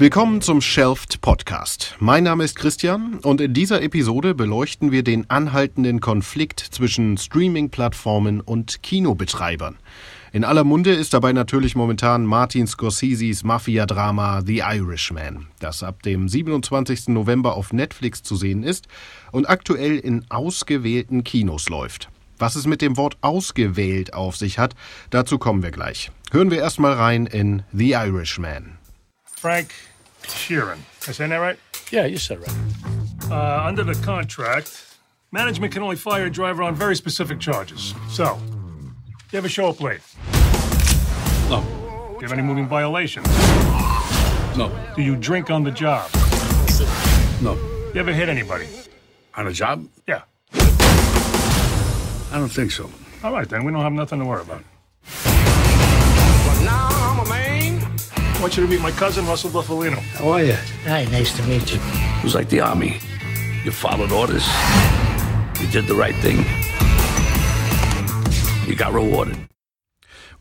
Willkommen 0.00 0.40
zum 0.40 0.62
Shelfed 0.62 1.20
Podcast. 1.20 1.94
Mein 1.98 2.24
Name 2.24 2.42
ist 2.42 2.56
Christian 2.56 3.18
und 3.18 3.38
in 3.38 3.52
dieser 3.52 3.82
Episode 3.82 4.34
beleuchten 4.34 4.92
wir 4.92 5.04
den 5.04 5.28
anhaltenden 5.28 6.00
Konflikt 6.00 6.58
zwischen 6.58 7.18
Streaming-Plattformen 7.18 8.40
und 8.40 8.82
Kinobetreibern. 8.82 9.76
In 10.32 10.44
aller 10.44 10.64
Munde 10.64 10.94
ist 10.94 11.12
dabei 11.12 11.34
natürlich 11.34 11.76
momentan 11.76 12.24
Martin 12.24 12.66
Scorseses 12.66 13.44
Mafia-Drama 13.44 14.40
The 14.40 14.60
Irishman, 14.60 15.48
das 15.58 15.82
ab 15.82 16.02
dem 16.02 16.30
27. 16.30 17.08
November 17.08 17.54
auf 17.54 17.74
Netflix 17.74 18.22
zu 18.22 18.36
sehen 18.36 18.62
ist 18.62 18.88
und 19.32 19.50
aktuell 19.50 19.98
in 19.98 20.24
ausgewählten 20.30 21.24
Kinos 21.24 21.68
läuft. 21.68 22.08
Was 22.38 22.56
es 22.56 22.66
mit 22.66 22.80
dem 22.80 22.96
Wort 22.96 23.18
ausgewählt 23.20 24.14
auf 24.14 24.38
sich 24.38 24.58
hat, 24.58 24.74
dazu 25.10 25.36
kommen 25.36 25.62
wir 25.62 25.72
gleich. 25.72 26.10
Hören 26.32 26.50
wir 26.50 26.56
erstmal 26.56 26.94
rein 26.94 27.26
in 27.26 27.64
The 27.74 27.90
Irishman. 27.90 28.78
Frank 29.26 29.68
Sheeran. 30.34 30.72
Am 30.74 30.80
I 31.08 31.12
saying 31.12 31.30
that 31.30 31.36
right? 31.38 31.58
Yeah, 31.90 32.06
you 32.06 32.18
said 32.18 32.40
right. 32.40 32.56
Uh, 33.30 33.62
under 33.66 33.84
the 33.84 33.94
contract, 34.02 34.96
management 35.32 35.72
can 35.72 35.82
only 35.82 35.96
fire 35.96 36.26
a 36.26 36.30
driver 36.30 36.62
on 36.62 36.74
very 36.74 36.96
specific 36.96 37.38
charges. 37.40 37.94
So, 38.10 38.38
do 38.38 38.92
you 39.32 39.38
ever 39.38 39.48
show 39.48 39.68
up 39.68 39.80
late? 39.80 40.00
No, 41.48 41.62
Do 41.62 42.16
you 42.16 42.28
have 42.28 42.32
any 42.32 42.42
moving 42.42 42.66
violations? 42.66 43.26
no, 44.56 44.70
Do 44.96 45.02
you 45.02 45.16
drink 45.16 45.50
on 45.50 45.62
the 45.64 45.70
job? 45.70 46.10
no. 47.42 47.54
You 47.94 48.00
ever 48.00 48.12
hit 48.12 48.28
anybody? 48.28 48.68
On 49.36 49.46
a 49.48 49.52
job? 49.52 49.86
Yeah. 50.06 50.22
I 52.32 52.38
don't 52.38 52.48
think 52.48 52.70
so. 52.70 52.88
All 53.24 53.32
right, 53.32 53.48
then. 53.48 53.64
We 53.64 53.72
don't 53.72 53.82
have 53.82 53.92
nothing 53.92 54.20
to 54.20 54.24
worry 54.24 54.42
about. 54.42 54.62
I 58.40 58.42
want 58.42 58.56
you 58.56 58.62
to 58.64 58.70
meet 58.70 58.80
my 58.80 58.90
cousin, 58.90 59.26
Russell 59.26 59.50
Buffalino. 59.50 59.98
How 60.14 60.30
are 60.30 60.42
you? 60.42 60.56
Hi, 60.86 61.04
nice 61.12 61.36
to 61.36 61.42
meet 61.42 61.70
you. 61.74 61.78
It 61.78 62.24
was 62.24 62.34
like 62.34 62.48
the 62.48 62.62
army. 62.62 62.98
You 63.66 63.70
followed 63.70 64.12
orders. 64.12 64.48
You 65.60 65.66
did 65.66 65.86
the 65.86 65.94
right 65.94 66.14
thing. 66.22 66.38
You 68.66 68.74
got 68.74 68.94
rewarded. 68.94 69.36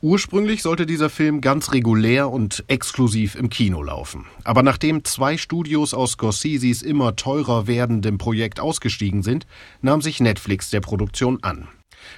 Ursprünglich 0.02 0.62
sollte 0.62 0.86
dieser 0.86 1.10
Film 1.10 1.42
ganz 1.42 1.74
regulär 1.74 2.30
und 2.32 2.64
exklusiv 2.68 3.36
im 3.36 3.50
Kino 3.50 3.84
laufen. 3.84 4.28
Aber 4.46 4.64
nachdem 4.64 5.04
zwei 5.04 5.36
Studios 5.36 5.94
aus 5.94 6.12
Scorseses 6.14 6.82
immer 6.82 7.18
teurer 7.18 7.68
werdendem 7.68 8.18
Projekt 8.18 8.62
ausgestiegen 8.62 9.24
sind, 9.24 9.46
nahm 9.82 10.02
sich 10.02 10.22
Netflix 10.22 10.70
der 10.70 10.80
Produktion 10.80 11.40
an. 11.44 11.68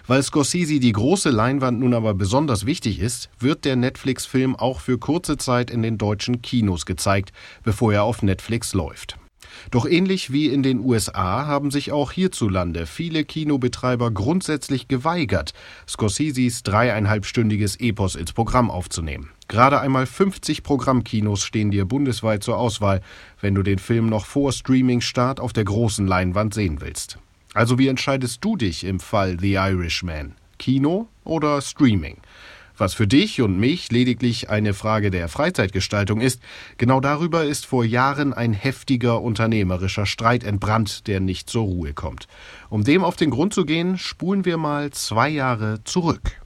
Weil 0.07 0.23
Scorsese 0.23 0.79
die 0.79 0.91
große 0.91 1.29
Leinwand 1.29 1.79
nun 1.79 1.93
aber 1.93 2.13
besonders 2.13 2.65
wichtig 2.65 2.99
ist, 2.99 3.29
wird 3.39 3.65
der 3.65 3.75
Netflix-Film 3.75 4.55
auch 4.55 4.79
für 4.79 4.97
kurze 4.97 5.37
Zeit 5.37 5.71
in 5.71 5.81
den 5.81 5.97
deutschen 5.97 6.41
Kinos 6.41 6.85
gezeigt, 6.85 7.31
bevor 7.63 7.93
er 7.93 8.03
auf 8.03 8.21
Netflix 8.21 8.73
läuft. 8.73 9.17
Doch 9.69 9.85
ähnlich 9.85 10.31
wie 10.31 10.47
in 10.47 10.63
den 10.63 10.79
USA 10.79 11.45
haben 11.45 11.71
sich 11.71 11.91
auch 11.91 12.11
hierzulande 12.11 12.85
viele 12.85 13.23
Kinobetreiber 13.23 14.11
grundsätzlich 14.11 14.87
geweigert, 14.87 15.53
Scorseses 15.87 16.63
dreieinhalbstündiges 16.63 17.79
Epos 17.79 18.15
ins 18.15 18.33
Programm 18.33 18.71
aufzunehmen. 18.71 19.29
Gerade 19.47 19.81
einmal 19.81 20.05
50 20.05 20.63
Programmkinos 20.63 21.43
stehen 21.43 21.71
dir 21.71 21.85
bundesweit 21.85 22.43
zur 22.43 22.57
Auswahl, 22.57 23.01
wenn 23.41 23.55
du 23.55 23.63
den 23.63 23.79
Film 23.79 24.07
noch 24.07 24.25
vor 24.25 24.51
Streaming-Start 24.51 25.39
auf 25.39 25.53
der 25.53 25.65
großen 25.65 26.07
Leinwand 26.07 26.53
sehen 26.53 26.79
willst. 26.81 27.17
Also 27.53 27.77
wie 27.77 27.87
entscheidest 27.89 28.43
du 28.43 28.55
dich 28.55 28.83
im 28.83 28.99
Fall 28.99 29.37
The 29.39 29.53
Irishman? 29.53 30.35
Kino 30.57 31.07
oder 31.23 31.61
Streaming? 31.61 32.17
Was 32.77 32.93
für 32.93 33.07
dich 33.07 33.41
und 33.41 33.59
mich 33.59 33.91
lediglich 33.91 34.49
eine 34.49 34.73
Frage 34.73 35.11
der 35.11 35.27
Freizeitgestaltung 35.27 36.21
ist, 36.21 36.41
genau 36.77 36.99
darüber 36.99 37.43
ist 37.43 37.65
vor 37.65 37.83
Jahren 37.83 38.33
ein 38.33 38.53
heftiger 38.53 39.21
unternehmerischer 39.21 40.05
Streit 40.05 40.43
entbrannt, 40.43 41.07
der 41.07 41.19
nicht 41.19 41.49
zur 41.49 41.63
Ruhe 41.63 41.93
kommt. 41.93 42.27
Um 42.69 42.83
dem 42.83 43.03
auf 43.03 43.17
den 43.17 43.29
Grund 43.29 43.53
zu 43.53 43.65
gehen, 43.65 43.97
spulen 43.97 44.45
wir 44.45 44.57
mal 44.57 44.91
zwei 44.91 45.29
Jahre 45.29 45.83
zurück. 45.83 46.41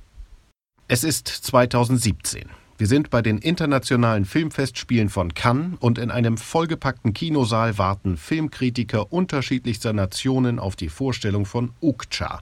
Es 0.87 1.03
ist 1.03 1.27
2017. 1.27 2.49
Wir 2.77 2.87
sind 2.87 3.09
bei 3.09 3.21
den 3.21 3.37
internationalen 3.37 4.25
Filmfestspielen 4.25 5.07
von 5.07 5.33
Cannes 5.33 5.77
und 5.79 5.97
in 5.97 6.11
einem 6.11 6.37
vollgepackten 6.37 7.13
Kinosaal 7.13 7.77
warten 7.77 8.17
Filmkritiker 8.17 9.13
unterschiedlichster 9.13 9.93
Nationen 9.93 10.59
auf 10.59 10.75
die 10.75 10.89
Vorstellung 10.89 11.45
von 11.45 11.71
Ukcha, 11.81 12.41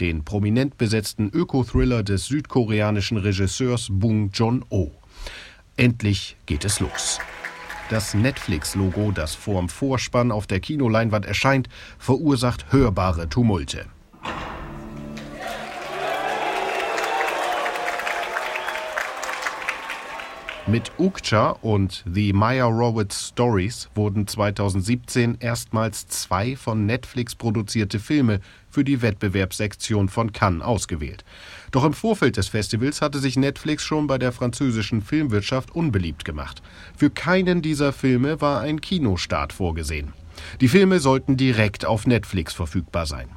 den 0.00 0.24
prominent 0.24 0.78
besetzten 0.78 1.28
Öko-Thriller 1.28 2.02
des 2.02 2.24
südkoreanischen 2.28 3.18
Regisseurs 3.18 3.88
Bong 3.90 4.30
Joon-ho. 4.32 4.90
Endlich 5.76 6.38
geht 6.46 6.64
es 6.64 6.80
los. 6.80 7.18
Das 7.90 8.14
Netflix-Logo, 8.14 9.12
das 9.12 9.34
vorm 9.34 9.68
Vorspann 9.68 10.32
auf 10.32 10.46
der 10.46 10.60
Kinoleinwand 10.60 11.26
erscheint, 11.26 11.68
verursacht 11.98 12.72
hörbare 12.72 13.28
Tumulte. 13.28 13.84
Mit 20.66 20.92
Ukcha 20.96 21.50
und 21.50 22.02
The 22.10 22.32
Maya 22.32 22.64
Rowitz 22.64 23.28
Stories 23.28 23.90
wurden 23.94 24.26
2017 24.26 25.36
erstmals 25.38 26.08
zwei 26.08 26.56
von 26.56 26.86
Netflix 26.86 27.34
produzierte 27.34 27.98
Filme 27.98 28.40
für 28.70 28.82
die 28.82 29.02
Wettbewerbssektion 29.02 30.08
von 30.08 30.32
Cannes 30.32 30.62
ausgewählt. 30.62 31.22
Doch 31.70 31.84
im 31.84 31.92
Vorfeld 31.92 32.38
des 32.38 32.48
Festivals 32.48 33.02
hatte 33.02 33.18
sich 33.18 33.36
Netflix 33.36 33.82
schon 33.82 34.06
bei 34.06 34.16
der 34.16 34.32
französischen 34.32 35.02
Filmwirtschaft 35.02 35.74
unbeliebt 35.74 36.24
gemacht. 36.24 36.62
Für 36.96 37.10
keinen 37.10 37.60
dieser 37.60 37.92
Filme 37.92 38.40
war 38.40 38.62
ein 38.62 38.80
Kinostart 38.80 39.52
vorgesehen. 39.52 40.14
Die 40.62 40.68
Filme 40.68 40.98
sollten 40.98 41.36
direkt 41.36 41.84
auf 41.84 42.06
Netflix 42.06 42.54
verfügbar 42.54 43.04
sein. 43.04 43.28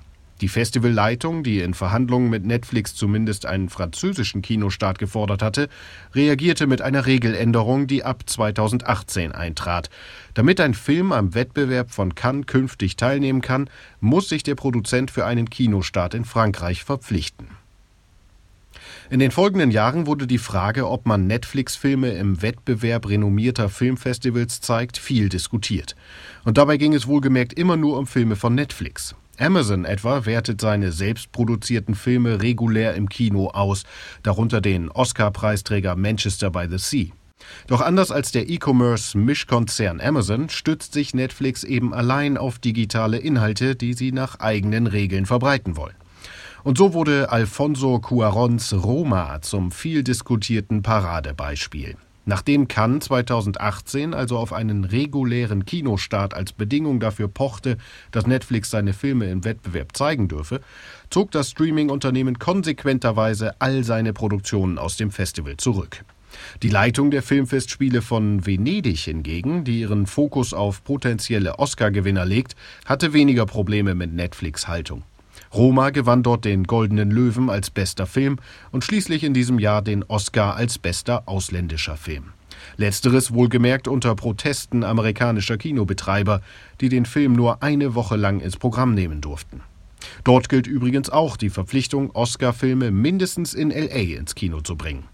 Die 0.41 0.49
Festivalleitung, 0.49 1.41
die 1.41 1.61
in 1.61 1.73
Verhandlungen 1.73 2.29
mit 2.29 2.45
Netflix 2.45 2.93
zumindest 2.93 3.47
einen 3.47 3.69
französischen 3.69 4.43
Kinostart 4.43 4.99
gefordert 4.99 5.41
hatte, 5.41 5.67
reagierte 6.13 6.67
mit 6.67 6.81
einer 6.81 7.07
Regeländerung, 7.07 7.87
die 7.87 8.03
ab 8.03 8.23
2018 8.27 9.31
eintrat. 9.31 9.89
Damit 10.35 10.59
ein 10.59 10.75
Film 10.75 11.11
am 11.11 11.33
Wettbewerb 11.33 11.89
von 11.89 12.13
Cannes 12.13 12.45
künftig 12.45 12.97
teilnehmen 12.97 13.41
kann, 13.41 13.67
muss 13.99 14.29
sich 14.29 14.43
der 14.43 14.55
Produzent 14.55 15.09
für 15.09 15.25
einen 15.25 15.49
Kinostart 15.49 16.13
in 16.13 16.23
Frankreich 16.23 16.83
verpflichten. 16.83 17.47
In 19.09 19.19
den 19.19 19.31
folgenden 19.31 19.71
Jahren 19.71 20.05
wurde 20.05 20.27
die 20.27 20.37
Frage, 20.37 20.87
ob 20.87 21.05
man 21.07 21.27
Netflix-Filme 21.27 22.11
im 22.11 22.41
Wettbewerb 22.41 23.07
renommierter 23.07 23.69
Filmfestivals 23.69 24.61
zeigt, 24.61 24.97
viel 24.97 25.29
diskutiert. 25.29 25.95
Und 26.43 26.57
dabei 26.57 26.77
ging 26.77 26.93
es 26.93 27.07
wohlgemerkt 27.07 27.53
immer 27.53 27.77
nur 27.77 27.97
um 27.97 28.05
Filme 28.05 28.35
von 28.35 28.53
Netflix. 28.53 29.15
Amazon 29.39 29.85
etwa 29.85 30.25
wertet 30.25 30.61
seine 30.61 30.91
selbstproduzierten 30.91 31.95
Filme 31.95 32.41
regulär 32.41 32.95
im 32.95 33.07
Kino 33.09 33.49
aus, 33.49 33.83
darunter 34.23 34.61
den 34.61 34.89
Oscar-Preisträger 34.89 35.95
Manchester 35.95 36.49
by 36.49 36.67
the 36.69 36.77
Sea. 36.77 37.11
Doch 37.67 37.81
anders 37.81 38.11
als 38.11 38.31
der 38.31 38.49
E-Commerce-Mischkonzern 38.49 40.01
Amazon 40.01 40.49
stützt 40.49 40.93
sich 40.93 41.13
Netflix 41.13 41.63
eben 41.63 41.93
allein 41.93 42.37
auf 42.37 42.59
digitale 42.59 43.17
Inhalte, 43.17 43.75
die 43.75 43.93
sie 43.93 44.11
nach 44.11 44.39
eigenen 44.39 44.87
Regeln 44.87 45.25
verbreiten 45.25 45.77
wollen. 45.77 45.95
Und 46.63 46.77
so 46.77 46.93
wurde 46.93 47.31
Alfonso 47.31 47.99
Cuarons 47.99 48.73
Roma 48.73 49.41
zum 49.41 49.71
viel 49.71 50.03
diskutierten 50.03 50.81
Paradebeispiel. 50.81 51.95
Nachdem 52.27 52.67
Cannes 52.67 53.05
2018 53.05 54.13
also 54.13 54.37
auf 54.37 54.51
einen 54.51 54.83
regulären 54.83 55.65
Kinostart 55.65 56.33
als 56.33 56.51
Bedingung 56.51 56.99
dafür 56.99 57.29
pochte, 57.29 57.77
dass 58.11 58.27
Netflix 58.27 58.69
seine 58.69 58.91
Filme 58.91 59.31
im 59.31 59.45
Wettbewerb 59.45 59.95
zeigen 59.95 60.27
dürfe, 60.27 60.59
zog 61.09 61.31
das 61.31 61.51
Streaming-Unternehmen 61.51 62.37
konsequenterweise 62.37 63.53
all 63.61 63.85
seine 63.85 64.11
Produktionen 64.11 64.77
aus 64.77 64.97
dem 64.97 65.09
Festival 65.09 65.55
zurück. 65.55 66.03
Die 66.63 66.69
Leitung 66.69 67.11
der 67.11 67.23
Filmfestspiele 67.23 68.01
von 68.01 68.45
Venedig 68.45 68.99
hingegen, 68.99 69.63
die 69.63 69.79
ihren 69.79 70.05
Fokus 70.05 70.53
auf 70.53 70.83
potenzielle 70.83 71.59
Oscar-Gewinner 71.59 72.25
legt, 72.25 72.57
hatte 72.83 73.13
weniger 73.13 73.45
Probleme 73.45 73.95
mit 73.95 74.13
Netflix 74.13 74.67
Haltung. 74.67 75.03
Roma 75.57 75.89
gewann 75.89 76.21
dort 76.21 76.45
den 76.45 76.65
Goldenen 76.65 77.09
Löwen 77.09 77.49
als 77.49 77.71
bester 77.71 78.05
Film 78.05 78.37
und 78.71 78.83
schließlich 78.83 79.23
in 79.23 79.33
diesem 79.33 79.57
Jahr 79.57 79.81
den 79.81 80.03
Oscar 80.03 80.55
als 80.55 80.77
bester 80.77 81.23
ausländischer 81.25 81.97
Film. 81.97 82.25
Letzteres 82.77 83.33
wohlgemerkt 83.33 83.87
unter 83.87 84.13
Protesten 84.13 84.83
amerikanischer 84.83 85.57
Kinobetreiber, 85.57 86.41
die 86.79 86.89
den 86.89 87.07
Film 87.07 87.33
nur 87.33 87.63
eine 87.63 87.95
Woche 87.95 88.17
lang 88.17 88.39
ins 88.39 88.57
Programm 88.57 88.93
nehmen 88.93 89.19
durften. 89.19 89.61
Dort 90.23 90.47
gilt 90.47 90.67
übrigens 90.67 91.09
auch 91.09 91.37
die 91.37 91.49
Verpflichtung, 91.49 92.11
Oscar-Filme 92.11 92.91
mindestens 92.91 93.55
in 93.55 93.71
LA 93.71 94.17
ins 94.17 94.35
Kino 94.35 94.61
zu 94.61 94.75
bringen. 94.75 95.05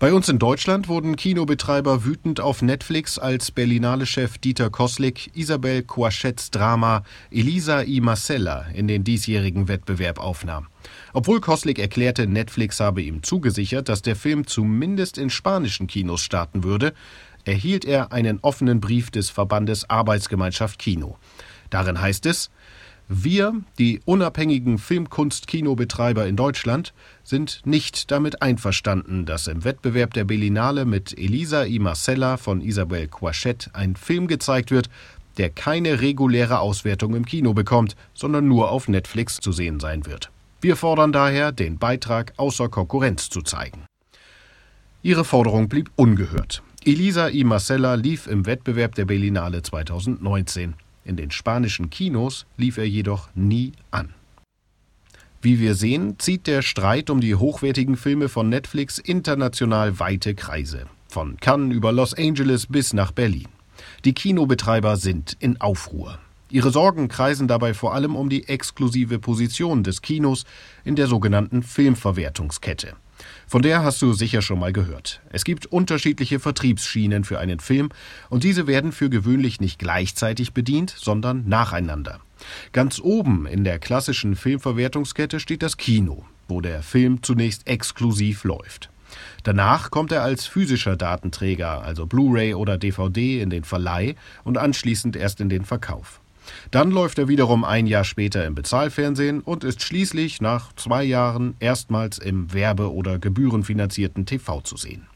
Bei 0.00 0.12
uns 0.12 0.28
in 0.28 0.38
Deutschland 0.38 0.86
wurden 0.86 1.16
Kinobetreiber 1.16 2.04
wütend 2.04 2.38
auf 2.38 2.62
Netflix, 2.62 3.18
als 3.18 3.50
Berlinale-Chef 3.50 4.38
Dieter 4.38 4.70
Koslik 4.70 5.36
Isabel 5.36 5.82
Coachets 5.82 6.52
Drama 6.52 7.02
Elisa 7.32 7.82
y 7.82 8.00
Marcella 8.00 8.66
in 8.74 8.86
den 8.86 9.02
diesjährigen 9.02 9.66
Wettbewerb 9.66 10.20
aufnahm. 10.20 10.68
Obwohl 11.14 11.40
Koslik 11.40 11.80
erklärte, 11.80 12.28
Netflix 12.28 12.78
habe 12.78 13.02
ihm 13.02 13.24
zugesichert, 13.24 13.88
dass 13.88 14.00
der 14.00 14.14
Film 14.14 14.46
zumindest 14.46 15.18
in 15.18 15.30
spanischen 15.30 15.88
Kinos 15.88 16.22
starten 16.22 16.62
würde, 16.62 16.94
erhielt 17.44 17.84
er 17.84 18.12
einen 18.12 18.38
offenen 18.40 18.78
Brief 18.78 19.10
des 19.10 19.30
Verbandes 19.30 19.90
Arbeitsgemeinschaft 19.90 20.78
Kino. 20.78 21.18
Darin 21.70 22.00
heißt 22.00 22.24
es, 22.26 22.50
wir, 23.08 23.54
die 23.78 24.00
unabhängigen 24.04 24.76
Filmkunst-Kinobetreiber 24.76 26.26
in 26.26 26.36
Deutschland, 26.36 26.92
sind 27.24 27.62
nicht 27.64 28.10
damit 28.10 28.42
einverstanden, 28.42 29.24
dass 29.24 29.46
im 29.46 29.64
Wettbewerb 29.64 30.12
der 30.12 30.24
Berlinale 30.24 30.84
mit 30.84 31.18
Elisa 31.18 31.64
y 31.64 31.78
Marcella 31.82 32.36
von 32.36 32.60
Isabelle 32.60 33.08
Coichet 33.08 33.70
ein 33.72 33.96
Film 33.96 34.26
gezeigt 34.26 34.70
wird, 34.70 34.90
der 35.38 35.48
keine 35.48 36.02
reguläre 36.02 36.58
Auswertung 36.58 37.14
im 37.14 37.24
Kino 37.24 37.54
bekommt, 37.54 37.96
sondern 38.12 38.46
nur 38.46 38.70
auf 38.70 38.88
Netflix 38.88 39.38
zu 39.38 39.52
sehen 39.52 39.80
sein 39.80 40.04
wird. 40.04 40.30
Wir 40.60 40.76
fordern 40.76 41.12
daher, 41.12 41.50
den 41.50 41.78
Beitrag 41.78 42.34
außer 42.36 42.68
Konkurrenz 42.68 43.30
zu 43.30 43.40
zeigen. 43.40 43.86
Ihre 45.02 45.24
Forderung 45.24 45.68
blieb 45.70 45.90
ungehört. 45.96 46.62
Elisa 46.84 47.28
y 47.28 47.44
Marcella 47.44 47.94
lief 47.94 48.26
im 48.26 48.44
Wettbewerb 48.44 48.94
der 48.96 49.06
Berlinale 49.06 49.62
2019. 49.62 50.74
In 51.04 51.16
den 51.16 51.30
spanischen 51.30 51.90
Kinos 51.90 52.46
lief 52.56 52.78
er 52.78 52.88
jedoch 52.88 53.28
nie 53.34 53.72
an. 53.90 54.14
Wie 55.40 55.60
wir 55.60 55.74
sehen, 55.74 56.18
zieht 56.18 56.46
der 56.46 56.62
Streit 56.62 57.10
um 57.10 57.20
die 57.20 57.36
hochwertigen 57.36 57.96
Filme 57.96 58.28
von 58.28 58.48
Netflix 58.48 58.98
international 58.98 60.00
weite 60.00 60.34
Kreise. 60.34 60.86
Von 61.08 61.36
Cannes 61.38 61.74
über 61.74 61.92
Los 61.92 62.12
Angeles 62.12 62.66
bis 62.66 62.92
nach 62.92 63.12
Berlin. 63.12 63.48
Die 64.04 64.14
Kinobetreiber 64.14 64.96
sind 64.96 65.36
in 65.38 65.60
Aufruhr. 65.60 66.18
Ihre 66.50 66.70
Sorgen 66.70 67.08
kreisen 67.08 67.46
dabei 67.46 67.74
vor 67.74 67.94
allem 67.94 68.16
um 68.16 68.28
die 68.28 68.48
exklusive 68.48 69.18
Position 69.18 69.84
des 69.84 70.02
Kinos 70.02 70.44
in 70.84 70.96
der 70.96 71.06
sogenannten 71.06 71.62
Filmverwertungskette. 71.62 72.96
Von 73.48 73.62
der 73.62 73.82
hast 73.82 74.02
du 74.02 74.12
sicher 74.12 74.42
schon 74.42 74.58
mal 74.58 74.74
gehört. 74.74 75.22
Es 75.30 75.42
gibt 75.42 75.64
unterschiedliche 75.64 76.38
Vertriebsschienen 76.38 77.24
für 77.24 77.38
einen 77.38 77.60
Film 77.60 77.88
und 78.28 78.44
diese 78.44 78.66
werden 78.66 78.92
für 78.92 79.08
gewöhnlich 79.08 79.58
nicht 79.58 79.78
gleichzeitig 79.78 80.52
bedient, 80.52 80.90
sondern 80.94 81.48
nacheinander. 81.48 82.20
Ganz 82.72 83.00
oben 83.00 83.46
in 83.46 83.64
der 83.64 83.78
klassischen 83.78 84.36
Filmverwertungskette 84.36 85.40
steht 85.40 85.62
das 85.62 85.78
Kino, 85.78 86.26
wo 86.46 86.60
der 86.60 86.82
Film 86.82 87.22
zunächst 87.22 87.66
exklusiv 87.66 88.44
läuft. 88.44 88.90
Danach 89.44 89.90
kommt 89.90 90.12
er 90.12 90.22
als 90.22 90.44
physischer 90.44 90.96
Datenträger, 90.96 91.80
also 91.80 92.04
Blu-ray 92.04 92.52
oder 92.52 92.76
DVD, 92.76 93.40
in 93.40 93.48
den 93.48 93.64
Verleih 93.64 94.14
und 94.44 94.58
anschließend 94.58 95.16
erst 95.16 95.40
in 95.40 95.48
den 95.48 95.64
Verkauf. 95.64 96.20
Dann 96.70 96.90
läuft 96.90 97.18
er 97.18 97.28
wiederum 97.28 97.64
ein 97.64 97.86
Jahr 97.86 98.04
später 98.04 98.44
im 98.44 98.54
Bezahlfernsehen 98.54 99.40
und 99.40 99.64
ist 99.64 99.82
schließlich 99.82 100.40
nach 100.40 100.72
zwei 100.74 101.04
Jahren 101.04 101.54
erstmals 101.60 102.18
im 102.18 102.52
werbe- 102.52 102.92
oder 102.92 103.18
gebührenfinanzierten 103.18 104.26
TV 104.26 104.60
zu 104.60 104.76
sehen. 104.76 105.06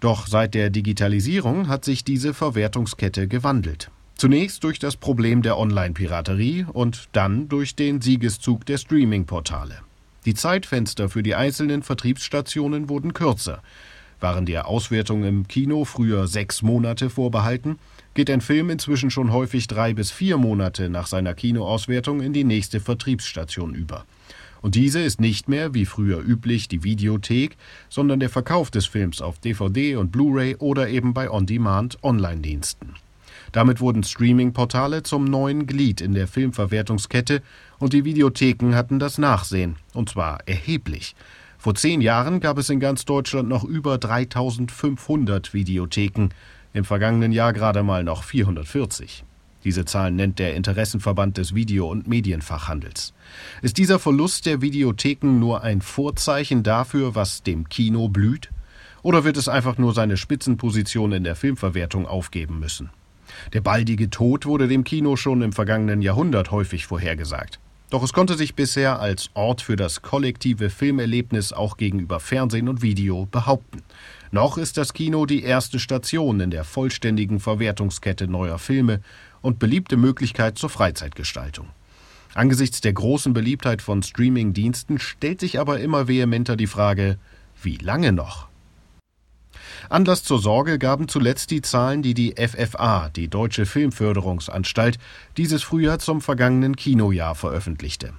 Doch 0.00 0.26
seit 0.26 0.54
der 0.54 0.70
Digitalisierung 0.70 1.68
hat 1.68 1.84
sich 1.84 2.04
diese 2.04 2.34
Verwertungskette 2.34 3.26
gewandelt. 3.28 3.90
Zunächst 4.16 4.62
durch 4.62 4.78
das 4.78 4.96
Problem 4.96 5.42
der 5.42 5.58
Online-Piraterie 5.58 6.66
und 6.72 7.08
dann 7.12 7.48
durch 7.48 7.74
den 7.74 8.00
Siegeszug 8.00 8.64
der 8.66 8.78
Streaming-Portale. 8.78 9.78
Die 10.24 10.34
Zeitfenster 10.34 11.08
für 11.08 11.22
die 11.22 11.34
einzelnen 11.34 11.82
Vertriebsstationen 11.82 12.88
wurden 12.88 13.12
kürzer. 13.12 13.62
Waren 14.24 14.46
der 14.46 14.68
Auswertung 14.68 15.22
im 15.24 15.46
Kino 15.48 15.84
früher 15.84 16.26
sechs 16.28 16.62
Monate 16.62 17.10
vorbehalten, 17.10 17.78
geht 18.14 18.30
ein 18.30 18.40
Film 18.40 18.70
inzwischen 18.70 19.10
schon 19.10 19.32
häufig 19.32 19.66
drei 19.66 19.92
bis 19.92 20.10
vier 20.10 20.38
Monate 20.38 20.88
nach 20.88 21.06
seiner 21.06 21.34
Kinoauswertung 21.34 22.22
in 22.22 22.32
die 22.32 22.44
nächste 22.44 22.80
Vertriebsstation 22.80 23.74
über. 23.74 24.06
Und 24.62 24.76
diese 24.76 25.02
ist 25.02 25.20
nicht 25.20 25.50
mehr, 25.50 25.74
wie 25.74 25.84
früher 25.84 26.20
üblich, 26.26 26.68
die 26.68 26.84
Videothek, 26.84 27.58
sondern 27.90 28.18
der 28.18 28.30
Verkauf 28.30 28.70
des 28.70 28.86
Films 28.86 29.20
auf 29.20 29.40
DVD 29.40 29.96
und 29.96 30.10
Blu-ray 30.10 30.56
oder 30.56 30.88
eben 30.88 31.12
bei 31.12 31.30
On-Demand-Online-Diensten. 31.30 32.94
Damit 33.52 33.82
wurden 33.82 34.04
Streaming-Portale 34.04 35.02
zum 35.02 35.26
neuen 35.26 35.66
Glied 35.66 36.00
in 36.00 36.14
der 36.14 36.28
Filmverwertungskette 36.28 37.42
und 37.78 37.92
die 37.92 38.06
Videotheken 38.06 38.74
hatten 38.74 38.98
das 38.98 39.18
Nachsehen, 39.18 39.76
und 39.92 40.08
zwar 40.08 40.38
erheblich. 40.48 41.14
Vor 41.64 41.74
zehn 41.74 42.02
Jahren 42.02 42.40
gab 42.40 42.58
es 42.58 42.68
in 42.68 42.78
ganz 42.78 43.06
Deutschland 43.06 43.48
noch 43.48 43.64
über 43.64 43.96
3500 43.96 45.54
Videotheken 45.54 46.28
im 46.74 46.84
vergangenen 46.84 47.32
Jahr 47.32 47.54
gerade 47.54 47.82
mal 47.82 48.04
noch 48.04 48.22
440. 48.22 49.24
Diese 49.64 49.86
Zahlen 49.86 50.14
nennt 50.14 50.38
der 50.38 50.56
Interessenverband 50.56 51.38
des 51.38 51.54
Video- 51.54 51.88
und 51.88 52.06
Medienfachhandels. 52.06 53.14
Ist 53.62 53.78
dieser 53.78 53.98
Verlust 53.98 54.44
der 54.44 54.60
Videotheken 54.60 55.38
nur 55.38 55.62
ein 55.62 55.80
Vorzeichen 55.80 56.64
dafür, 56.64 57.14
was 57.14 57.42
dem 57.42 57.66
Kino 57.70 58.08
blüht? 58.08 58.50
Oder 59.02 59.24
wird 59.24 59.38
es 59.38 59.48
einfach 59.48 59.78
nur 59.78 59.94
seine 59.94 60.18
Spitzenposition 60.18 61.12
in 61.12 61.24
der 61.24 61.34
Filmverwertung 61.34 62.06
aufgeben 62.06 62.58
müssen? 62.58 62.90
Der 63.54 63.62
baldige 63.62 64.10
Tod 64.10 64.44
wurde 64.44 64.68
dem 64.68 64.84
Kino 64.84 65.16
schon 65.16 65.40
im 65.40 65.54
vergangenen 65.54 66.02
Jahrhundert 66.02 66.50
häufig 66.50 66.84
vorhergesagt. 66.84 67.58
Doch 67.94 68.02
es 68.02 68.12
konnte 68.12 68.36
sich 68.36 68.56
bisher 68.56 68.98
als 68.98 69.30
Ort 69.34 69.62
für 69.62 69.76
das 69.76 70.02
kollektive 70.02 70.68
Filmerlebnis 70.68 71.52
auch 71.52 71.76
gegenüber 71.76 72.18
Fernsehen 72.18 72.68
und 72.68 72.82
Video 72.82 73.26
behaupten. 73.26 73.82
Noch 74.32 74.58
ist 74.58 74.78
das 74.78 74.94
Kino 74.94 75.26
die 75.26 75.44
erste 75.44 75.78
Station 75.78 76.40
in 76.40 76.50
der 76.50 76.64
vollständigen 76.64 77.38
Verwertungskette 77.38 78.26
neuer 78.26 78.58
Filme 78.58 79.00
und 79.42 79.60
beliebte 79.60 79.96
Möglichkeit 79.96 80.58
zur 80.58 80.70
Freizeitgestaltung. 80.70 81.68
Angesichts 82.34 82.80
der 82.80 82.94
großen 82.94 83.32
Beliebtheit 83.32 83.80
von 83.80 84.02
Streaming-Diensten 84.02 84.98
stellt 84.98 85.38
sich 85.38 85.60
aber 85.60 85.78
immer 85.78 86.08
vehementer 86.08 86.56
die 86.56 86.66
Frage, 86.66 87.16
wie 87.62 87.76
lange 87.76 88.10
noch? 88.10 88.48
Anlass 89.88 90.22
zur 90.24 90.38
Sorge 90.38 90.78
gaben 90.78 91.08
zuletzt 91.08 91.50
die 91.50 91.62
Zahlen, 91.62 92.02
die 92.02 92.14
die 92.14 92.34
FFA, 92.36 93.10
die 93.10 93.28
Deutsche 93.28 93.66
Filmförderungsanstalt, 93.66 94.98
dieses 95.36 95.62
Frühjahr 95.62 95.98
zum 95.98 96.20
vergangenen 96.20 96.76
Kinojahr 96.76 97.34
veröffentlichte. 97.34 98.14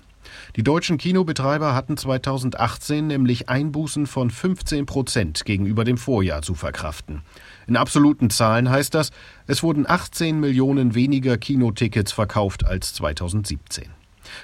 Die 0.56 0.64
deutschen 0.64 0.98
Kinobetreiber 0.98 1.74
hatten 1.74 1.98
2018 1.98 3.08
nämlich 3.08 3.50
Einbußen 3.50 4.08
von 4.08 4.30
15 4.30 4.86
Prozent 4.86 5.46
gegenüber 5.46 5.84
dem 5.84 5.98
Vorjahr 5.98 6.42
zu 6.42 6.56
verkraften. 6.56 7.22
In 7.68 7.78
absoluten 7.78 8.30
Zahlen 8.30 8.70
heißt 8.70 8.94
das, 8.94 9.12
es 9.48 9.64
wurden 9.64 9.86
18 9.88 10.40
Millionen 10.40 10.96
weniger 10.96 11.38
Kinotickets 11.38 12.12
verkauft 12.12 12.66
als 12.66 12.94
2017. 12.94 13.86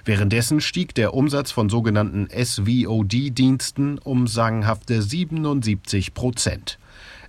Währenddessen 0.06 0.62
stieg 0.62 0.94
der 0.96 1.14
Umsatz 1.14 1.52
von 1.52 1.70
sogenannten 1.70 2.28
SVOD-Diensten 2.30 3.98
um 3.98 4.28
sagenhafte 4.28 5.02
77 5.02 6.14
Prozent. 6.14 6.78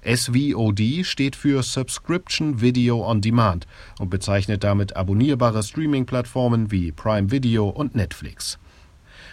SVOD 0.05 1.05
steht 1.05 1.37
für 1.37 1.63
Subscription 1.63 2.61
Video 2.61 3.09
on 3.09 3.21
Demand 3.21 3.67
und 4.01 4.11
bezeichnet 4.11 4.65
damit 4.65 4.97
abonnierbare 4.97 5.63
Streaming-Plattformen 5.63 6.73
wie 6.73 6.91
Prime 6.91 7.31
Video 7.31 7.69
und 7.69 7.95
Netflix. 7.95 8.59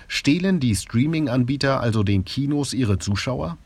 Stehlen 0.07 0.59
die 0.59 0.75
Streaming-Anbieter 0.75 1.81
also 1.81 2.03
den 2.03 2.23
Kinos 2.23 2.73
ihre 2.73 2.99
Zuschauer? 2.99 3.57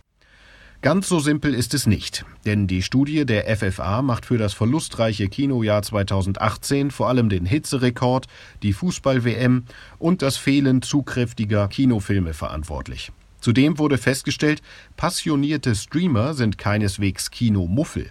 Ganz 0.81 1.07
so 1.07 1.19
simpel 1.19 1.53
ist 1.53 1.74
es 1.74 1.88
nicht, 1.88 2.25
denn 2.45 2.67
die 2.67 2.81
Studie 2.81 3.25
der 3.25 3.53
FFA 3.55 4.01
macht 4.01 4.25
für 4.25 4.38
das 4.38 4.53
verlustreiche 4.53 5.29
Kinojahr 5.29 5.81
2018 5.81 6.91
vor 6.91 7.07
allem 7.07 7.29
den 7.29 7.45
Hitzerekord, 7.45 8.27
die 8.63 8.74
Fußball-WM 8.74 9.63
und 9.98 10.22
das 10.22 10.36
Fehlen 10.36 10.81
zugkräftiger 10.81 11.69
Kinofilme 11.69 12.33
verantwortlich. 12.33 13.13
Zudem 13.43 13.77
wurde 13.77 13.97
festgestellt, 13.97 14.62
passionierte 14.95 15.75
Streamer 15.75 16.33
sind 16.33 16.57
keineswegs 16.57 17.29
Kinomuffel. 17.29 18.09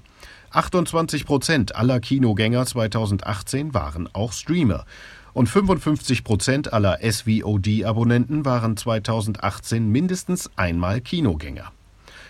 28 0.50 1.24
Prozent 1.24 1.74
aller 1.74 2.00
Kinogänger 2.00 2.66
2018 2.66 3.72
waren 3.72 4.10
auch 4.12 4.34
Streamer. 4.34 4.84
Und 5.32 5.48
55 5.48 6.22
Prozent 6.22 6.74
aller 6.74 6.98
SVOD-Abonnenten 7.00 8.44
waren 8.44 8.76
2018 8.76 9.88
mindestens 9.88 10.50
einmal 10.56 11.00
Kinogänger. 11.00 11.72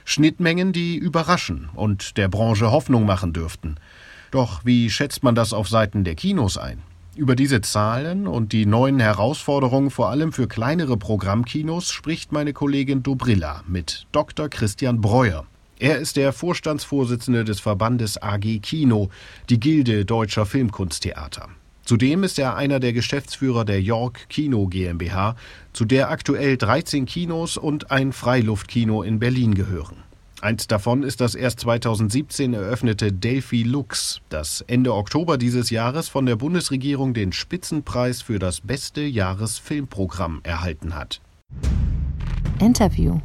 Schnittmengen, 0.04 0.72
die 0.72 0.94
überraschen 0.94 1.70
und 1.74 2.16
der 2.16 2.28
Branche 2.28 2.70
Hoffnung 2.70 3.04
machen 3.04 3.32
dürften. 3.32 3.78
Doch 4.30 4.64
wie 4.64 4.90
schätzt 4.90 5.24
man 5.24 5.34
das 5.34 5.52
auf 5.52 5.68
Seiten 5.68 6.04
der 6.04 6.14
Kinos 6.14 6.56
ein? 6.56 6.84
Über 7.14 7.36
diese 7.36 7.60
Zahlen 7.60 8.26
und 8.26 8.52
die 8.52 8.64
neuen 8.64 8.98
Herausforderungen 8.98 9.90
vor 9.90 10.08
allem 10.08 10.32
für 10.32 10.48
kleinere 10.48 10.96
Programmkinos 10.96 11.90
spricht 11.90 12.32
meine 12.32 12.54
Kollegin 12.54 13.02
Dobrilla 13.02 13.62
mit 13.68 14.06
Dr. 14.12 14.48
Christian 14.48 15.02
Breuer. 15.02 15.44
Er 15.78 15.98
ist 15.98 16.16
der 16.16 16.32
Vorstandsvorsitzende 16.32 17.44
des 17.44 17.60
Verbandes 17.60 18.22
AG 18.22 18.60
Kino, 18.62 19.10
die 19.50 19.60
Gilde 19.60 20.06
deutscher 20.06 20.46
Filmkunsttheater. 20.46 21.50
Zudem 21.84 22.24
ist 22.24 22.38
er 22.38 22.56
einer 22.56 22.80
der 22.80 22.94
Geschäftsführer 22.94 23.66
der 23.66 23.82
York 23.82 24.30
Kino 24.30 24.66
GmbH, 24.68 25.36
zu 25.74 25.84
der 25.84 26.10
aktuell 26.10 26.56
13 26.56 27.04
Kinos 27.04 27.58
und 27.58 27.90
ein 27.90 28.12
Freiluftkino 28.12 29.02
in 29.02 29.18
Berlin 29.18 29.54
gehören. 29.54 29.96
Eins 30.42 30.66
davon 30.66 31.04
ist 31.04 31.20
das 31.20 31.36
erst 31.36 31.60
2017 31.60 32.52
eröffnete 32.52 33.12
Delphi 33.12 33.62
Lux, 33.62 34.20
das 34.28 34.60
Ende 34.62 34.92
Oktober 34.92 35.38
dieses 35.38 35.70
Jahres 35.70 36.08
von 36.08 36.26
der 36.26 36.34
Bundesregierung 36.34 37.14
den 37.14 37.30
Spitzenpreis 37.30 38.22
für 38.22 38.40
das 38.40 38.60
beste 38.60 39.02
Jahresfilmprogramm 39.02 40.40
erhalten 40.42 40.96
hat. 40.96 41.20
Interview 42.58 43.20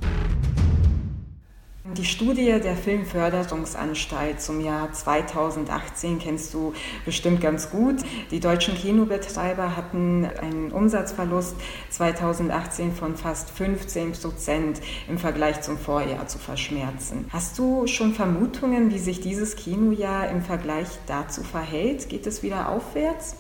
Die 1.96 2.04
Studie 2.04 2.60
der 2.62 2.76
Filmförderungsanstalt 2.76 4.42
zum 4.42 4.60
Jahr 4.60 4.92
2018 4.92 6.20
kennst 6.20 6.54
du 6.54 6.74
bestimmt 7.06 7.40
ganz 7.40 7.70
gut. 7.70 7.96
Die 8.30 8.42
deutschen 8.42 8.76
Kinobetreiber 8.76 9.78
hatten 9.78 10.26
einen 10.26 10.74
Umsatzverlust 10.74 11.56
2018 11.90 12.94
von 12.94 13.16
fast 13.16 13.52
15 13.52 14.12
Prozent 14.12 14.82
im 15.08 15.18
Vergleich 15.18 15.62
zum 15.62 15.78
Vorjahr 15.78 16.28
zu 16.28 16.40
verschmerzen. 16.40 17.26
Hast 17.32 17.58
du 17.58 17.88
schon 17.88 18.14
Vermutungen, 18.14 18.92
wie 18.92 19.00
sich 19.00 19.22
dieses 19.22 19.56
Kinojahr 19.56 20.30
im 20.30 20.42
Vergleich 20.42 20.90
dazu 21.06 21.42
verhält? 21.42 22.10
Geht 22.10 22.28
es 22.28 22.44
wieder 22.44 22.68
aufwärts? 22.68 23.38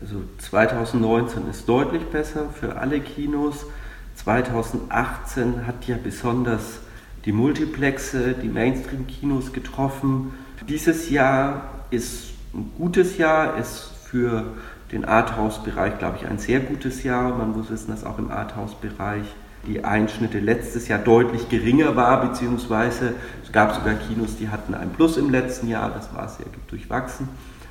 Also 0.00 0.22
2019 0.38 1.48
ist 1.50 1.68
deutlich 1.68 2.04
besser 2.04 2.50
für 2.50 2.76
alle 2.76 3.00
Kinos. 3.00 3.66
2018 4.14 5.66
hat 5.66 5.86
ja 5.88 5.96
besonders 6.02 6.80
die 7.24 7.32
Multiplexe, 7.32 8.34
die 8.34 8.48
Mainstream-Kinos 8.48 9.52
getroffen. 9.52 10.32
Dieses 10.68 11.10
Jahr 11.10 11.62
ist 11.90 12.30
ein 12.54 12.72
gutes 12.78 13.18
Jahr, 13.18 13.56
ist 13.58 13.90
für 14.04 14.44
den 14.92 15.04
Arthouse-Bereich, 15.04 15.98
glaube 15.98 16.18
ich, 16.20 16.26
ein 16.26 16.38
sehr 16.38 16.60
gutes 16.60 17.02
Jahr. 17.04 17.36
Man 17.36 17.52
muss 17.52 17.70
wissen, 17.70 17.90
dass 17.90 18.04
auch 18.04 18.18
im 18.18 18.30
Arthouse-Bereich 18.30 19.24
die 19.66 19.84
Einschnitte 19.84 20.38
letztes 20.38 20.88
Jahr 20.88 20.98
deutlich 20.98 21.48
geringer 21.48 21.94
war, 21.94 22.26
beziehungsweise 22.26 23.14
es 23.44 23.52
gab 23.52 23.74
sogar 23.74 23.94
Kinos, 23.94 24.36
die 24.36 24.48
hatten 24.48 24.74
ein 24.74 24.90
Plus 24.90 25.16
im 25.16 25.30
letzten 25.30 25.68
Jahr, 25.68 25.90
das 25.90 26.14
war 26.14 26.28
sehr 26.28 26.46
durchwachsen. 26.68 27.28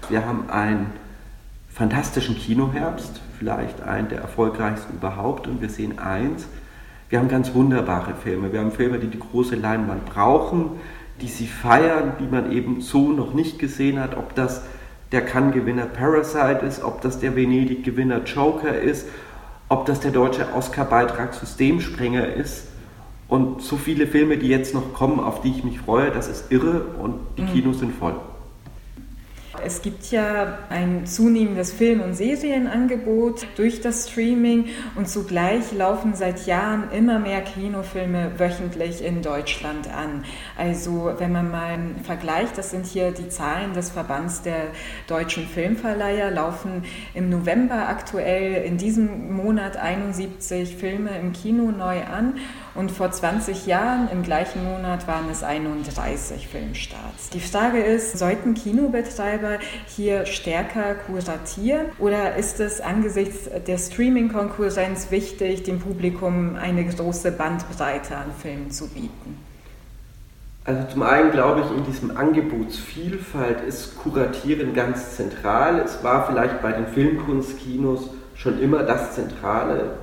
Wir 0.08 0.26
haben 0.26 0.50
einen 0.50 0.92
fantastischen 1.68 2.36
Kinoherbst, 2.36 3.22
vielleicht 3.38 3.82
einen 3.82 4.10
der 4.10 4.22
erfolgreichsten 4.22 4.98
überhaupt 4.98 5.48
und 5.48 5.62
wir 5.62 5.70
sehen 5.70 5.98
eins, 5.98 6.46
wir 7.10 7.20
haben 7.20 7.28
ganz 7.28 7.54
wunderbare 7.56 8.14
Filme. 8.14 8.54
Wir 8.54 8.60
haben 8.60 8.72
Filme, 8.72 9.00
die 9.00 9.08
die 9.08 9.20
große 9.20 9.56
Leinwand 9.56 10.06
brauchen, 10.06 10.72
die 11.22 11.28
sie 11.28 11.48
feiern, 11.48 12.14
die 12.20 12.28
man 12.28 12.52
eben 12.52 12.82
so 12.82 13.12
noch 13.12 13.34
nicht 13.34 13.58
gesehen 13.58 14.00
hat. 14.00 14.16
Ob 14.16 14.36
das 14.36 14.62
der 15.12 15.26
Cannes-Gewinner 15.26 15.88
Parasite 15.88 16.66
ist, 16.66 16.84
ob 16.84 17.02
das 17.02 17.20
der 17.20 17.36
Venedig-Gewinner 17.36 18.24
Joker 18.26 18.78
ist, 18.78 19.08
ob 19.70 19.88
das 19.88 20.00
der 20.00 20.12
deutsche 20.12 20.54
Oscar-Beitrag 20.54 21.34
Systemsprenger 21.34 22.34
ist. 22.36 22.68
Und 23.28 23.62
so 23.62 23.76
viele 23.76 24.08
Filme, 24.08 24.38
die 24.38 24.48
jetzt 24.48 24.76
noch 24.76 24.94
kommen, 24.94 25.20
auf 25.20 25.42
die 25.42 25.50
ich 25.50 25.64
mich 25.64 25.80
freue, 25.80 26.12
das 26.12 26.28
ist 26.28 26.52
irre 26.52 26.82
und 27.02 27.16
die 27.38 27.44
mhm. 27.44 27.54
Kinos 27.54 27.80
sind 27.80 27.94
voll. 27.96 28.16
Es 29.66 29.82
gibt 29.82 30.12
ja 30.12 30.60
ein 30.70 31.06
zunehmendes 31.06 31.72
Film- 31.72 32.02
und 32.02 32.14
Serienangebot 32.14 33.46
durch 33.56 33.82
das 33.82 34.10
Streaming 34.10 34.66
und 34.96 35.10
zugleich 35.10 35.72
laufen 35.72 36.14
seit 36.16 36.46
Jahren 36.46 36.92
immer 36.92 37.20
mehr 37.20 37.42
Kinofilme 37.42 38.32
wöchentlich 38.38 39.04
in 39.04 39.22
Deutschland 39.22 39.88
an. 39.94 40.26
Also 40.58 41.14
wenn 41.18 41.32
man 41.32 41.52
mal 41.52 41.78
vergleicht, 42.04 42.58
das 42.58 42.72
sind 42.72 42.86
hier 42.86 43.12
die 43.12 43.30
Zahlen 43.30 43.74
des 43.74 43.90
Verbands 43.90 44.42
der 44.42 44.68
deutschen 45.08 45.48
Filmverleiher, 45.48 46.32
laufen 46.32 46.84
im 47.14 47.30
November 47.30 47.88
aktuell 47.88 48.64
in 48.64 48.78
diesem 48.78 49.34
Monat 49.36 49.78
71 49.78 50.76
Filme 50.76 51.12
im 51.20 51.34
Kino 51.34 51.72
neu 51.72 52.04
an 52.04 52.36
und 52.76 52.92
vor 52.92 53.12
20 53.12 53.66
Jahren 53.66 54.10
im 54.12 54.24
gleichen 54.24 54.64
Monat 54.64 55.08
waren 55.08 55.30
es 55.30 55.44
31 55.44 56.48
Filmstarts. 56.48 57.30
Die 57.34 57.40
Frage 57.40 57.80
ist, 57.80 58.18
sollten 58.18 58.54
Kinobetreiber 58.54 59.49
hier 59.88 60.26
stärker 60.26 60.96
kuratieren 60.96 61.88
oder 61.98 62.36
ist 62.36 62.60
es 62.60 62.82
angesichts 62.82 63.50
der 63.66 63.78
Streaming-Konkurrenz 63.78 65.12
wichtig, 65.12 65.64
dem 65.64 65.80
Publikum 65.80 66.56
eine 66.56 66.86
große 66.86 67.32
Bandbreite 67.32 68.16
an 68.16 68.32
Filmen 68.40 68.72
zu 68.72 68.88
bieten? 68.90 69.38
Also 70.66 70.84
zum 70.92 71.02
einen 71.02 71.32
glaube 71.32 71.62
ich, 71.62 71.78
in 71.78 71.86
diesem 71.86 72.16
Angebotsvielfalt 72.16 73.62
ist 73.68 73.98
Kuratieren 73.98 74.74
ganz 74.74 75.16
zentral. 75.16 75.80
Es 75.80 76.04
war 76.04 76.28
vielleicht 76.28 76.62
bei 76.62 76.72
den 76.74 76.86
Filmkunstkinos 76.86 78.12
schon 78.36 78.62
immer 78.62 78.84
das 78.84 79.16
Zentrale 79.16 79.96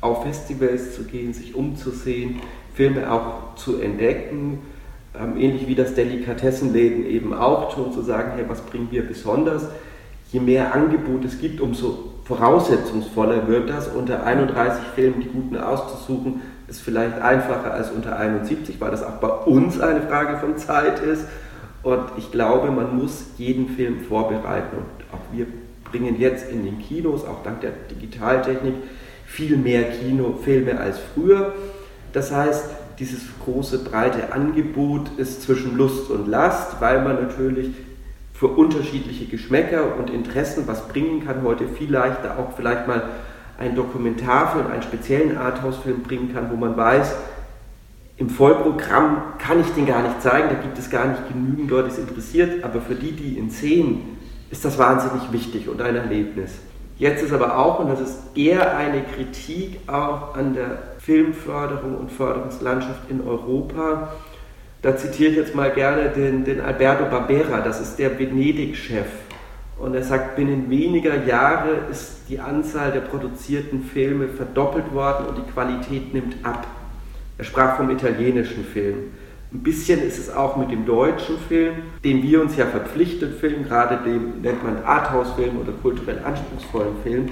auf 0.00 0.22
Festivals 0.22 0.94
zu 0.94 1.04
gehen, 1.04 1.34
sich 1.34 1.54
umzusehen, 1.54 2.40
Filme 2.74 3.12
auch 3.12 3.54
zu 3.56 3.80
entdecken, 3.80 4.60
ähnlich 5.14 5.66
wie 5.66 5.74
das 5.74 5.94
Delikatessenläden 5.94 7.06
eben 7.06 7.34
auch 7.34 7.74
tun, 7.74 7.92
zu 7.92 8.02
sagen, 8.02 8.32
hey, 8.36 8.44
was 8.48 8.60
bringen 8.60 8.88
wir 8.90 9.06
besonders? 9.06 9.66
Je 10.32 10.40
mehr 10.40 10.74
Angebot 10.74 11.24
es 11.24 11.40
gibt, 11.40 11.60
umso 11.60 12.12
voraussetzungsvoller 12.24 13.48
wird 13.48 13.68
das. 13.68 13.88
Unter 13.88 14.24
31 14.24 14.84
Filmen 14.94 15.20
die 15.20 15.28
guten 15.28 15.56
auszusuchen, 15.56 16.42
ist 16.68 16.80
vielleicht 16.80 17.20
einfacher 17.20 17.74
als 17.74 17.90
unter 17.90 18.16
71, 18.16 18.80
weil 18.80 18.92
das 18.92 19.02
auch 19.02 19.16
bei 19.16 19.28
uns 19.28 19.80
eine 19.80 20.02
Frage 20.02 20.38
von 20.38 20.56
Zeit 20.56 21.00
ist. 21.00 21.26
Und 21.82 22.04
ich 22.16 22.30
glaube, 22.30 22.70
man 22.70 22.96
muss 22.96 23.26
jeden 23.36 23.70
Film 23.70 24.00
vorbereiten. 24.00 24.76
Und 24.76 25.04
auch 25.12 25.32
wir 25.32 25.46
bringen 25.90 26.20
jetzt 26.20 26.50
in 26.50 26.64
den 26.64 26.78
Kinos, 26.78 27.24
auch 27.24 27.42
dank 27.42 27.62
der 27.62 27.72
Digitaltechnik, 27.90 28.74
viel 29.26 29.56
mehr 29.56 29.84
Kinofilme 29.90 30.78
als 30.78 31.00
früher. 31.14 31.52
Das 32.12 32.32
heißt, 32.32 32.64
dieses 33.00 33.22
große 33.44 33.78
breite 33.78 34.32
Angebot 34.32 35.10
ist 35.16 35.42
zwischen 35.42 35.76
Lust 35.76 36.10
und 36.10 36.28
Last, 36.28 36.80
weil 36.80 37.02
man 37.02 37.20
natürlich 37.22 37.70
für 38.34 38.48
unterschiedliche 38.48 39.24
Geschmäcker 39.24 39.96
und 39.98 40.10
Interessen 40.10 40.64
was 40.66 40.86
bringen 40.88 41.26
kann, 41.26 41.42
heute 41.42 41.66
viel 41.66 41.90
leichter 41.90 42.38
auch 42.38 42.54
vielleicht 42.54 42.86
mal 42.86 43.02
einen 43.58 43.74
Dokumentarfilm, 43.74 44.66
einen 44.70 44.82
speziellen 44.82 45.36
Arthouse-Film 45.36 46.02
bringen 46.02 46.32
kann, 46.32 46.50
wo 46.50 46.56
man 46.56 46.76
weiß, 46.76 47.14
im 48.18 48.28
Vollprogramm 48.28 49.22
kann 49.38 49.60
ich 49.60 49.68
den 49.68 49.86
gar 49.86 50.02
nicht 50.02 50.20
zeigen, 50.20 50.48
da 50.50 50.54
gibt 50.54 50.78
es 50.78 50.90
gar 50.90 51.06
nicht 51.06 51.28
genügend 51.28 51.70
Leute, 51.70 51.88
die 51.88 51.94
es 51.94 51.98
interessiert, 51.98 52.64
aber 52.64 52.82
für 52.82 52.94
die, 52.94 53.12
die 53.12 53.38
ihn 53.38 53.48
sehen, 53.48 54.18
ist 54.50 54.64
das 54.64 54.78
wahnsinnig 54.78 55.32
wichtig 55.32 55.68
und 55.68 55.80
ein 55.80 55.96
Erlebnis. 55.96 56.52
Jetzt 56.98 57.22
ist 57.22 57.32
aber 57.32 57.58
auch, 57.58 57.78
und 57.78 57.88
das 57.88 58.00
ist 58.00 58.18
eher 58.34 58.76
eine 58.76 59.02
Kritik 59.02 59.80
auch 59.86 60.34
an 60.34 60.52
der 60.52 60.89
Filmförderung 61.10 61.96
und 61.96 62.12
Förderungslandschaft 62.12 63.10
in 63.10 63.26
Europa, 63.26 64.12
da 64.80 64.96
zitiere 64.96 65.30
ich 65.32 65.36
jetzt 65.38 65.56
mal 65.56 65.72
gerne 65.72 66.10
den, 66.10 66.44
den 66.44 66.60
Alberto 66.60 67.04
Barbera, 67.10 67.62
das 67.62 67.80
ist 67.80 67.98
der 67.98 68.16
Venedig-Chef. 68.16 69.08
Und 69.80 69.96
er 69.96 70.04
sagt, 70.04 70.36
binnen 70.36 70.70
weniger 70.70 71.24
Jahre 71.24 71.70
ist 71.90 72.28
die 72.28 72.38
Anzahl 72.38 72.92
der 72.92 73.00
produzierten 73.00 73.82
Filme 73.82 74.28
verdoppelt 74.28 74.94
worden 74.94 75.26
und 75.26 75.38
die 75.38 75.50
Qualität 75.50 76.14
nimmt 76.14 76.36
ab. 76.44 76.64
Er 77.38 77.44
sprach 77.44 77.76
vom 77.76 77.90
italienischen 77.90 78.64
Film. 78.64 79.10
Ein 79.52 79.64
bisschen 79.64 80.00
ist 80.00 80.16
es 80.16 80.32
auch 80.32 80.56
mit 80.56 80.70
dem 80.70 80.86
deutschen 80.86 81.38
Film, 81.48 81.74
dem 82.04 82.22
wir 82.22 82.40
uns 82.40 82.56
ja 82.56 82.66
verpflichtet 82.66 83.40
filmen, 83.40 83.64
gerade 83.64 83.98
dem 84.08 84.42
nennt 84.42 84.62
man 84.62 84.84
Arthouse-Film 84.84 85.58
oder 85.58 85.72
kulturell 85.72 86.20
anspruchsvollen 86.24 87.02
Film. 87.02 87.30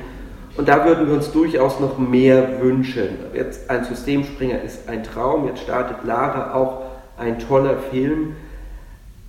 Und 0.59 0.69
da 0.69 0.85
würden 0.85 1.07
wir 1.07 1.15
uns 1.15 1.31
durchaus 1.31 1.79
noch 1.79 1.99
mehr 1.99 2.61
wünschen. 2.61 3.11
Jetzt 3.33 3.71
ein 3.71 3.85
Systemspringer 3.85 4.61
ist 4.61 4.89
ein 4.89 5.05
Traum, 5.05 5.47
jetzt 5.47 5.63
startet 5.63 5.99
Lara 6.03 6.53
auch 6.53 6.83
ein 7.17 7.39
toller 7.39 7.77
Film. 7.77 8.35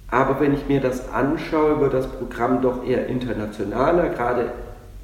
Aber 0.09 0.39
wenn 0.39 0.55
ich 0.55 0.67
mir 0.67 0.81
das 0.81 1.13
anschaue, 1.13 1.79
wird 1.81 1.93
das 1.93 2.07
Programm 2.07 2.63
doch 2.63 2.83
eher 2.83 3.05
internationaler. 3.05 4.09
Gerade 4.09 4.53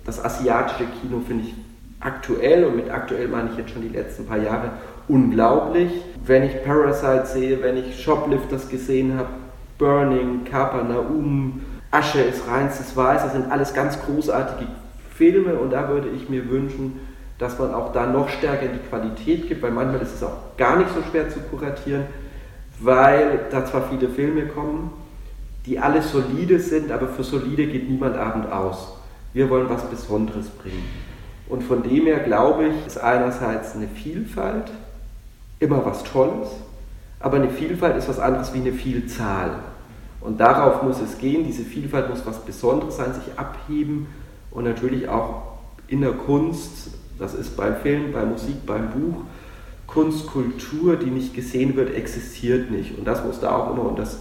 das 0.03 0.25
asiatische 0.25 0.85
Kino 0.99 1.21
finde 1.27 1.43
ich 1.43 1.53
aktuell, 1.99 2.65
und 2.65 2.75
mit 2.75 2.89
aktuell 2.89 3.27
meine 3.27 3.51
ich 3.51 3.57
jetzt 3.59 3.69
schon 3.69 3.83
die 3.83 3.95
letzten 3.95 4.25
paar 4.25 4.39
Jahre, 4.39 4.71
unglaublich. 5.07 5.91
Wenn 6.25 6.41
ich 6.41 6.63
Parasite 6.63 7.27
sehe, 7.27 7.61
wenn 7.61 7.77
ich 7.77 8.01
Shoplifters 8.03 8.67
gesehen 8.67 9.15
habe, 9.15 9.29
Burning, 9.77 10.43
Kapernaum, 10.43 11.61
Asche 11.91 12.21
ist 12.21 12.47
reinstes 12.47 12.97
Weiß, 12.97 13.21
das 13.21 13.33
sind 13.33 13.51
alles 13.51 13.75
ganz 13.75 13.99
großartige 14.07 14.71
Filme 15.17 15.55
und 15.55 15.71
da 15.71 15.89
würde 15.89 16.09
ich 16.09 16.29
mir 16.29 16.49
wünschen, 16.49 16.99
dass 17.37 17.59
man 17.59 17.73
auch 17.73 17.91
da 17.91 18.05
noch 18.05 18.29
stärker 18.29 18.67
die 18.67 18.87
Qualität 18.89 19.47
gibt, 19.47 19.61
weil 19.61 19.71
manchmal 19.71 20.01
ist 20.01 20.15
es 20.15 20.23
auch 20.23 20.57
gar 20.57 20.77
nicht 20.77 20.89
so 20.93 21.01
schwer 21.09 21.29
zu 21.29 21.39
kuratieren, 21.39 22.05
weil 22.79 23.39
da 23.51 23.65
zwar 23.65 23.89
viele 23.89 24.09
Filme 24.09 24.47
kommen, 24.47 24.91
die 25.65 25.79
alle 25.79 26.01
solide 26.01 26.59
sind, 26.59 26.91
aber 26.91 27.07
für 27.07 27.23
solide 27.23 27.67
geht 27.67 27.89
niemand 27.89 28.15
Abend 28.15 28.51
aus. 28.51 28.97
Wir 29.33 29.49
wollen 29.49 29.69
was 29.69 29.83
Besonderes 29.89 30.49
bringen. 30.49 30.83
Und 31.47 31.63
von 31.63 31.83
dem 31.83 32.05
her 32.05 32.19
glaube 32.19 32.67
ich, 32.67 32.87
ist 32.87 32.97
einerseits 32.97 33.75
eine 33.75 33.87
Vielfalt, 33.87 34.71
immer 35.59 35.85
was 35.85 36.03
Tolles, 36.03 36.49
aber 37.19 37.37
eine 37.37 37.49
Vielfalt 37.49 37.97
ist 37.97 38.09
was 38.09 38.19
anderes 38.19 38.53
wie 38.53 38.59
eine 38.59 38.73
Vielzahl. 38.73 39.51
Und 40.21 40.39
darauf 40.39 40.83
muss 40.83 41.01
es 41.01 41.17
gehen, 41.17 41.45
diese 41.45 41.63
Vielfalt 41.63 42.09
muss 42.09 42.25
was 42.25 42.39
Besonderes 42.39 42.97
sein, 42.97 43.13
sich 43.13 43.37
abheben 43.37 44.07
und 44.55 44.63
natürlich 44.63 45.07
auch 45.07 45.43
in 45.87 46.01
der 46.01 46.13
Kunst, 46.13 46.89
das 47.19 47.33
ist 47.33 47.55
beim 47.55 47.75
Film, 47.77 48.11
bei 48.11 48.25
Musik, 48.25 48.65
beim 48.65 48.89
Buch, 48.89 49.21
Kunst, 49.85 50.27
Kultur, 50.27 50.95
die 50.95 51.11
nicht 51.11 51.35
gesehen 51.35 51.75
wird, 51.75 51.93
existiert 51.93 52.71
nicht. 52.71 52.97
Und 52.97 53.05
das 53.05 53.23
muss 53.23 53.39
da 53.39 53.55
auch 53.55 53.71
immer 53.71 53.83
und 53.83 53.99
das 53.99 54.19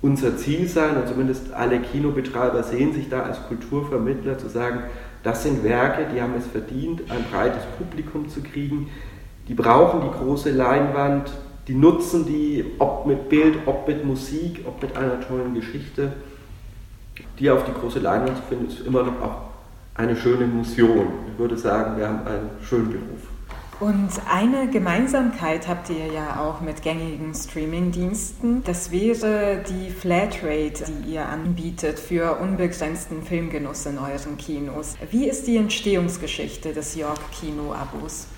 unser 0.00 0.36
Ziel 0.36 0.68
sein 0.68 0.96
und 0.96 1.08
zumindest 1.08 1.52
alle 1.52 1.80
Kinobetreiber 1.80 2.62
sehen 2.62 2.92
sich 2.92 3.08
da 3.08 3.22
als 3.22 3.42
Kulturvermittler 3.48 4.38
zu 4.38 4.48
sagen, 4.48 4.82
das 5.22 5.42
sind 5.42 5.64
Werke, 5.64 6.06
die 6.14 6.20
haben 6.20 6.34
es 6.36 6.46
verdient, 6.46 7.02
ein 7.10 7.24
breites 7.32 7.62
Publikum 7.78 8.28
zu 8.28 8.42
kriegen, 8.42 8.90
die 9.48 9.54
brauchen 9.54 10.02
die 10.02 10.10
große 10.10 10.50
Leinwand, 10.50 11.32
die 11.68 11.74
nutzen 11.74 12.26
die, 12.26 12.66
ob 12.78 13.06
mit 13.06 13.30
Bild, 13.30 13.56
ob 13.64 13.88
mit 13.88 14.04
Musik, 14.04 14.60
ob 14.66 14.82
mit 14.82 14.94
einer 14.96 15.20
tollen 15.20 15.54
Geschichte. 15.54 16.12
Die 17.38 17.50
auf 17.50 17.64
die 17.64 17.72
große 17.72 18.00
Leinwand 18.00 18.36
zu 18.36 18.42
finden, 18.42 18.66
ist 18.66 18.86
immer 18.86 19.02
noch 19.02 19.22
auch 19.22 19.53
eine 19.94 20.16
schöne 20.16 20.46
Mission. 20.46 21.06
Ich 21.32 21.38
würde 21.38 21.56
sagen, 21.56 21.96
wir 21.96 22.08
haben 22.08 22.26
einen 22.26 22.50
schönen 22.62 22.90
Beruf. 22.90 23.20
Und 23.80 24.10
eine 24.32 24.68
Gemeinsamkeit 24.68 25.66
habt 25.66 25.90
ihr 25.90 26.06
ja 26.06 26.40
auch 26.40 26.60
mit 26.60 26.82
gängigen 26.82 27.34
Streaming-Diensten. 27.34 28.62
Das 28.64 28.92
wäre 28.92 29.62
die 29.68 29.90
Flatrate, 29.90 30.84
die 30.84 31.14
ihr 31.14 31.26
anbietet 31.26 31.98
für 31.98 32.38
unbegrenzten 32.40 33.22
Filmgenuss 33.22 33.84
in 33.86 33.98
euren 33.98 34.36
Kinos. 34.38 34.94
Wie 35.10 35.28
ist 35.28 35.46
die 35.46 35.56
Entstehungsgeschichte 35.56 36.72
des 36.72 36.94
York 36.94 37.18
Kino-Abos? 37.32 38.28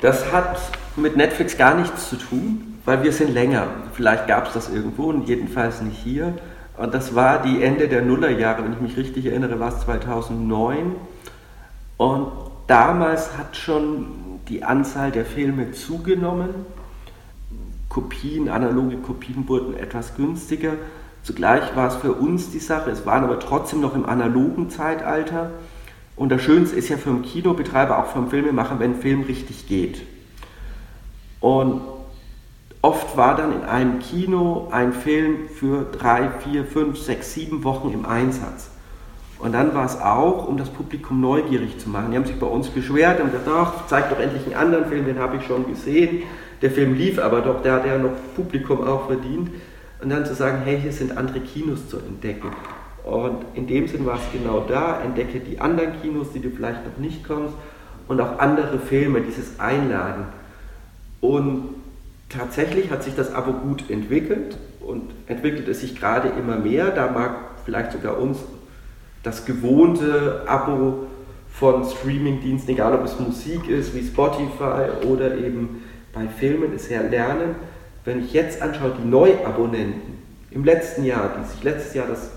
Das 0.00 0.32
hat 0.32 0.58
mit 0.94 1.16
Netflix 1.16 1.56
gar 1.56 1.74
nichts 1.74 2.08
zu 2.08 2.16
tun, 2.16 2.78
weil 2.84 3.02
wir 3.02 3.12
sind 3.12 3.34
länger. 3.34 3.66
Vielleicht 3.94 4.28
gab 4.28 4.46
es 4.46 4.52
das 4.54 4.68
irgendwo 4.68 5.04
und 5.04 5.28
jedenfalls 5.28 5.80
nicht 5.80 5.98
hier. 5.98 6.34
Und 6.76 6.92
das 6.92 7.14
war 7.14 7.40
die 7.40 7.62
Ende 7.62 7.88
der 7.88 8.02
Nullerjahre, 8.02 8.64
wenn 8.64 8.72
ich 8.72 8.80
mich 8.80 8.96
richtig 8.96 9.26
erinnere, 9.26 9.58
war 9.58 9.68
es 9.68 9.80
2009. 9.80 10.92
Und 11.96 12.28
damals 12.66 13.36
hat 13.38 13.56
schon 13.56 14.06
die 14.48 14.62
Anzahl 14.62 15.10
der 15.10 15.24
Filme 15.24 15.72
zugenommen. 15.72 16.50
Kopien, 17.88 18.48
analoge 18.48 18.96
Kopien 18.98 19.48
wurden 19.48 19.74
etwas 19.74 20.16
günstiger. 20.16 20.74
Zugleich 21.22 21.74
war 21.74 21.88
es 21.88 21.96
für 21.96 22.12
uns 22.12 22.50
die 22.50 22.60
Sache, 22.60 22.90
es 22.90 23.06
waren 23.06 23.24
aber 23.24 23.40
trotzdem 23.40 23.80
noch 23.80 23.94
im 23.94 24.06
analogen 24.06 24.70
Zeitalter. 24.70 25.50
Und 26.14 26.30
das 26.30 26.42
Schönste 26.42 26.76
ist 26.76 26.88
ja 26.88 26.98
für 26.98 27.10
einen 27.10 27.22
Kinobetreiber, 27.22 27.98
auch 27.98 28.06
für 28.06 28.18
einen 28.18 28.28
Filmemacher, 28.28 28.78
wenn 28.78 28.92
ein 28.92 29.00
Film 29.00 29.22
richtig 29.22 29.66
geht. 29.66 30.02
Und 31.40 31.80
oft 32.82 33.16
war 33.16 33.36
dann 33.36 33.52
in 33.52 33.64
einem 33.64 33.98
Kino 33.98 34.68
ein 34.70 34.92
Film 34.92 35.48
für 35.48 35.86
drei, 35.92 36.30
vier, 36.40 36.64
fünf, 36.64 36.98
sechs, 36.98 37.34
sieben 37.34 37.64
Wochen 37.64 37.92
im 37.92 38.06
Einsatz. 38.06 38.70
Und 39.38 39.52
dann 39.52 39.74
war 39.74 39.84
es 39.84 40.00
auch, 40.00 40.48
um 40.48 40.56
das 40.56 40.70
Publikum 40.70 41.20
neugierig 41.20 41.78
zu 41.78 41.90
machen. 41.90 42.10
Die 42.10 42.16
haben 42.16 42.24
sich 42.24 42.38
bei 42.38 42.46
uns 42.46 42.68
beschwert 42.68 43.20
und 43.20 43.32
gesagt, 43.32 43.48
ach, 43.48 43.86
zeig 43.86 44.08
doch 44.08 44.18
endlich 44.18 44.44
einen 44.46 44.54
anderen 44.54 44.86
Film, 44.86 45.04
den 45.04 45.18
habe 45.18 45.36
ich 45.36 45.44
schon 45.44 45.66
gesehen. 45.66 46.22
Der 46.62 46.70
Film 46.70 46.94
lief 46.94 47.18
aber 47.18 47.42
doch, 47.42 47.60
der 47.60 47.74
hat 47.74 47.86
ja 47.86 47.98
noch 47.98 48.12
Publikum 48.34 48.82
auch 48.86 49.06
verdient. 49.06 49.50
Und 50.02 50.10
dann 50.10 50.24
zu 50.24 50.34
sagen, 50.34 50.62
hey, 50.64 50.80
hier 50.80 50.92
sind 50.92 51.16
andere 51.16 51.40
Kinos 51.40 51.88
zu 51.88 51.98
entdecken. 51.98 52.50
Und 53.04 53.44
in 53.54 53.66
dem 53.66 53.86
Sinn 53.86 54.04
war 54.06 54.16
es 54.16 54.32
genau 54.32 54.64
da, 54.66 55.00
entdecke 55.00 55.40
die 55.40 55.60
anderen 55.60 56.00
Kinos, 56.00 56.32
die 56.32 56.40
du 56.40 56.50
vielleicht 56.50 56.84
noch 56.84 56.98
nicht 56.98 57.26
kommst 57.26 57.54
und 58.08 58.20
auch 58.20 58.38
andere 58.38 58.78
Filme, 58.78 59.20
dieses 59.20 59.60
Einladen. 59.60 60.24
Und 61.20 61.74
tatsächlich 62.28 62.90
hat 62.90 63.02
sich 63.02 63.14
das 63.14 63.34
Abo 63.34 63.52
gut 63.52 63.90
entwickelt 63.90 64.56
und 64.80 65.10
entwickelt 65.26 65.68
es 65.68 65.80
sich 65.80 65.98
gerade 65.98 66.28
immer 66.28 66.56
mehr. 66.56 66.90
Da 66.90 67.10
mag 67.10 67.36
vielleicht 67.64 67.92
sogar 67.92 68.18
uns 68.18 68.38
das 69.22 69.44
gewohnte 69.44 70.42
Abo 70.46 71.06
von 71.50 71.84
Streamingdiensten, 71.84 72.74
egal 72.74 72.94
ob 72.94 73.04
es 73.04 73.18
Musik 73.18 73.68
ist, 73.68 73.94
wie 73.94 74.06
Spotify 74.06 75.06
oder 75.06 75.36
eben 75.36 75.82
bei 76.12 76.28
Filmen, 76.28 76.74
ist 76.74 76.90
ja 76.90 77.00
lernen. 77.00 77.56
Wenn 78.04 78.22
ich 78.22 78.32
jetzt 78.32 78.62
anschaue, 78.62 78.92
die 79.02 79.08
Neuabonnenten 79.08 80.18
im 80.50 80.64
letzten 80.64 81.04
Jahr, 81.04 81.30
die 81.38 81.48
sich 81.48 81.62
letztes 81.64 81.94
Jahr 81.94 82.06
das 82.06 82.30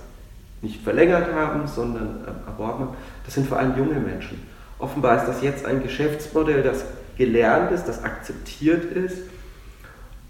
nicht 0.61 0.81
verlängert 0.81 1.33
haben, 1.33 1.67
sondern 1.67 2.25
ähm, 2.27 2.35
erworben 2.47 2.79
haben, 2.79 2.95
das 3.25 3.35
sind 3.35 3.47
vor 3.47 3.59
allem 3.59 3.77
junge 3.77 3.99
Menschen. 3.99 4.41
Offenbar 4.79 5.17
ist 5.17 5.27
das 5.27 5.41
jetzt 5.41 5.65
ein 5.65 5.83
Geschäftsmodell, 5.83 6.63
das 6.63 6.85
gelernt 7.17 7.71
ist, 7.71 7.85
das 7.85 8.03
akzeptiert 8.03 8.85
ist. 8.85 9.19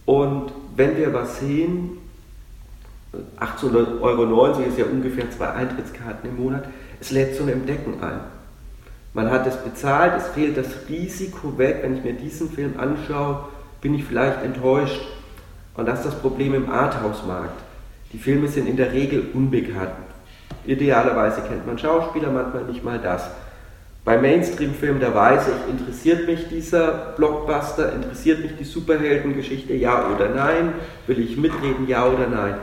Und 0.10 0.52
wenn 0.76 0.98
wir 0.98 1.14
was 1.14 1.40
sehen, 1.40 2.00
18,90 3.40 4.02
Euro 4.02 4.48
ist 4.60 4.80
ja 4.80 4.86
ungefähr 4.86 5.30
zwei 5.30 5.50
Eintrittskarten 5.50 6.32
im 6.32 6.44
Monat, 6.44 6.64
es 7.00 7.12
lädt 7.12 7.36
zum 7.36 7.48
Entdecken 7.48 8.02
ein. 8.02 8.22
Man 9.14 9.30
hat 9.30 9.46
es 9.46 9.56
bezahlt, 9.58 10.14
es 10.18 10.30
fehlt 10.30 10.58
das 10.58 10.66
Risiko 10.90 11.60
weg, 11.60 11.82
wenn 11.84 11.98
ich 11.98 12.04
mir 12.04 12.14
diesen 12.14 12.50
Film 12.50 12.74
anschaue, 12.80 13.50
bin 13.82 13.94
ich 13.94 14.04
vielleicht 14.04 14.42
enttäuscht. 14.42 15.00
Und 15.76 15.88
das 15.88 16.00
ist 16.00 16.08
das 16.08 16.20
Problem 16.22 16.56
im 16.56 16.72
Arthouse-Markt. 16.72 17.62
Die 18.12 18.18
Filme 18.18 18.48
sind 18.48 18.68
in 18.68 18.78
der 18.78 18.92
Regel 18.92 19.28
unbekannt. 19.36 19.92
Idealerweise 20.66 21.42
kennt 21.42 21.68
man 21.68 21.78
Schauspieler, 21.78 22.32
manchmal 22.32 22.64
nicht 22.64 22.84
mal 22.84 22.98
das. 22.98 23.30
Bei 24.10 24.18
Mainstream-Filmen, 24.18 25.00
da 25.00 25.14
weiß 25.14 25.50
ich, 25.50 25.72
interessiert 25.72 26.26
mich 26.26 26.48
dieser 26.50 27.14
Blockbuster, 27.16 27.94
interessiert 27.94 28.42
mich 28.42 28.54
die 28.58 28.64
Superheldengeschichte, 28.64 29.76
ja 29.76 30.10
oder 30.10 30.30
nein? 30.30 30.74
Will 31.06 31.20
ich 31.20 31.38
mitreden, 31.38 31.88
ja 31.88 32.08
oder 32.08 32.26
nein? 32.28 32.56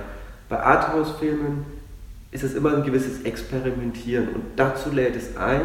Bei 0.48 0.58
Arthouse-Filmen 0.58 1.64
ist 2.32 2.42
es 2.42 2.54
immer 2.54 2.74
ein 2.74 2.82
gewisses 2.82 3.22
Experimentieren 3.22 4.30
und 4.30 4.42
dazu 4.56 4.90
lädt 4.90 5.14
es 5.14 5.36
ein 5.36 5.60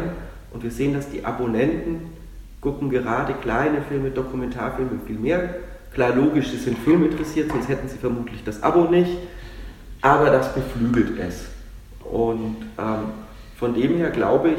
und 0.52 0.62
wir 0.62 0.70
sehen, 0.70 0.94
dass 0.94 1.10
die 1.10 1.24
Abonnenten 1.24 2.12
gucken 2.60 2.88
gerade 2.88 3.34
kleine 3.42 3.82
Filme, 3.82 4.10
Dokumentarfilme 4.10 5.00
viel 5.04 5.18
mehr. 5.18 5.56
Klar, 5.94 6.14
logisch, 6.14 6.52
sie 6.52 6.58
sind 6.58 6.78
filminteressiert, 6.78 7.50
sonst 7.50 7.68
hätten 7.68 7.88
sie 7.88 7.98
vermutlich 7.98 8.44
das 8.44 8.62
Abo 8.62 8.84
nicht, 8.84 9.18
aber 10.00 10.30
das 10.30 10.54
beflügelt 10.54 11.18
es. 11.18 11.46
Und 12.04 12.58
ähm, 12.78 13.06
von 13.58 13.74
dem 13.74 13.96
her 13.96 14.10
glaube 14.10 14.50
ich, 14.50 14.58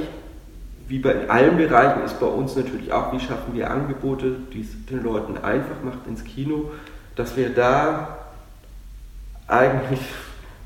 wie 0.88 1.00
bei 1.00 1.30
allen 1.30 1.58
Bereichen 1.58 2.04
ist 2.04 2.20
bei 2.20 2.26
uns 2.26 2.56
natürlich 2.56 2.92
auch, 2.92 3.14
wie 3.14 3.20
schaffen 3.20 3.54
wir 3.54 3.72
Angebote, 3.72 4.36
die 4.54 4.62
es 4.62 4.86
den 4.86 5.04
Leuten 5.04 5.38
einfach 5.38 5.82
macht 5.84 6.08
ins 6.08 6.24
Kino, 6.24 6.72
dass 7.16 7.38
wir 7.38 7.50
da 7.50 8.18
eigentlich 9.48 10.00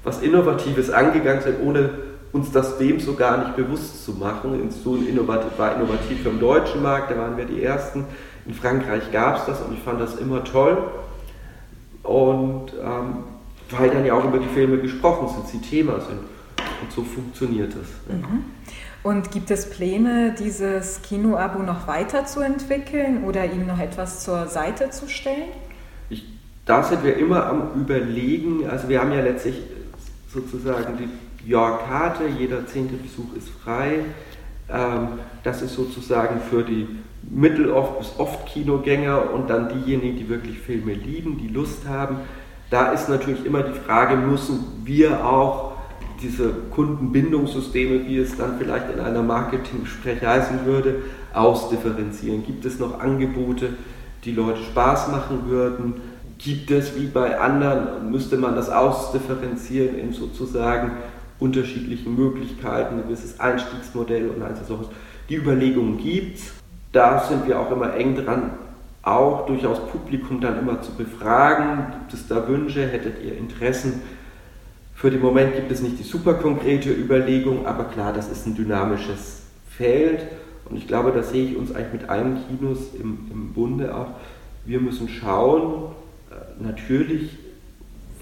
was 0.03 0.21
Innovatives 0.21 0.89
angegangen 0.89 1.41
sind, 1.41 1.62
ohne 1.62 1.89
uns 2.32 2.51
das 2.51 2.77
dem 2.77 2.99
so 2.99 3.15
gar 3.15 3.38
nicht 3.38 3.56
bewusst 3.56 4.06
zu 4.06 4.13
machen. 4.13 4.69
So 4.84 4.95
innovativ, 4.95 5.58
war 5.58 5.75
innovativ 5.75 6.23
für 6.23 6.30
den 6.30 6.39
deutschen 6.39 6.82
Markt, 6.82 7.12
da 7.12 7.17
waren 7.17 7.38
wir 7.38 7.45
die 7.45 7.63
Ersten. 7.63 8.06
In 8.45 8.53
Frankreich 8.53 9.12
gab 9.12 9.38
es 9.39 9.45
das 9.45 9.62
und 9.62 9.73
ich 9.73 9.84
fand 9.84 9.99
das 9.99 10.15
immer 10.15 10.43
toll. 10.43 10.77
Und 12.03 12.71
ähm, 12.82 13.23
weil 13.71 13.89
dann 13.89 14.06
ja 14.06 14.13
auch 14.13 14.23
über 14.23 14.39
die 14.39 14.47
Filme 14.47 14.77
gesprochen 14.77 15.27
sind, 15.27 15.47
sie 15.47 15.60
Thema 15.60 15.99
sind. 15.99 16.19
Und 16.82 16.91
so 16.91 17.03
funktioniert 17.03 17.73
es. 17.73 18.13
Mhm. 18.13 18.45
Und 19.04 19.32
gibt 19.32 19.52
es 19.52 19.70
Pläne, 19.70 20.36
dieses 20.38 21.02
Kinoabo 21.02 21.60
noch 21.60 21.88
weiterzuentwickeln 21.88 23.24
oder 23.24 23.46
ihm 23.46 23.66
noch 23.66 23.80
etwas 23.80 24.24
zur 24.24 24.48
Seite 24.48 24.90
zu 24.90 25.08
stellen? 25.08 25.50
Ich, 26.10 26.26
da 26.66 26.84
sind 26.84 27.04
wir 27.04 27.16
immer 27.18 27.46
am 27.46 27.72
Überlegen. 27.80 28.70
Also 28.70 28.90
wir 28.90 29.00
haben 29.00 29.14
ja 29.14 29.22
letztlich 29.22 29.62
sozusagen 30.34 30.98
die 30.98 31.50
Jahrkarte, 31.50 32.24
jeder 32.28 32.66
zehnte 32.66 32.96
Besuch 32.96 33.34
ist 33.38 33.50
frei. 33.64 34.00
Ähm, 34.70 35.20
das 35.44 35.62
ist 35.62 35.76
sozusagen 35.76 36.42
für 36.42 36.64
die 36.64 36.88
Mittel-oft 37.30 38.00
bis 38.00 38.20
Oft-Kinogänger 38.20 39.34
und 39.34 39.50
dann 39.50 39.70
diejenigen, 39.70 40.18
die 40.18 40.30
wirklich 40.30 40.60
Filme 40.60 40.94
lieben, 40.94 41.38
die 41.38 41.48
Lust 41.48 41.88
haben. 41.88 42.18
Da 42.70 42.92
ist 42.92 43.08
natürlich 43.10 43.46
immer 43.46 43.64
die 43.64 43.80
Frage, 43.80 44.18
müssen 44.18 44.82
wir 44.84 45.26
auch 45.26 45.77
diese 46.21 46.49
Kundenbindungssysteme, 46.71 48.06
wie 48.08 48.17
es 48.17 48.36
dann 48.38 48.58
vielleicht 48.58 48.91
in 48.93 48.99
einer 48.99 49.21
Marketing-Sprech 49.21 50.25
heißen 50.25 50.65
würde, 50.65 51.03
ausdifferenzieren? 51.34 52.43
Gibt 52.45 52.65
es 52.65 52.80
noch 52.80 52.99
Angebote, 52.99 53.69
die 54.23 54.32
Leute 54.32 54.63
Spaß 54.63 55.10
machen 55.10 55.49
würden? 55.49 55.95
Gibt 56.38 56.71
es, 56.71 56.95
wie 56.99 57.08
bei 57.08 57.39
anderen, 57.39 58.12
müsste 58.12 58.38
man 58.38 58.56
das 58.56 58.69
ausdifferenzieren 58.69 59.97
in 59.97 60.13
sozusagen 60.13 60.91
unterschiedlichen 61.39 62.15
Möglichkeiten, 62.15 62.95
ein 62.95 63.03
gewisses 63.03 63.39
Einstiegsmodell 63.39 64.30
und 64.30 64.41
all 64.41 64.56
solches. 64.56 64.89
Die 65.30 65.36
Überlegungen 65.36 65.97
gibt 65.97 66.38
es. 66.38 66.53
Da 66.91 67.19
sind 67.19 67.47
wir 67.47 67.60
auch 67.60 67.71
immer 67.71 67.93
eng 67.95 68.15
dran, 68.15 68.51
auch 69.03 69.45
durchaus 69.45 69.80
Publikum 69.88 70.41
dann 70.41 70.60
immer 70.60 70.82
zu 70.82 70.91
befragen. 70.93 71.86
Gibt 71.91 72.13
es 72.13 72.27
da 72.27 72.47
Wünsche? 72.47 72.88
Hättet 72.88 73.23
ihr 73.23 73.38
Interessen? 73.38 74.01
Für 74.98 75.12
den 75.12 75.22
Moment 75.22 75.54
gibt 75.54 75.72
es 75.72 75.84
nicht 75.84 76.00
die 76.00 76.04
super 76.04 76.34
konkrete 76.34 76.92
Überlegung, 76.92 77.68
aber 77.68 77.84
klar, 77.84 78.14
das 78.14 78.30
ist 78.30 78.48
ein 78.48 78.56
dynamisches 78.56 79.44
Feld 79.70 80.26
und 80.66 80.76
ich 80.76 80.88
glaube, 80.88 81.12
da 81.12 81.22
sehe 81.22 81.52
ich 81.52 81.56
uns 81.56 81.72
eigentlich 81.72 82.02
mit 82.02 82.10
allen 82.10 82.40
Kinos 82.48 82.96
im, 82.96 83.28
im 83.32 83.54
Bunde 83.54 83.96
auch. 83.96 84.08
Wir 84.66 84.80
müssen 84.80 85.08
schauen, 85.08 85.92
äh, 86.32 86.64
natürlich, 86.64 87.38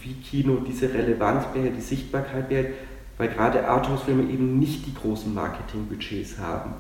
wie 0.02 0.16
Kino 0.16 0.58
diese 0.68 0.94
Relevanz 0.94 1.46
behält, 1.54 1.78
die 1.78 1.82
Sichtbarkeit 1.82 2.50
behält, 2.50 2.74
weil 3.18 3.30
gerade 3.30 3.70
Arthouse-Filme 3.70 4.24
eben 4.24 4.60
nicht 4.60 4.86
die 4.86 4.94
großen 4.94 5.34
Marketingbudgets 5.34 6.40
haben. 6.40 6.74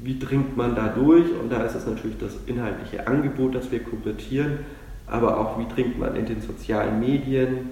Wie 0.00 0.18
dringt 0.18 0.54
man 0.58 0.74
da 0.74 0.88
durch? 0.88 1.30
Und 1.40 1.50
da 1.50 1.62
ist 1.62 1.74
es 1.74 1.86
natürlich 1.86 2.18
das 2.18 2.36
inhaltliche 2.44 3.06
Angebot, 3.06 3.54
das 3.54 3.72
wir 3.72 3.82
konvertieren, 3.82 4.66
aber 5.06 5.40
auch 5.40 5.58
wie 5.58 5.66
dringt 5.74 5.98
man 5.98 6.14
in 6.14 6.26
den 6.26 6.42
sozialen 6.42 7.00
Medien, 7.00 7.70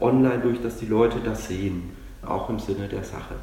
online 0.00 0.40
durch, 0.40 0.60
dass 0.60 0.76
die 0.76 0.86
Leute 0.86 1.18
das 1.24 1.48
sehen, 1.48 1.90
auch 2.24 2.48
im 2.48 2.58
Sinne 2.58 2.88
der 2.88 3.04
Sache. 3.04 3.34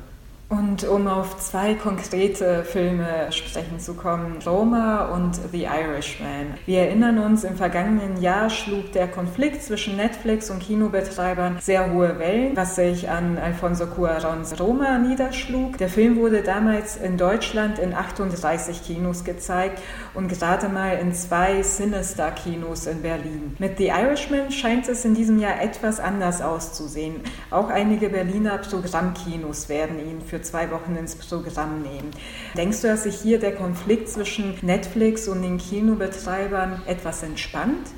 Und 0.50 0.84
um 0.84 1.06
auf 1.06 1.38
zwei 1.38 1.76
konkrete 1.76 2.64
Filme 2.64 3.32
sprechen 3.32 3.80
zu 3.80 3.94
kommen, 3.94 4.40
Roma 4.44 5.06
und 5.14 5.36
The 5.52 5.66
Irishman. 5.66 6.56
Wir 6.66 6.80
erinnern 6.80 7.20
uns, 7.20 7.44
im 7.44 7.56
vergangenen 7.56 8.20
Jahr 8.20 8.50
schlug 8.50 8.92
der 8.94 9.08
Konflikt 9.08 9.62
zwischen 9.62 9.96
Netflix 9.96 10.50
und 10.50 10.58
Kinobetreibern 10.58 11.58
sehr 11.62 11.94
hohe 11.94 12.18
Wellen, 12.18 12.58
was 12.58 12.76
sich 12.76 13.12
an 13.12 13.38
Alfonso 13.38 13.86
Cuarons 13.86 14.60
Roma 14.60 14.98
niederschlug. 14.98 15.78
Der 15.78 15.88
Film 15.88 16.16
wurde 16.16 16.42
damals 16.42 16.98
in 16.98 17.18
Deutschland 17.18 17.78
in 17.78 17.94
38 17.94 18.82
Kinos 18.82 19.24
gezeigt 19.24 19.80
und 20.14 20.28
gerade 20.28 20.70
mal 20.70 20.98
in 20.98 21.14
zwei 21.14 21.62
Sinister-Kinos 21.62 22.88
in 22.88 23.02
Berlin. 23.02 23.56
Mit 23.60 23.78
The 23.78 23.88
Irishman 23.88 24.52
scheint 24.52 24.88
es 24.88 25.06
in 25.06 25.14
diesem 25.14 25.40
Jahr 25.40 25.62
etwas 25.62 26.00
anders 26.00 26.42
auszusehen. 26.42 27.16
Auch 27.52 27.70
einige 27.70 28.10
Berliner 28.10 28.58
Programmkinos 28.58 29.70
werden 29.70 30.00
ihn 30.00 30.22
für 30.22 30.42
zwei 30.42 30.72
Wochen 30.72 30.96
ins 30.96 31.16
Programm 31.16 31.82
nehmen. 31.82 32.12
Denkst 32.58 32.82
du, 32.82 32.88
dass 32.88 33.04
sich 33.04 33.16
hier 33.16 33.40
der 33.40 33.56
Konflikt 33.56 34.10
zwischen 34.10 34.56
Netflix 34.62 35.28
und 35.28 35.42
den 35.42 35.58
Kinobetreibern 35.58 36.82
etwas 36.86 37.24
entspannt? 37.24 37.90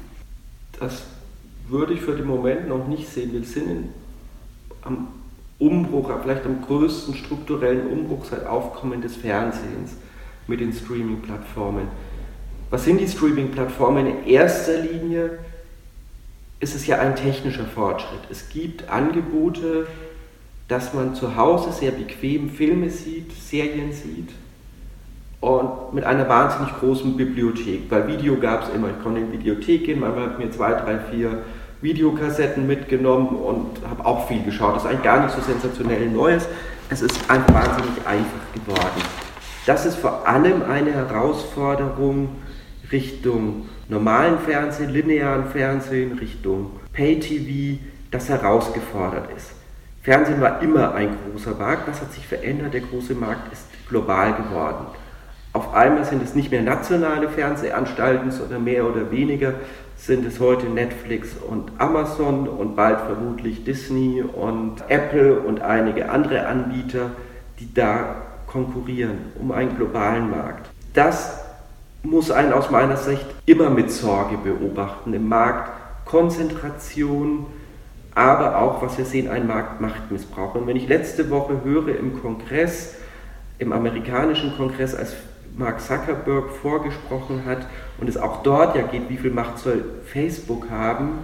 Das 0.79 1.03
würde 1.67 1.93
ich 1.93 2.01
für 2.01 2.15
den 2.15 2.27
Moment 2.27 2.67
noch 2.67 2.87
nicht 2.87 3.07
sehen. 3.09 3.31
Wir 3.31 3.43
sind 3.43 3.69
in, 3.69 3.89
am 4.81 5.07
Umbruch, 5.59 6.11
vielleicht 6.21 6.45
am 6.45 6.61
größten 6.61 7.15
strukturellen 7.15 7.87
Umbruch 7.87 8.25
seit 8.25 8.45
Aufkommen 8.47 9.01
des 9.01 9.15
Fernsehens 9.15 9.91
mit 10.47 10.59
den 10.59 10.73
Streaming-Plattformen. 10.73 11.87
Was 12.69 12.85
sind 12.85 12.99
die 12.99 13.07
Streaming-Plattformen? 13.07 14.07
In 14.07 14.27
erster 14.27 14.79
Linie 14.79 15.39
ist 16.59 16.75
es 16.75 16.87
ja 16.87 16.99
ein 16.99 17.15
technischer 17.15 17.65
Fortschritt. 17.65 18.21
Es 18.29 18.49
gibt 18.49 18.89
Angebote, 18.89 19.87
dass 20.67 20.93
man 20.93 21.15
zu 21.15 21.35
Hause 21.35 21.71
sehr 21.73 21.91
bequem 21.91 22.49
Filme 22.49 22.89
sieht, 22.89 23.31
Serien 23.33 23.91
sieht 23.91 24.29
und 25.41 25.93
mit 25.93 26.03
einer 26.03 26.29
wahnsinnig 26.29 26.71
großen 26.79 27.17
Bibliothek. 27.17 27.89
Weil 27.89 28.07
Video 28.07 28.37
gab 28.37 28.63
es 28.63 28.69
immer, 28.69 28.89
ich 28.89 29.03
konnte 29.03 29.19
in 29.19 29.31
die 29.31 29.39
Videothek 29.39 29.85
gehen, 29.85 30.03
habe 30.05 30.31
ich 30.31 30.45
mir 30.45 30.51
zwei, 30.51 30.73
drei, 30.73 30.99
vier 30.99 31.39
Videokassetten 31.81 32.67
mitgenommen 32.67 33.29
und 33.29 33.81
habe 33.89 34.05
auch 34.05 34.27
viel 34.27 34.43
geschaut. 34.43 34.75
Das 34.75 34.83
ist 34.83 34.89
eigentlich 34.89 35.03
gar 35.03 35.23
nicht 35.23 35.35
so 35.35 35.41
sensationell 35.41 36.07
Neues. 36.09 36.47
Es 36.89 37.01
ist 37.01 37.29
einfach 37.29 37.53
wahnsinnig 37.53 38.05
einfach 38.05 38.53
geworden. 38.53 39.30
Das 39.65 39.85
ist 39.85 39.97
vor 39.97 40.27
allem 40.27 40.63
eine 40.63 40.91
Herausforderung 40.91 42.29
Richtung 42.91 43.69
normalen 43.87 44.39
Fernsehen, 44.39 44.89
linearen 44.89 45.45
Fernsehen, 45.45 46.17
Richtung 46.17 46.71
Pay-TV, 46.93 47.79
das 48.09 48.27
herausgefordert 48.27 49.29
ist. 49.35 49.51
Fernsehen 50.01 50.41
war 50.41 50.61
immer 50.61 50.95
ein 50.95 51.15
großer 51.31 51.53
Markt. 51.53 51.87
Was 51.87 52.01
hat 52.01 52.11
sich 52.11 52.25
verändert? 52.25 52.73
Der 52.73 52.81
große 52.81 53.13
Markt 53.13 53.53
ist 53.53 53.65
global 53.87 54.33
geworden. 54.33 54.87
Auf 55.53 55.73
einmal 55.73 56.05
sind 56.05 56.23
es 56.23 56.33
nicht 56.33 56.49
mehr 56.49 56.61
nationale 56.61 57.29
Fernsehanstalten, 57.29 58.31
sondern 58.31 58.63
mehr 58.63 58.85
oder 58.85 59.11
weniger 59.11 59.53
sind 59.95 60.25
es 60.25 60.39
heute 60.39 60.67
Netflix 60.67 61.35
und 61.37 61.71
Amazon 61.77 62.47
und 62.47 62.75
bald 62.75 62.99
vermutlich 63.01 63.63
Disney 63.63 64.23
und 64.23 64.77
Apple 64.87 65.39
und 65.39 65.61
einige 65.61 66.09
andere 66.09 66.47
Anbieter, 66.47 67.11
die 67.59 67.71
da 67.73 68.15
konkurrieren 68.51 69.17
um 69.39 69.51
einen 69.51 69.75
globalen 69.77 70.29
Markt. 70.29 70.69
Das 70.93 71.39
muss 72.03 72.31
einen 72.31 72.53
aus 72.53 72.69
meiner 72.71 72.97
Sicht 72.97 73.25
immer 73.45 73.69
mit 73.69 73.91
Sorge 73.91 74.37
beobachten. 74.37 75.13
Im 75.13 75.27
Markt 75.27 75.71
Konzentration, 76.05 77.45
aber 78.13 78.57
auch, 78.57 78.81
was 78.81 78.97
wir 78.97 79.05
sehen, 79.05 79.29
ein 79.29 79.47
Marktmachtmissbrauch. 79.47 80.55
Und 80.55 80.67
wenn 80.67 80.75
ich 80.75 80.87
letzte 80.87 81.29
Woche 81.29 81.63
höre 81.63 81.97
im 81.97 82.21
Kongress, 82.21 82.95
im 83.59 83.71
amerikanischen 83.71 84.55
Kongress, 84.57 84.95
als 84.95 85.13
Mark 85.55 85.79
Zuckerberg 85.79 86.49
vorgesprochen 86.49 87.43
hat 87.45 87.59
und 87.99 88.09
es 88.09 88.17
auch 88.17 88.41
dort 88.43 88.75
ja 88.75 88.81
geht, 88.81 89.09
wie 89.09 89.17
viel 89.17 89.31
Macht 89.31 89.59
soll 89.59 89.83
Facebook 90.05 90.69
haben, 90.69 91.19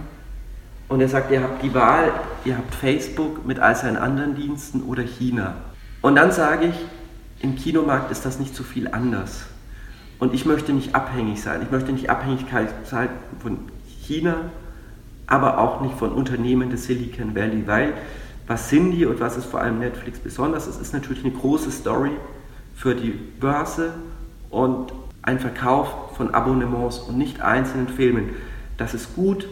und 0.88 1.02
er 1.02 1.08
sagt, 1.08 1.30
ihr 1.30 1.42
habt 1.42 1.62
die 1.62 1.74
Wahl, 1.74 2.12
ihr 2.46 2.56
habt 2.56 2.74
Facebook 2.74 3.46
mit 3.46 3.58
all 3.58 3.76
seinen 3.76 3.98
anderen 3.98 4.34
Diensten 4.34 4.82
oder 4.82 5.02
China. 5.02 5.56
Und 6.00 6.16
dann 6.16 6.32
sage 6.32 6.66
ich, 6.66 6.74
im 7.40 7.56
Kinomarkt 7.56 8.10
ist 8.10 8.24
das 8.24 8.38
nicht 8.38 8.54
so 8.54 8.64
viel 8.64 8.88
anders. 8.88 9.46
Und 10.18 10.34
ich 10.34 10.44
möchte 10.44 10.72
nicht 10.72 10.94
abhängig 10.94 11.40
sein. 11.40 11.62
Ich 11.62 11.70
möchte 11.70 11.92
nicht 11.92 12.10
Abhängigkeit 12.10 12.68
sein 12.86 13.08
von 13.40 13.58
China, 14.02 14.50
aber 15.26 15.58
auch 15.58 15.80
nicht 15.80 15.96
von 15.96 16.12
Unternehmen 16.12 16.70
des 16.70 16.84
Silicon 16.84 17.34
Valley, 17.34 17.66
weil 17.66 17.94
was 18.46 18.70
sind 18.70 18.92
die 18.92 19.04
und 19.04 19.20
was 19.20 19.36
ist 19.36 19.44
vor 19.44 19.60
allem 19.60 19.78
Netflix 19.78 20.18
besonders? 20.18 20.66
Es 20.66 20.78
ist 20.80 20.92
natürlich 20.92 21.22
eine 21.24 21.34
große 21.34 21.70
Story 21.70 22.12
für 22.74 22.94
die 22.94 23.10
Börse 23.10 23.92
und 24.50 24.92
ein 25.22 25.38
Verkauf 25.38 26.16
von 26.16 26.34
Abonnements 26.34 26.98
und 27.00 27.18
nicht 27.18 27.42
einzelnen 27.42 27.88
Filmen. 27.88 28.30
Das 28.78 28.94
ist 28.94 29.14
gut, 29.14 29.46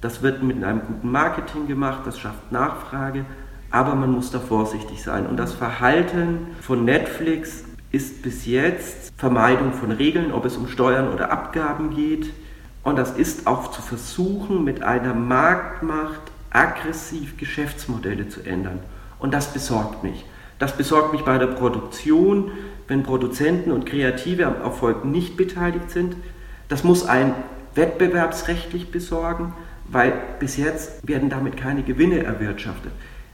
das 0.00 0.22
wird 0.22 0.42
mit 0.42 0.64
einem 0.64 0.80
guten 0.80 1.10
Marketing 1.10 1.66
gemacht, 1.66 2.00
das 2.06 2.18
schafft 2.18 2.50
Nachfrage, 2.50 3.26
aber 3.70 3.94
man 3.94 4.10
muss 4.12 4.30
da 4.30 4.40
vorsichtig 4.40 5.02
sein. 5.02 5.26
Und 5.26 5.36
das 5.36 5.52
Verhalten 5.52 6.48
von 6.60 6.84
Netflix 6.84 7.64
ist 7.92 8.22
bis 8.22 8.46
jetzt 8.46 9.12
Vermeidung 9.16 9.72
von 9.72 9.90
Regeln, 9.90 10.32
ob 10.32 10.44
es 10.44 10.56
um 10.56 10.68
Steuern 10.68 11.12
oder 11.12 11.30
Abgaben 11.30 11.90
geht, 11.94 12.30
und 12.82 12.96
das 12.96 13.10
ist 13.12 13.46
auch 13.46 13.70
zu 13.70 13.82
versuchen, 13.82 14.64
mit 14.64 14.82
einer 14.82 15.14
Marktmacht 15.14 16.20
aggressiv 16.50 17.36
Geschäftsmodelle 17.36 18.28
zu 18.28 18.42
ändern. 18.42 18.80
Und 19.18 19.34
das 19.34 19.52
besorgt 19.52 20.02
mich. 20.02 20.24
Das 20.58 20.76
besorgt 20.76 21.12
mich 21.12 21.22
bei 21.22 21.38
der 21.38 21.46
Produktion, 21.46 22.50
wenn 22.88 23.02
Produzenten 23.02 23.70
und 23.70 23.86
Kreative 23.86 24.46
am 24.46 24.56
Erfolg 24.62 25.04
nicht 25.04 25.36
beteiligt 25.36 25.90
sind. 25.90 26.16
Das 26.68 26.82
muss 26.82 27.06
ein 27.06 27.34
wettbewerbsrechtlich 27.74 28.90
besorgen, 28.90 29.52
weil 29.88 30.12
bis 30.38 30.56
jetzt 30.56 31.06
werden 31.06 31.28
damit 31.30 31.56
keine 31.56 31.82
Gewinne 31.82 32.24
erwirtschaftet. 32.24 32.92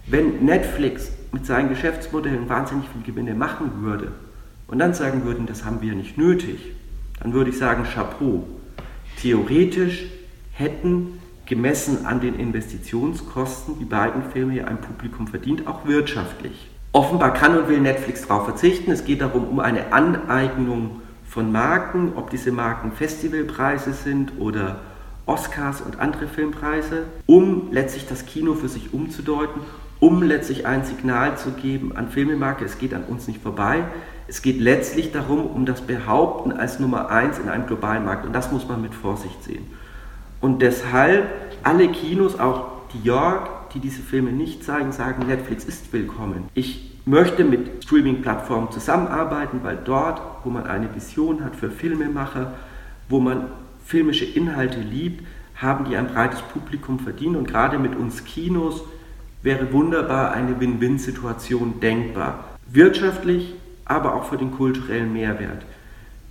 Wenn 0.08 0.44
Netflix 0.44 1.10
mit 1.32 1.46
seinen 1.46 1.68
Geschäftsmodellen 1.68 2.48
wahnsinnig 2.48 2.86
viel 2.90 3.02
Gewinne 3.02 3.34
machen 3.34 3.82
würde 3.82 4.12
und 4.68 4.78
dann 4.78 4.94
sagen 4.94 5.24
würden, 5.24 5.46
das 5.46 5.64
haben 5.64 5.82
wir 5.82 5.94
nicht 5.94 6.16
nötig, 6.16 6.60
dann 7.20 7.32
würde 7.32 7.50
ich 7.50 7.58
sagen, 7.58 7.82
Chapeau. 7.92 8.46
Theoretisch 9.20 10.04
hätten 10.52 11.18
gemessen 11.44 12.06
an 12.06 12.20
den 12.20 12.38
Investitionskosten 12.38 13.80
die 13.80 13.84
beiden 13.84 14.22
Filme 14.30 14.52
hier 14.52 14.68
ein 14.68 14.80
Publikum 14.80 15.26
verdient, 15.26 15.66
auch 15.66 15.86
wirtschaftlich. 15.86 16.70
Offenbar 16.92 17.34
kann 17.34 17.58
und 17.58 17.68
will 17.68 17.80
Netflix 17.80 18.28
darauf 18.28 18.44
verzichten. 18.44 18.92
Es 18.92 19.04
geht 19.04 19.20
darum, 19.20 19.48
um 19.48 19.58
eine 19.58 19.92
Aneignung 19.92 21.02
von 21.28 21.50
Marken, 21.50 22.12
ob 22.14 22.30
diese 22.30 22.52
Marken 22.52 22.92
Festivalpreise 22.92 23.92
sind 23.92 24.34
oder 24.38 24.78
Oscars 25.26 25.80
und 25.80 25.98
andere 25.98 26.28
Filmpreise, 26.28 27.06
um 27.26 27.72
letztlich 27.72 28.06
das 28.06 28.24
Kino 28.24 28.54
für 28.54 28.68
sich 28.68 28.94
umzudeuten, 28.94 29.60
um 30.00 30.22
letztlich 30.22 30.66
ein 30.66 30.84
Signal 30.84 31.38
zu 31.38 31.52
geben 31.52 31.96
an 31.96 32.08
Filmemarke, 32.08 32.64
es 32.64 32.78
geht 32.78 32.94
an 32.94 33.04
uns 33.04 33.26
nicht 33.28 33.42
vorbei. 33.42 33.84
Es 34.28 34.42
geht 34.42 34.60
letztlich 34.60 35.12
darum, 35.12 35.46
um 35.46 35.66
das 35.66 35.82
Behaupten 35.82 36.52
als 36.52 36.80
Nummer 36.80 37.10
eins 37.10 37.38
in 37.38 37.48
einem 37.48 37.66
globalen 37.66 38.04
Markt. 38.04 38.26
Und 38.26 38.32
das 38.32 38.50
muss 38.50 38.68
man 38.68 38.82
mit 38.82 38.94
Vorsicht 38.94 39.44
sehen. 39.44 39.66
Und 40.40 40.62
deshalb 40.62 41.28
alle 41.62 41.88
Kinos, 41.88 42.38
auch 42.38 42.72
die 42.92 43.06
York, 43.06 43.70
die 43.72 43.80
diese 43.80 44.02
Filme 44.02 44.32
nicht 44.32 44.64
zeigen, 44.64 44.92
sagen, 44.92 45.26
Netflix 45.26 45.64
ist 45.64 45.92
willkommen. 45.92 46.48
Ich 46.54 46.98
möchte 47.04 47.44
mit 47.44 47.84
Streaming-Plattformen 47.84 48.72
zusammenarbeiten, 48.72 49.60
weil 49.62 49.78
dort, 49.84 50.20
wo 50.44 50.50
man 50.50 50.66
eine 50.66 50.92
Vision 50.94 51.44
hat 51.44 51.54
für 51.54 51.70
Filmemacher, 51.70 52.52
wo 53.08 53.20
man 53.20 53.46
filmische 53.84 54.24
Inhalte 54.24 54.80
liebt, 54.80 55.24
haben 55.54 55.84
die 55.84 55.96
ein 55.96 56.08
breites 56.08 56.42
Publikum 56.42 56.98
verdient. 56.98 57.36
Und 57.36 57.48
gerade 57.48 57.78
mit 57.78 57.94
uns 57.94 58.24
Kinos 58.24 58.82
wäre 59.46 59.72
wunderbar 59.72 60.32
eine 60.32 60.58
Win-Win-Situation 60.58 61.78
denkbar. 61.78 62.44
Wirtschaftlich, 62.66 63.54
aber 63.84 64.16
auch 64.16 64.24
für 64.24 64.36
den 64.36 64.50
kulturellen 64.50 65.12
Mehrwert. 65.12 65.64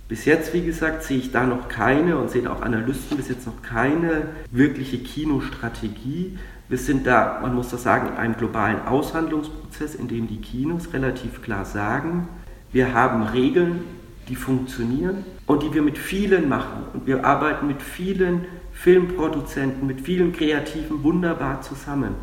Bis 0.06 0.26
jetzt, 0.26 0.52
wie 0.52 0.60
gesagt, 0.60 1.02
sehe 1.02 1.16
ich 1.16 1.32
da 1.32 1.46
noch 1.46 1.68
keine 1.68 2.18
und 2.18 2.30
sehen 2.30 2.46
auch 2.46 2.60
Analysten 2.60 3.16
bis 3.16 3.30
jetzt 3.30 3.46
noch 3.46 3.62
keine 3.62 4.28
wirkliche 4.50 4.98
Kinostrategie. 4.98 6.38
Wir 6.68 6.76
sind 6.76 7.06
da, 7.06 7.38
man 7.40 7.54
muss 7.54 7.70
das 7.70 7.84
sagen, 7.84 8.08
in 8.08 8.16
einem 8.16 8.36
globalen 8.36 8.86
Aushandlungsprozess, 8.86 9.94
in 9.94 10.08
dem 10.08 10.28
die 10.28 10.42
Kinos 10.42 10.92
relativ 10.92 11.40
klar 11.40 11.64
sagen, 11.64 12.28
wir 12.70 12.92
haben 12.92 13.22
Regeln, 13.22 13.80
die 14.28 14.36
funktionieren 14.36 15.24
und 15.46 15.62
die 15.62 15.72
wir 15.72 15.80
mit 15.80 15.96
vielen 15.96 16.50
machen. 16.50 16.84
Und 16.92 17.06
wir 17.06 17.24
arbeiten 17.24 17.66
mit 17.66 17.80
vielen 17.80 18.44
Filmproduzenten, 18.74 19.86
mit 19.86 20.02
vielen 20.02 20.34
Kreativen 20.34 21.02
wunderbar 21.02 21.62
zusammen. 21.62 22.14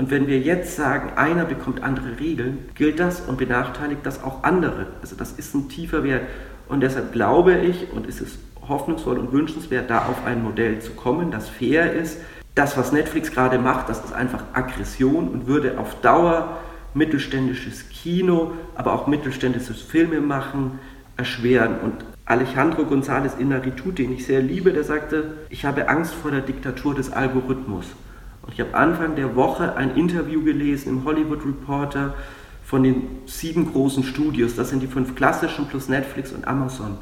Und 0.00 0.10
wenn 0.10 0.28
wir 0.28 0.38
jetzt 0.38 0.76
sagen, 0.76 1.12
einer 1.16 1.44
bekommt 1.44 1.82
andere 1.82 2.18
Regeln, 2.18 2.70
gilt 2.74 2.98
das 2.98 3.20
und 3.20 3.36
benachteiligt 3.36 4.00
das 4.02 4.24
auch 4.24 4.44
andere. 4.44 4.86
Also 5.02 5.14
das 5.14 5.32
ist 5.32 5.54
ein 5.54 5.68
tiefer 5.68 6.02
Wert. 6.04 6.22
Und 6.68 6.80
deshalb 6.80 7.12
glaube 7.12 7.58
ich, 7.58 7.92
und 7.92 8.06
ist 8.06 8.22
es 8.22 8.38
hoffnungsvoll 8.66 9.18
und 9.18 9.30
wünschenswert, 9.30 9.90
da 9.90 10.06
auf 10.06 10.24
ein 10.24 10.42
Modell 10.42 10.78
zu 10.78 10.92
kommen, 10.92 11.30
das 11.30 11.50
fair 11.50 11.92
ist. 11.92 12.16
Das, 12.54 12.78
was 12.78 12.92
Netflix 12.92 13.30
gerade 13.30 13.58
macht, 13.58 13.90
das 13.90 14.02
ist 14.02 14.14
einfach 14.14 14.42
Aggression 14.54 15.28
und 15.28 15.46
würde 15.46 15.78
auf 15.78 16.00
Dauer 16.00 16.56
mittelständisches 16.94 17.90
Kino, 17.90 18.52
aber 18.76 18.94
auch 18.94 19.06
mittelständisches 19.06 19.82
Filmemachen 19.82 20.78
erschweren. 21.18 21.78
Und 21.78 22.06
Alejandro 22.24 22.84
González 22.84 23.38
Inarritu, 23.38 23.92
den 23.92 24.14
ich 24.14 24.24
sehr 24.24 24.40
liebe, 24.40 24.72
der 24.72 24.84
sagte, 24.84 25.34
ich 25.50 25.66
habe 25.66 25.90
Angst 25.90 26.14
vor 26.14 26.30
der 26.30 26.40
Diktatur 26.40 26.94
des 26.94 27.12
Algorithmus. 27.12 27.84
Ich 28.52 28.60
habe 28.60 28.74
Anfang 28.74 29.16
der 29.16 29.36
Woche 29.36 29.76
ein 29.76 29.96
Interview 29.96 30.42
gelesen 30.42 30.88
im 30.90 31.04
Hollywood 31.04 31.44
Reporter 31.44 32.14
von 32.64 32.82
den 32.82 33.02
sieben 33.26 33.72
großen 33.72 34.04
Studios, 34.04 34.54
das 34.54 34.70
sind 34.70 34.80
die 34.80 34.86
fünf 34.86 35.16
klassischen 35.16 35.66
plus 35.66 35.88
Netflix 35.88 36.32
und 36.32 36.46
Amazon. 36.46 36.98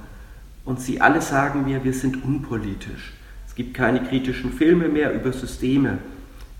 Und 0.65 0.81
sie 0.81 1.01
alle 1.01 1.21
sagen 1.21 1.65
mir, 1.65 1.85
wir 1.85 1.93
sind 1.93 2.25
unpolitisch. 2.25 3.13
Es 3.47 3.55
gibt 3.55 3.75
keine 3.75 4.03
kritischen 4.03 4.53
Filme 4.53 4.89
mehr 4.89 5.13
über 5.13 5.33
Systeme. 5.33 5.99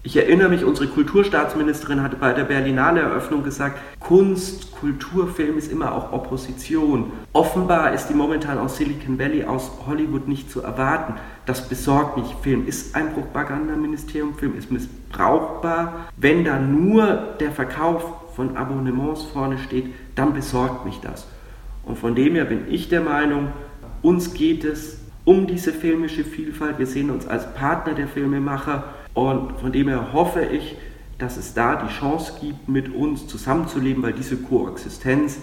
Ich 0.05 0.17
erinnere 0.17 0.49
mich, 0.49 0.65
unsere 0.65 0.87
Kulturstaatsministerin 0.87 2.03
hatte 2.05 2.15
bei 2.15 2.33
der 2.33 2.45
Berlinale 2.45 3.01
Eröffnung 3.01 3.43
gesagt, 3.43 3.81
Kunst, 3.99 4.71
Kultur, 4.71 5.27
Film 5.27 5.59
ist 5.59 5.73
immer 5.73 5.93
auch 5.93 6.13
Opposition. 6.13 7.11
Offenbar 7.33 7.93
ist 7.93 8.07
die 8.07 8.15
momentan 8.15 8.59
aus 8.59 8.77
Silicon 8.77 9.19
Valley, 9.19 9.45
aus 9.45 9.73
Hollywood 9.89 10.29
nicht 10.29 10.53
zu 10.53 10.63
erwarten. 10.63 11.15
Das 11.47 11.69
besorgt 11.69 12.17
mich. 12.17 12.33
Film 12.43 12.65
ist 12.69 12.95
ein 12.95 13.13
Propagandaministerium, 13.13 14.35
Film 14.35 14.57
ist 14.57 14.71
missbrauchbar. 14.71 16.07
Wenn 16.17 16.45
da 16.45 16.61
nur 16.61 17.35
der 17.41 17.51
Verkauf 17.51 18.05
von 18.37 18.57
Abonnements 18.57 19.25
vorne 19.25 19.59
steht, 19.59 19.87
dann 20.15 20.33
besorgt 20.33 20.85
mich 20.85 21.01
das. 21.01 21.27
Und 21.85 21.99
von 21.99 22.15
dem 22.15 22.37
her 22.37 22.45
bin 22.45 22.71
ich 22.71 22.89
der 22.89 23.01
Meinung, 23.01 23.49
uns 24.03 24.33
geht 24.33 24.63
es 24.63 25.01
um 25.25 25.49
diese 25.49 25.73
filmische 25.73 26.23
Vielfalt. 26.23 26.79
Wir 26.79 26.87
sehen 26.87 27.11
uns 27.11 27.27
als 27.27 27.53
Partner 27.55 27.95
der 27.95 28.07
Filmemacher 28.07 28.85
und 29.19 29.59
von 29.59 29.73
dem 29.73 29.89
her 29.89 30.13
hoffe 30.13 30.45
ich, 30.45 30.77
dass 31.19 31.37
es 31.37 31.53
da 31.53 31.75
die 31.77 31.93
Chance 31.93 32.35
gibt, 32.41 32.69
mit 32.69 32.95
uns 32.95 33.27
zusammenzuleben, 33.27 34.03
weil 34.03 34.13
diese 34.13 34.37
Koexistenz 34.37 35.39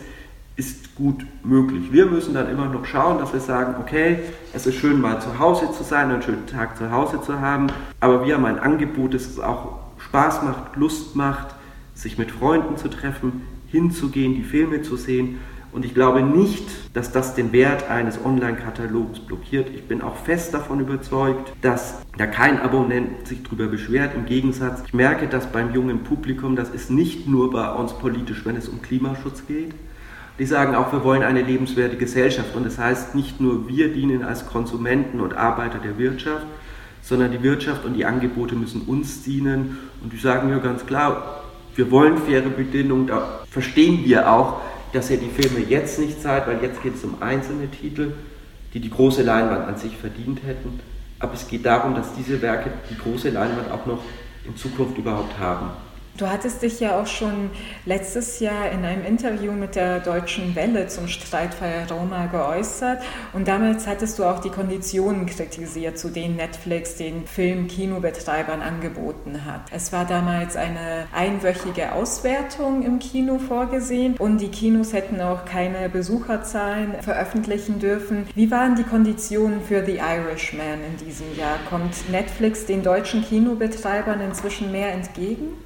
ist 0.55 0.95
gut 0.95 1.25
möglich. 1.43 1.91
Wir 1.91 2.05
müssen 2.05 2.33
dann 2.33 2.49
immer 2.49 2.67
noch 2.67 2.85
schauen, 2.85 3.17
dass 3.19 3.33
wir 3.33 3.41
sagen, 3.41 3.75
okay, 3.81 4.19
es 4.53 4.65
ist 4.65 4.75
schön 4.75 5.01
mal 5.01 5.21
zu 5.21 5.37
Hause 5.37 5.69
zu 5.73 5.83
sein, 5.83 6.09
einen 6.09 6.21
schönen 6.21 6.47
Tag 6.47 6.77
zu 6.77 6.89
Hause 6.89 7.21
zu 7.21 7.41
haben, 7.41 7.67
aber 7.99 8.25
wir 8.25 8.35
haben 8.35 8.45
ein 8.45 8.59
Angebot, 8.59 9.13
das 9.13 9.37
auch 9.39 9.79
Spaß 9.99 10.43
macht, 10.43 10.77
Lust 10.77 11.17
macht, 11.17 11.47
sich 11.93 12.17
mit 12.17 12.31
Freunden 12.31 12.77
zu 12.77 12.89
treffen, 12.89 13.41
hinzugehen, 13.67 14.35
die 14.35 14.43
Filme 14.43 14.81
zu 14.81 14.95
sehen 14.95 15.39
und 15.75 15.83
ich 15.83 15.93
glaube 15.93 16.21
nicht, 16.21 16.63
dass 16.93 17.11
das 17.11 17.35
den 17.35 17.51
Wert 17.51 17.89
eines 17.89 18.23
Online-Katalogs 18.23 19.19
blockiert. 19.19 19.69
Ich 19.75 19.83
bin 19.83 20.01
auch 20.01 20.15
fest 20.15 20.53
davon 20.53 20.79
überzeugt, 20.79 21.51
dass 21.61 21.99
da 22.17 22.27
kein 22.27 22.61
Abonnent 22.61 23.27
sich 23.27 23.43
darüber 23.43 23.67
beschwert. 23.67 24.15
Im 24.15 24.25
Gegensatz, 24.25 24.83
ich 24.87 24.93
merke 24.93 25.27
das 25.27 25.51
beim 25.51 25.73
jungen 25.73 26.05
Publikum, 26.05 26.55
das 26.55 26.69
ist 26.69 26.91
nicht 26.91 27.27
nur 27.27 27.51
bei 27.51 27.69
uns 27.73 27.91
politisch, 27.91 28.45
wenn 28.45 28.55
es 28.55 28.69
um 28.69 28.81
Klimaschutz 28.81 29.47
geht. 29.47 29.73
Die 30.39 30.45
sagen 30.45 30.75
auch, 30.75 30.93
wir 30.93 31.03
wollen 31.03 31.23
eine 31.23 31.41
lebenswerte 31.41 31.97
Gesellschaft. 31.97 32.55
Und 32.55 32.65
das 32.65 32.77
heißt, 32.77 33.13
nicht 33.13 33.41
nur 33.41 33.67
wir 33.67 33.91
dienen 33.91 34.23
als 34.23 34.45
Konsumenten 34.45 35.19
und 35.19 35.35
Arbeiter 35.35 35.79
der 35.79 35.97
Wirtschaft, 35.97 36.45
sondern 37.01 37.33
die 37.33 37.43
Wirtschaft 37.43 37.83
und 37.83 37.95
die 37.95 38.05
Angebote 38.05 38.55
müssen 38.55 38.83
uns 38.83 39.23
dienen. 39.23 39.77
Und 40.01 40.13
die 40.13 40.17
sagen 40.17 40.49
mir 40.49 40.59
ganz 40.59 40.85
klar, 40.85 41.43
wir 41.75 41.91
wollen 41.91 42.17
faire 42.17 42.49
Bedingungen, 42.49 43.07
da 43.07 43.41
verstehen 43.49 44.05
wir 44.05 44.31
auch, 44.31 44.61
dass 44.95 45.09
ihr 45.09 45.17
die 45.17 45.29
Filme 45.29 45.59
jetzt 45.59 45.99
nicht 45.99 46.21
zeigt, 46.21 46.47
weil 46.47 46.61
jetzt 46.61 46.81
geht 46.81 46.95
es 46.95 47.03
um 47.03 47.21
einzelne 47.21 47.69
Titel, 47.69 48.13
die 48.73 48.79
die 48.79 48.89
große 48.89 49.23
Leinwand 49.23 49.67
an 49.67 49.77
sich 49.77 49.97
verdient 49.97 50.41
hätten. 50.45 50.79
Aber 51.19 51.33
es 51.33 51.47
geht 51.47 51.65
darum, 51.65 51.95
dass 51.95 52.13
diese 52.13 52.41
Werke 52.41 52.71
die 52.89 52.97
große 52.97 53.29
Leinwand 53.29 53.71
auch 53.71 53.85
noch 53.85 54.01
in 54.45 54.55
Zukunft 54.55 54.97
überhaupt 54.97 55.37
haben. 55.37 55.71
Du 56.17 56.29
hattest 56.29 56.61
dich 56.61 56.79
ja 56.79 56.97
auch 56.97 57.07
schon 57.07 57.49
letztes 57.85 58.39
Jahr 58.39 58.71
in 58.71 58.85
einem 58.85 59.03
Interview 59.03 59.51
mit 59.51 59.75
der 59.75 59.99
Deutschen 59.99 60.55
Welle 60.55 60.87
zum 60.87 61.09
Streitfall 61.09 61.87
Roma 61.91 62.27
geäußert 62.27 63.03
und 63.33 63.49
damals 63.49 63.85
hattest 63.85 64.17
du 64.17 64.23
auch 64.23 64.39
die 64.39 64.49
Konditionen 64.49 65.25
kritisiert, 65.25 65.99
zu 65.99 66.07
denen 66.07 66.37
Netflix 66.37 66.95
den 66.95 67.27
Film 67.27 67.67
Kinobetreibern 67.67 68.61
angeboten 68.61 69.43
hat. 69.43 69.63
Es 69.73 69.91
war 69.91 70.05
damals 70.05 70.55
eine 70.55 71.05
einwöchige 71.13 71.91
Auswertung 71.91 72.83
im 72.83 72.99
Kino 72.99 73.37
vorgesehen 73.37 74.15
und 74.17 74.39
die 74.39 74.47
Kinos 74.47 74.93
hätten 74.93 75.19
auch 75.19 75.43
keine 75.43 75.89
Besucherzahlen 75.89 76.93
veröffentlichen 77.01 77.79
dürfen. 77.79 78.25
Wie 78.35 78.49
waren 78.51 78.75
die 78.75 78.83
Konditionen 78.83 79.59
für 79.61 79.85
The 79.85 79.97
Irishman 79.97 80.79
in 80.89 81.05
diesem 81.05 81.37
Jahr? 81.37 81.59
Kommt 81.69 82.09
Netflix 82.09 82.65
den 82.65 82.83
deutschen 82.83 83.21
Kinobetreibern 83.21 84.21
inzwischen 84.21 84.71
mehr 84.71 84.93
entgegen? 84.93 85.57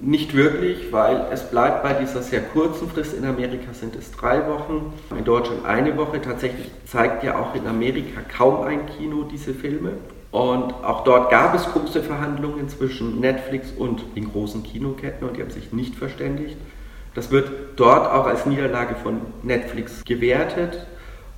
Nicht 0.00 0.34
wirklich, 0.34 0.92
weil 0.92 1.26
es 1.32 1.50
bleibt 1.50 1.82
bei 1.82 1.92
dieser 1.92 2.22
sehr 2.22 2.40
kurzen 2.40 2.88
Frist. 2.88 3.14
In 3.14 3.24
Amerika 3.24 3.72
sind 3.72 3.96
es 3.96 4.12
drei 4.12 4.46
Wochen, 4.48 4.92
in 5.16 5.24
Deutschland 5.24 5.64
eine 5.66 5.96
Woche. 5.96 6.20
Tatsächlich 6.20 6.70
zeigt 6.86 7.24
ja 7.24 7.38
auch 7.38 7.54
in 7.54 7.66
Amerika 7.66 8.20
kaum 8.36 8.62
ein 8.62 8.86
Kino 8.86 9.24
diese 9.24 9.54
Filme. 9.54 9.92
Und 10.30 10.72
auch 10.84 11.04
dort 11.04 11.30
gab 11.30 11.54
es 11.54 11.64
große 11.64 12.02
Verhandlungen 12.02 12.68
zwischen 12.68 13.20
Netflix 13.20 13.72
und 13.72 14.04
den 14.14 14.30
großen 14.30 14.62
Kinoketten 14.62 15.26
und 15.26 15.36
die 15.36 15.42
haben 15.42 15.50
sich 15.50 15.72
nicht 15.72 15.94
verständigt. 15.96 16.56
Das 17.14 17.30
wird 17.30 17.50
dort 17.76 18.10
auch 18.10 18.26
als 18.26 18.44
Niederlage 18.44 18.94
von 18.94 19.20
Netflix 19.42 20.04
gewertet 20.04 20.86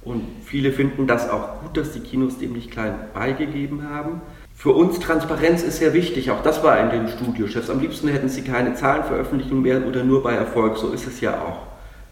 und 0.03 0.25
viele 0.45 0.73
finden 0.73 1.07
das 1.07 1.31
auch 1.31 1.61
gut, 1.61 1.77
dass 1.77 1.93
die 1.93 2.01
Kinos 2.01 2.39
dem 2.39 2.53
nicht 2.53 2.71
klein 2.71 2.95
beigegeben 3.15 3.89
haben. 3.89 4.21
Für 4.61 4.73
uns 4.73 4.99
Transparenz 5.01 5.63
ist 5.63 5.79
sehr 5.79 5.95
wichtig, 5.95 6.31
auch 6.31 6.43
das 6.43 6.63
war 6.63 6.79
in 6.79 6.91
den 6.91 7.09
Studiochefs. 7.09 7.71
Am 7.71 7.81
liebsten 7.81 8.09
hätten 8.09 8.29
sie 8.29 8.43
keine 8.43 8.75
Zahlen 8.75 9.05
veröffentlichen 9.05 9.63
mehr 9.63 9.87
oder 9.87 10.05
nur 10.05 10.23
bei 10.23 10.35
Erfolg, 10.35 10.77
so 10.77 10.93
ist 10.93 11.07
es 11.07 11.23
ja 11.23 11.41
auch. 11.41 11.61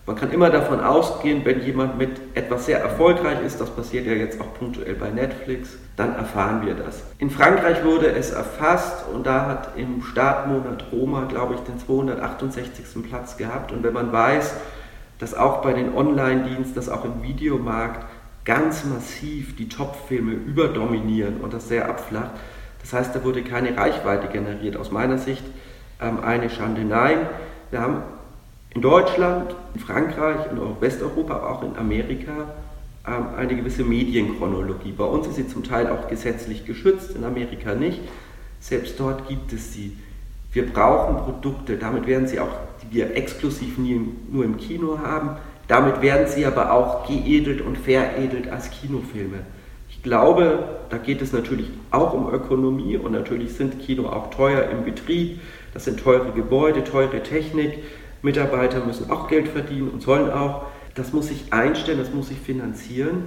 Man 0.06 0.16
kann 0.16 0.30
immer 0.30 0.48
davon 0.48 0.80
ausgehen, 0.80 1.44
wenn 1.44 1.60
jemand 1.60 1.98
mit 1.98 2.08
etwas 2.32 2.64
sehr 2.64 2.80
erfolgreich 2.80 3.42
ist, 3.44 3.60
das 3.60 3.68
passiert 3.68 4.06
ja 4.06 4.14
jetzt 4.14 4.40
auch 4.40 4.54
punktuell 4.54 4.94
bei 4.94 5.10
Netflix, 5.10 5.76
dann 5.96 6.14
erfahren 6.14 6.64
wir 6.64 6.72
das. 6.72 7.02
In 7.18 7.28
Frankreich 7.28 7.84
wurde 7.84 8.12
es 8.12 8.30
erfasst 8.30 9.04
und 9.12 9.26
da 9.26 9.44
hat 9.44 9.76
im 9.76 10.00
Startmonat 10.00 10.86
Roma, 10.90 11.26
glaube 11.28 11.52
ich, 11.52 11.60
den 11.60 11.78
268. 11.78 13.02
Platz 13.06 13.36
gehabt. 13.36 13.72
Und 13.72 13.82
wenn 13.82 13.92
man 13.92 14.10
weiß, 14.10 14.54
dass 15.18 15.34
auch 15.34 15.60
bei 15.60 15.74
den 15.74 15.94
Online-Diensten, 15.94 16.74
dass 16.74 16.88
auch 16.88 17.04
im 17.04 17.22
Videomarkt 17.22 18.06
ganz 18.44 18.84
massiv 18.84 19.56
die 19.56 19.68
Top-Filme 19.68 20.32
überdominieren 20.32 21.40
und 21.40 21.52
das 21.52 21.68
sehr 21.68 21.88
abflacht. 21.88 22.30
Das 22.80 22.92
heißt, 22.92 23.14
da 23.14 23.24
wurde 23.24 23.42
keine 23.42 23.76
Reichweite 23.76 24.28
generiert. 24.28 24.76
Aus 24.76 24.90
meiner 24.90 25.18
Sicht 25.18 25.44
ähm, 26.00 26.20
eine 26.20 26.48
Schande. 26.48 26.82
Nein, 26.82 27.18
wir 27.70 27.80
haben 27.80 28.02
in 28.70 28.82
Deutschland, 28.82 29.54
in 29.74 29.80
Frankreich, 29.80 30.50
in 30.50 30.58
Westeuropa, 30.80 31.34
aber 31.34 31.50
auch 31.50 31.62
in 31.62 31.76
Amerika 31.76 32.32
ähm, 33.06 33.26
eine 33.36 33.56
gewisse 33.56 33.84
Medienchronologie. 33.84 34.92
Bei 34.92 35.04
uns 35.04 35.26
ist 35.26 35.36
sie 35.36 35.48
zum 35.48 35.64
Teil 35.64 35.88
auch 35.88 36.08
gesetzlich 36.08 36.64
geschützt, 36.64 37.14
in 37.16 37.24
Amerika 37.24 37.74
nicht. 37.74 38.00
Selbst 38.60 38.98
dort 38.98 39.28
gibt 39.28 39.52
es 39.52 39.72
sie. 39.72 39.96
Wir 40.52 40.66
brauchen 40.66 41.16
Produkte, 41.16 41.76
damit 41.76 42.06
werden 42.06 42.26
sie 42.26 42.40
auch, 42.40 42.50
die 42.82 42.96
wir 42.96 43.16
exklusiv 43.16 43.78
nie, 43.78 44.00
nur 44.30 44.44
im 44.44 44.56
Kino 44.56 44.98
haben, 44.98 45.36
damit 45.68 46.02
werden 46.02 46.26
sie 46.26 46.46
aber 46.46 46.72
auch 46.72 47.06
geedelt 47.06 47.60
und 47.60 47.76
veredelt 47.78 48.50
als 48.50 48.70
Kinofilme. 48.70 49.40
Ich 49.90 50.02
glaube, 50.02 50.64
da 50.90 50.96
geht 50.96 51.20
es 51.20 51.32
natürlich 51.32 51.68
auch 51.90 52.14
um 52.14 52.32
Ökonomie 52.32 52.96
und 52.96 53.12
natürlich 53.12 53.54
sind 53.54 53.78
Kino 53.80 54.08
auch 54.08 54.30
teuer 54.30 54.70
im 54.70 54.84
Betrieb. 54.84 55.40
Das 55.74 55.84
sind 55.84 56.00
teure 56.00 56.32
Gebäude, 56.32 56.84
teure 56.84 57.22
Technik. 57.22 57.78
Mitarbeiter 58.22 58.84
müssen 58.84 59.10
auch 59.10 59.28
Geld 59.28 59.48
verdienen 59.48 59.90
und 59.90 60.02
sollen 60.02 60.30
auch. 60.30 60.66
Das 60.94 61.12
muss 61.12 61.28
sich 61.28 61.52
einstellen, 61.52 61.98
das 61.98 62.12
muss 62.12 62.28
sich 62.28 62.38
finanzieren. 62.38 63.26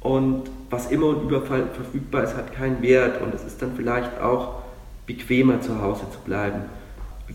Und 0.00 0.44
was 0.70 0.90
immer 0.90 1.06
und 1.06 1.22
überall 1.22 1.68
verfügbar 1.72 2.24
ist, 2.24 2.36
hat 2.36 2.54
keinen 2.54 2.82
Wert. 2.82 3.20
Und 3.20 3.34
es 3.34 3.42
ist 3.42 3.60
dann 3.60 3.72
vielleicht 3.74 4.20
auch 4.20 4.62
bequemer 5.06 5.60
zu 5.60 5.82
Hause 5.82 6.02
zu 6.12 6.18
bleiben. 6.20 6.62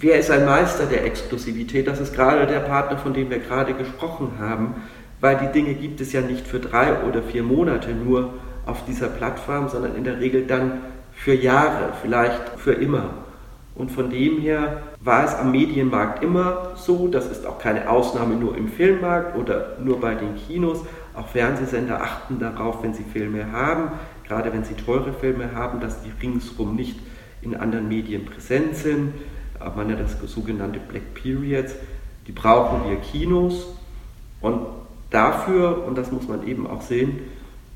Wer 0.01 0.17
ist 0.17 0.31
ein 0.31 0.45
Meister 0.45 0.85
der 0.85 1.03
Exklusivität? 1.05 1.85
Das 1.85 1.99
ist 1.99 2.15
gerade 2.15 2.47
der 2.47 2.61
Partner, 2.61 2.97
von 2.97 3.13
dem 3.13 3.29
wir 3.29 3.39
gerade 3.39 3.73
gesprochen 3.73 4.31
haben, 4.39 4.75
weil 5.19 5.35
die 5.35 5.51
Dinge 5.51 5.73
gibt 5.73 5.99
es 5.99 6.13
ja 6.13 6.21
nicht 6.21 6.47
für 6.47 6.61
drei 6.61 7.03
oder 7.03 7.21
vier 7.21 7.43
Monate 7.43 7.89
nur 7.89 8.35
auf 8.65 8.85
dieser 8.85 9.07
Plattform, 9.07 9.67
sondern 9.67 9.97
in 9.97 10.05
der 10.05 10.21
Regel 10.21 10.47
dann 10.47 10.83
für 11.11 11.33
Jahre, 11.33 11.91
vielleicht 12.01 12.47
für 12.55 12.71
immer. 12.71 13.09
Und 13.75 13.91
von 13.91 14.09
dem 14.09 14.39
her 14.39 14.83
war 15.01 15.25
es 15.25 15.35
am 15.35 15.51
Medienmarkt 15.51 16.23
immer 16.23 16.71
so, 16.75 17.09
das 17.09 17.29
ist 17.29 17.45
auch 17.45 17.59
keine 17.59 17.89
Ausnahme 17.89 18.35
nur 18.35 18.55
im 18.55 18.69
Filmmarkt 18.69 19.37
oder 19.37 19.75
nur 19.83 19.99
bei 19.99 20.15
den 20.15 20.37
Kinos. 20.37 20.79
Auch 21.13 21.27
Fernsehsender 21.27 22.01
achten 22.01 22.39
darauf, 22.39 22.83
wenn 22.83 22.93
sie 22.93 23.03
Filme 23.03 23.51
haben, 23.51 23.91
gerade 24.25 24.53
wenn 24.53 24.63
sie 24.63 24.75
teure 24.75 25.11
Filme 25.11 25.55
haben, 25.55 25.81
dass 25.81 26.03
die 26.03 26.13
ringsum 26.21 26.77
nicht 26.77 26.97
in 27.41 27.53
anderen 27.57 27.89
Medien 27.89 28.23
präsent 28.23 28.77
sind 28.77 29.13
man 29.75 29.89
ja 29.89 29.95
das 29.95 30.17
sogenannte 30.31 30.79
Black 30.79 31.13
Periods, 31.13 31.75
die 32.27 32.31
brauchen 32.31 32.89
wir 32.89 32.97
Kinos 32.97 33.67
und 34.41 34.59
dafür, 35.09 35.85
und 35.85 35.97
das 35.97 36.11
muss 36.11 36.27
man 36.27 36.47
eben 36.47 36.67
auch 36.67 36.81
sehen, 36.81 37.19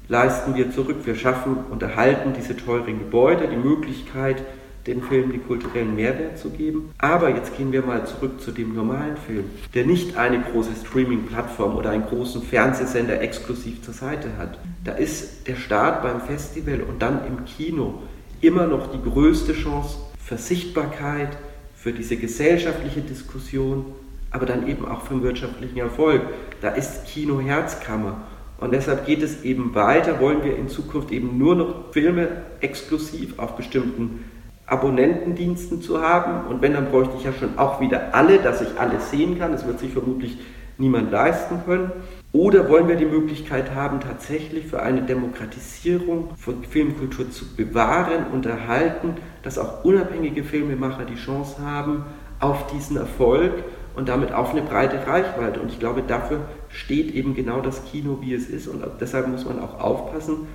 leisten 0.08 0.56
wir 0.56 0.72
zurück. 0.72 0.98
Wir 1.06 1.16
schaffen 1.16 1.58
und 1.72 1.82
erhalten 1.82 2.34
diese 2.38 2.56
teuren 2.56 3.00
Gebäude, 3.00 3.48
die 3.48 3.56
Möglichkeit, 3.56 4.44
den 4.88 5.02
Filmen 5.02 5.32
den 5.32 5.48
kulturellen 5.48 5.96
Mehrwert 5.96 6.38
zu 6.38 6.50
geben. 6.50 6.92
Aber 6.98 7.30
jetzt 7.30 7.56
gehen 7.58 7.72
wir 7.72 7.84
mal 7.84 8.06
zurück 8.06 8.42
zu 8.42 8.52
dem 8.52 8.76
normalen 8.76 9.16
Film, 9.16 9.46
der 9.74 9.86
nicht 9.86 10.18
eine 10.18 10.42
große 10.42 10.72
Streaming-Plattform 10.86 11.78
oder 11.78 11.92
einen 11.92 12.06
großen 12.06 12.42
Fernsehsender 12.44 13.22
exklusiv 13.22 13.82
zur 13.82 13.94
Seite 13.94 14.38
hat. 14.38 14.60
Da 14.84 14.92
ist 14.92 15.48
der 15.48 15.56
Start 15.56 16.04
beim 16.04 16.20
Festival 16.22 16.82
und 16.82 17.02
dann 17.02 17.26
im 17.26 17.46
Kino 17.46 18.02
immer 18.42 18.68
noch 18.68 18.92
die 18.92 19.02
größte 19.10 19.54
Chance 19.54 20.00
für 20.20 20.38
Sichtbarkeit, 20.38 21.38
für 21.84 21.92
diese 21.92 22.16
gesellschaftliche 22.16 23.02
Diskussion, 23.02 23.84
aber 24.32 24.46
dann 24.46 24.70
eben 24.70 24.88
auch 24.88 25.02
für 25.02 25.16
den 25.16 25.24
wirtschaftlichen 25.24 25.78
Erfolg. 25.80 26.22
Da 26.62 26.70
ist 26.70 27.06
Kino 27.08 27.42
Herzkammer. 27.42 28.22
Und 28.58 28.72
deshalb 28.72 29.06
geht 29.06 29.22
es 29.22 29.44
eben 29.44 29.76
weiter, 29.76 30.22
wollen 30.22 30.46
wir 30.46 30.56
in 30.56 30.70
Zukunft 30.70 31.12
eben 31.12 31.38
nur 31.38 31.56
noch 31.56 31.92
Filme 31.92 32.30
exklusiv 32.62 33.38
auf 33.38 33.58
bestimmten 33.58 34.24
Abonnentendiensten 34.66 35.82
zu 35.82 36.02
haben. 36.02 36.48
Und 36.48 36.62
wenn, 36.62 36.72
dann 36.72 36.90
bräuchte 36.90 37.18
ich 37.18 37.26
ja 37.26 37.34
schon 37.34 37.58
auch 37.58 37.82
wieder 37.82 38.16
alle, 38.16 38.38
dass 38.38 38.62
ich 38.62 38.80
alles 38.80 39.12
sehen 39.12 39.38
kann. 39.38 39.52
Das 39.52 39.68
wird 39.68 39.80
sich 39.80 39.92
vermutlich 39.92 40.38
niemand 40.78 41.12
leisten 41.12 41.58
können. 41.66 41.92
Oder 42.34 42.68
wollen 42.68 42.88
wir 42.88 42.96
die 42.96 43.06
Möglichkeit 43.06 43.76
haben, 43.76 44.00
tatsächlich 44.00 44.66
für 44.66 44.82
eine 44.82 45.04
Demokratisierung 45.04 46.30
von 46.36 46.64
Filmkultur 46.64 47.30
zu 47.30 47.56
bewahren 47.56 48.26
und 48.34 48.48
erhalten, 48.48 49.18
dass 49.44 49.60
auch 49.60 49.84
unabhängige 49.84 50.44
Filmemacher 50.44 51.06
die 51.06 51.14
Chance 51.14 51.62
haben 51.64 52.06
auf 52.40 52.66
diesen 52.74 52.98
Erfolg 52.98 53.54
und 53.96 54.10
damit 54.10 54.34
auf 54.34 54.50
eine 54.50 54.64
breite 54.64 55.06
Reichweite. 55.06 55.62
Und 55.62 55.72
ich 55.72 55.78
glaube, 55.78 56.02
dafür 56.02 56.40
steht 56.70 57.14
eben 57.14 57.36
genau 57.36 57.62
das 57.62 57.86
Kino, 57.86 58.18
wie 58.22 58.34
es 58.34 58.50
ist. 58.50 58.68
Und 58.68 58.84
deshalb 59.00 59.28
muss 59.28 59.46
man 59.46 59.60
auch 59.60 59.80
aufpassen, 59.80 60.48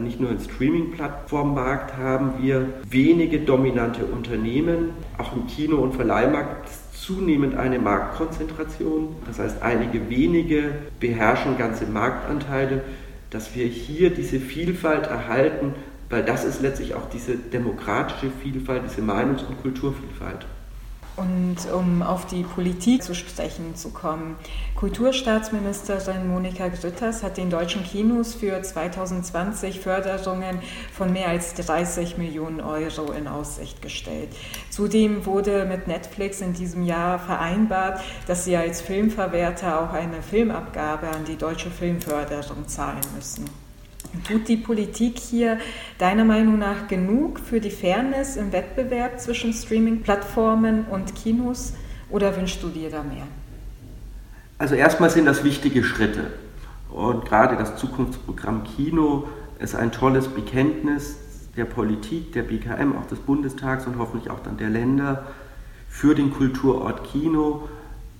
nicht 0.00 0.20
nur 0.20 0.30
im 0.30 0.40
Streaming-Plattformmarkt 0.40 1.96
haben 1.96 2.42
wir 2.42 2.66
wenige 2.90 3.40
dominante 3.40 4.04
Unternehmen, 4.04 4.90
auch 5.18 5.34
im 5.34 5.46
Kino- 5.46 5.78
und 5.78 5.94
Verleihmarkt 5.94 6.68
ist 6.68 7.02
zunehmend 7.02 7.56
eine 7.56 7.78
Marktkonzentration. 7.78 9.16
Das 9.26 9.38
heißt, 9.38 9.62
einige 9.62 10.10
wenige 10.10 10.72
beherrschen 11.00 11.56
ganze 11.56 11.86
Marktanteile, 11.86 12.82
dass 13.30 13.54
wir 13.54 13.66
hier 13.66 14.10
diese 14.10 14.40
Vielfalt 14.40 15.06
erhalten, 15.06 15.74
weil 16.10 16.22
das 16.24 16.44
ist 16.44 16.60
letztlich 16.60 16.94
auch 16.94 17.08
diese 17.10 17.36
demokratische 17.36 18.30
Vielfalt, 18.42 18.82
diese 18.86 19.02
Meinungs- 19.02 19.46
und 19.46 19.60
Kulturvielfalt. 19.62 20.46
Und 21.18 21.56
um 21.74 22.02
auf 22.02 22.26
die 22.26 22.44
Politik 22.44 23.02
zu 23.02 23.12
sprechen 23.12 23.74
zu 23.74 23.90
kommen. 23.90 24.36
Kulturstaatsministerin 24.76 26.28
Monika 26.28 26.68
Grütters 26.68 27.24
hat 27.24 27.36
den 27.36 27.50
deutschen 27.50 27.82
Kinos 27.82 28.34
für 28.34 28.62
2020 28.62 29.80
Förderungen 29.80 30.60
von 30.92 31.12
mehr 31.12 31.28
als 31.28 31.54
30 31.54 32.18
Millionen 32.18 32.60
Euro 32.60 33.10
in 33.10 33.26
Aussicht 33.26 33.82
gestellt. 33.82 34.28
Zudem 34.70 35.26
wurde 35.26 35.64
mit 35.64 35.88
Netflix 35.88 36.40
in 36.40 36.52
diesem 36.52 36.84
Jahr 36.84 37.18
vereinbart, 37.18 38.00
dass 38.28 38.44
sie 38.44 38.56
als 38.56 38.80
Filmverwerter 38.80 39.82
auch 39.82 39.92
eine 39.92 40.22
Filmabgabe 40.22 41.08
an 41.08 41.24
die 41.24 41.36
deutsche 41.36 41.70
Filmförderung 41.70 42.68
zahlen 42.68 43.02
müssen. 43.16 43.67
Tut 44.26 44.48
die 44.48 44.56
Politik 44.56 45.18
hier 45.18 45.58
deiner 45.98 46.24
Meinung 46.24 46.58
nach 46.58 46.88
genug 46.88 47.38
für 47.38 47.60
die 47.60 47.70
Fairness 47.70 48.36
im 48.36 48.52
Wettbewerb 48.52 49.20
zwischen 49.20 49.52
Streaming-Plattformen 49.52 50.86
und 50.90 51.14
Kinos 51.14 51.74
oder 52.10 52.34
wünschst 52.36 52.62
du 52.62 52.68
dir 52.68 52.90
da 52.90 53.02
mehr? 53.02 53.26
Also 54.56 54.74
erstmal 54.74 55.10
sind 55.10 55.26
das 55.26 55.44
wichtige 55.44 55.84
Schritte. 55.84 56.32
Und 56.90 57.26
gerade 57.26 57.56
das 57.56 57.76
Zukunftsprogramm 57.76 58.64
Kino 58.64 59.28
ist 59.58 59.74
ein 59.74 59.92
tolles 59.92 60.28
Bekenntnis 60.28 61.16
der 61.56 61.64
Politik, 61.64 62.32
der 62.32 62.42
BKM, 62.42 62.96
auch 62.96 63.06
des 63.06 63.18
Bundestags 63.18 63.86
und 63.86 63.98
hoffentlich 63.98 64.30
auch 64.30 64.40
dann 64.40 64.56
der 64.56 64.70
Länder 64.70 65.26
für 65.88 66.14
den 66.14 66.32
Kulturort 66.32 67.04
Kino, 67.04 67.68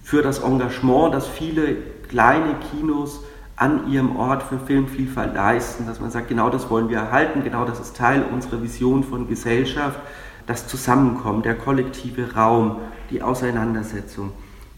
für 0.03 0.23
das 0.23 0.41
Engagement, 0.41 1.15
das 1.15 1.27
viele 1.27 1.77
kleine 2.09 2.57
Kinos 2.71 3.21
an 3.59 3.91
ihrem 3.91 4.17
Ort 4.17 4.45
für 4.45 4.59
Filmvielfalt 4.59 5.35
leisten, 5.35 5.87
dass 5.87 6.01
man 6.01 6.13
sagt, 6.13 6.29
genau 6.29 6.49
das 6.49 6.71
wollen 6.71 6.89
wir 6.89 6.99
erhalten, 6.99 7.43
genau 7.43 7.65
das 7.65 7.81
ist 7.81 7.97
Teil 7.97 8.25
unserer 8.33 8.63
Vision 8.63 9.03
von 9.03 9.29
Gesellschaft, 9.29 9.99
das 10.47 10.69
Zusammenkommen, 10.69 11.43
der 11.43 11.57
kollektive 11.57 12.35
Raum, 12.35 12.77
die 13.11 13.21
Auseinandersetzung. 13.21 14.33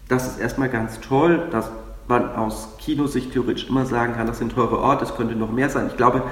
Das 0.09 0.27
ist 0.27 0.41
erstmal 0.41 0.71
ganz 0.71 0.99
toll, 1.01 1.47
dass 1.51 1.71
man 2.09 2.35
aus 2.35 2.79
Kinosicht 2.79 3.33
theoretisch 3.33 3.69
immer 3.69 3.85
sagen 3.85 4.15
kann, 4.15 4.27
das 4.27 4.39
sind 4.39 4.53
teure 4.53 4.79
Orte, 4.79 5.05
es 5.05 5.15
könnte 5.15 5.37
noch 5.37 5.53
mehr 5.53 5.69
sein. 5.69 5.89
Ich 5.89 5.97
glaube, 5.99 6.23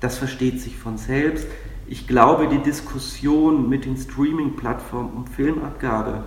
das 0.00 0.16
versteht 0.16 0.60
sich 0.60 0.78
von 0.78 0.96
selbst. 0.96 1.46
Ich 1.86 2.08
glaube, 2.08 2.48
die 2.48 2.58
Diskussion 2.58 3.68
mit 3.68 3.84
den 3.84 3.98
Streaming-Plattformen 3.98 5.12
um 5.12 5.26
Filmabgabe, 5.26 6.24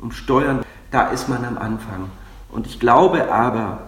um 0.00 0.12
Steuern, 0.12 0.64
da 0.92 1.08
ist 1.08 1.28
man 1.28 1.44
am 1.44 1.58
Anfang. 1.58 2.10
Und 2.48 2.66
ich 2.66 2.78
glaube 2.78 3.32
aber, 3.32 3.80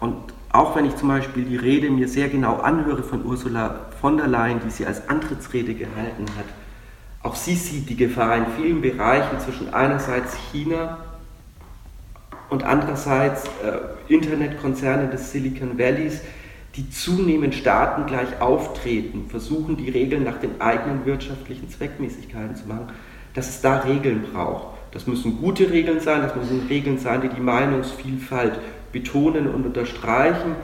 und 0.00 0.16
auch 0.52 0.76
wenn 0.76 0.84
ich 0.84 0.96
zum 0.96 1.08
Beispiel 1.08 1.44
die 1.44 1.56
Rede 1.56 1.90
mir 1.90 2.08
sehr 2.08 2.28
genau 2.28 2.56
anhöre 2.56 3.02
von 3.02 3.24
Ursula 3.24 3.86
von 4.00 4.18
der 4.18 4.28
Leyen, 4.28 4.60
die 4.64 4.70
sie 4.70 4.86
als 4.86 5.08
Antrittsrede 5.08 5.74
gehalten 5.74 6.26
hat, 6.36 6.44
auch 7.22 7.34
sie 7.34 7.54
sieht 7.54 7.88
die 7.88 7.96
Gefahr 7.96 8.36
in 8.36 8.46
vielen 8.56 8.82
Bereichen 8.82 9.40
zwischen 9.40 9.72
einerseits 9.72 10.36
China 10.50 10.98
und 12.50 12.64
andererseits 12.64 13.44
äh, 13.44 14.12
Internetkonzerne 14.12 15.08
des 15.08 15.32
Silicon 15.32 15.78
Valleys, 15.78 16.20
die 16.76 16.90
zunehmend 16.90 17.54
staatengleich 17.54 18.40
auftreten, 18.40 19.26
versuchen 19.28 19.76
die 19.76 19.88
Regeln 19.88 20.24
nach 20.24 20.38
den 20.38 20.60
eigenen 20.60 21.06
wirtschaftlichen 21.06 21.70
Zweckmäßigkeiten 21.70 22.56
zu 22.56 22.66
machen, 22.66 22.88
dass 23.34 23.48
es 23.48 23.60
da 23.60 23.78
Regeln 23.80 24.24
braucht. 24.32 24.76
Das 24.90 25.06
müssen 25.06 25.40
gute 25.40 25.70
Regeln 25.70 26.00
sein, 26.00 26.20
das 26.20 26.36
müssen 26.36 26.66
Regeln 26.68 26.98
sein, 26.98 27.22
die 27.22 27.28
die 27.28 27.40
Meinungsvielfalt 27.40 28.58
betonen 28.92 29.46
und 29.46 29.66
unterstreichen. 29.66 30.54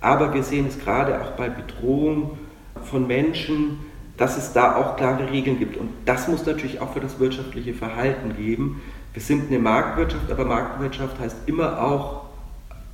Aber 0.00 0.34
wir 0.34 0.42
sehen 0.42 0.66
es 0.68 0.78
gerade 0.78 1.20
auch 1.20 1.32
bei 1.32 1.48
Bedrohung 1.48 2.38
von 2.84 3.06
Menschen, 3.06 3.78
dass 4.16 4.36
es 4.36 4.52
da 4.52 4.76
auch 4.76 4.96
klare 4.96 5.30
Regeln 5.30 5.58
gibt. 5.58 5.76
Und 5.76 5.90
das 6.04 6.28
muss 6.28 6.44
natürlich 6.44 6.80
auch 6.80 6.92
für 6.92 7.00
das 7.00 7.18
wirtschaftliche 7.18 7.74
Verhalten 7.74 8.36
geben. 8.36 8.82
Wir 9.12 9.22
sind 9.22 9.48
eine 9.48 9.58
Marktwirtschaft, 9.58 10.30
aber 10.30 10.44
Marktwirtschaft 10.44 11.18
heißt 11.18 11.36
immer 11.46 11.82
auch 11.82 12.26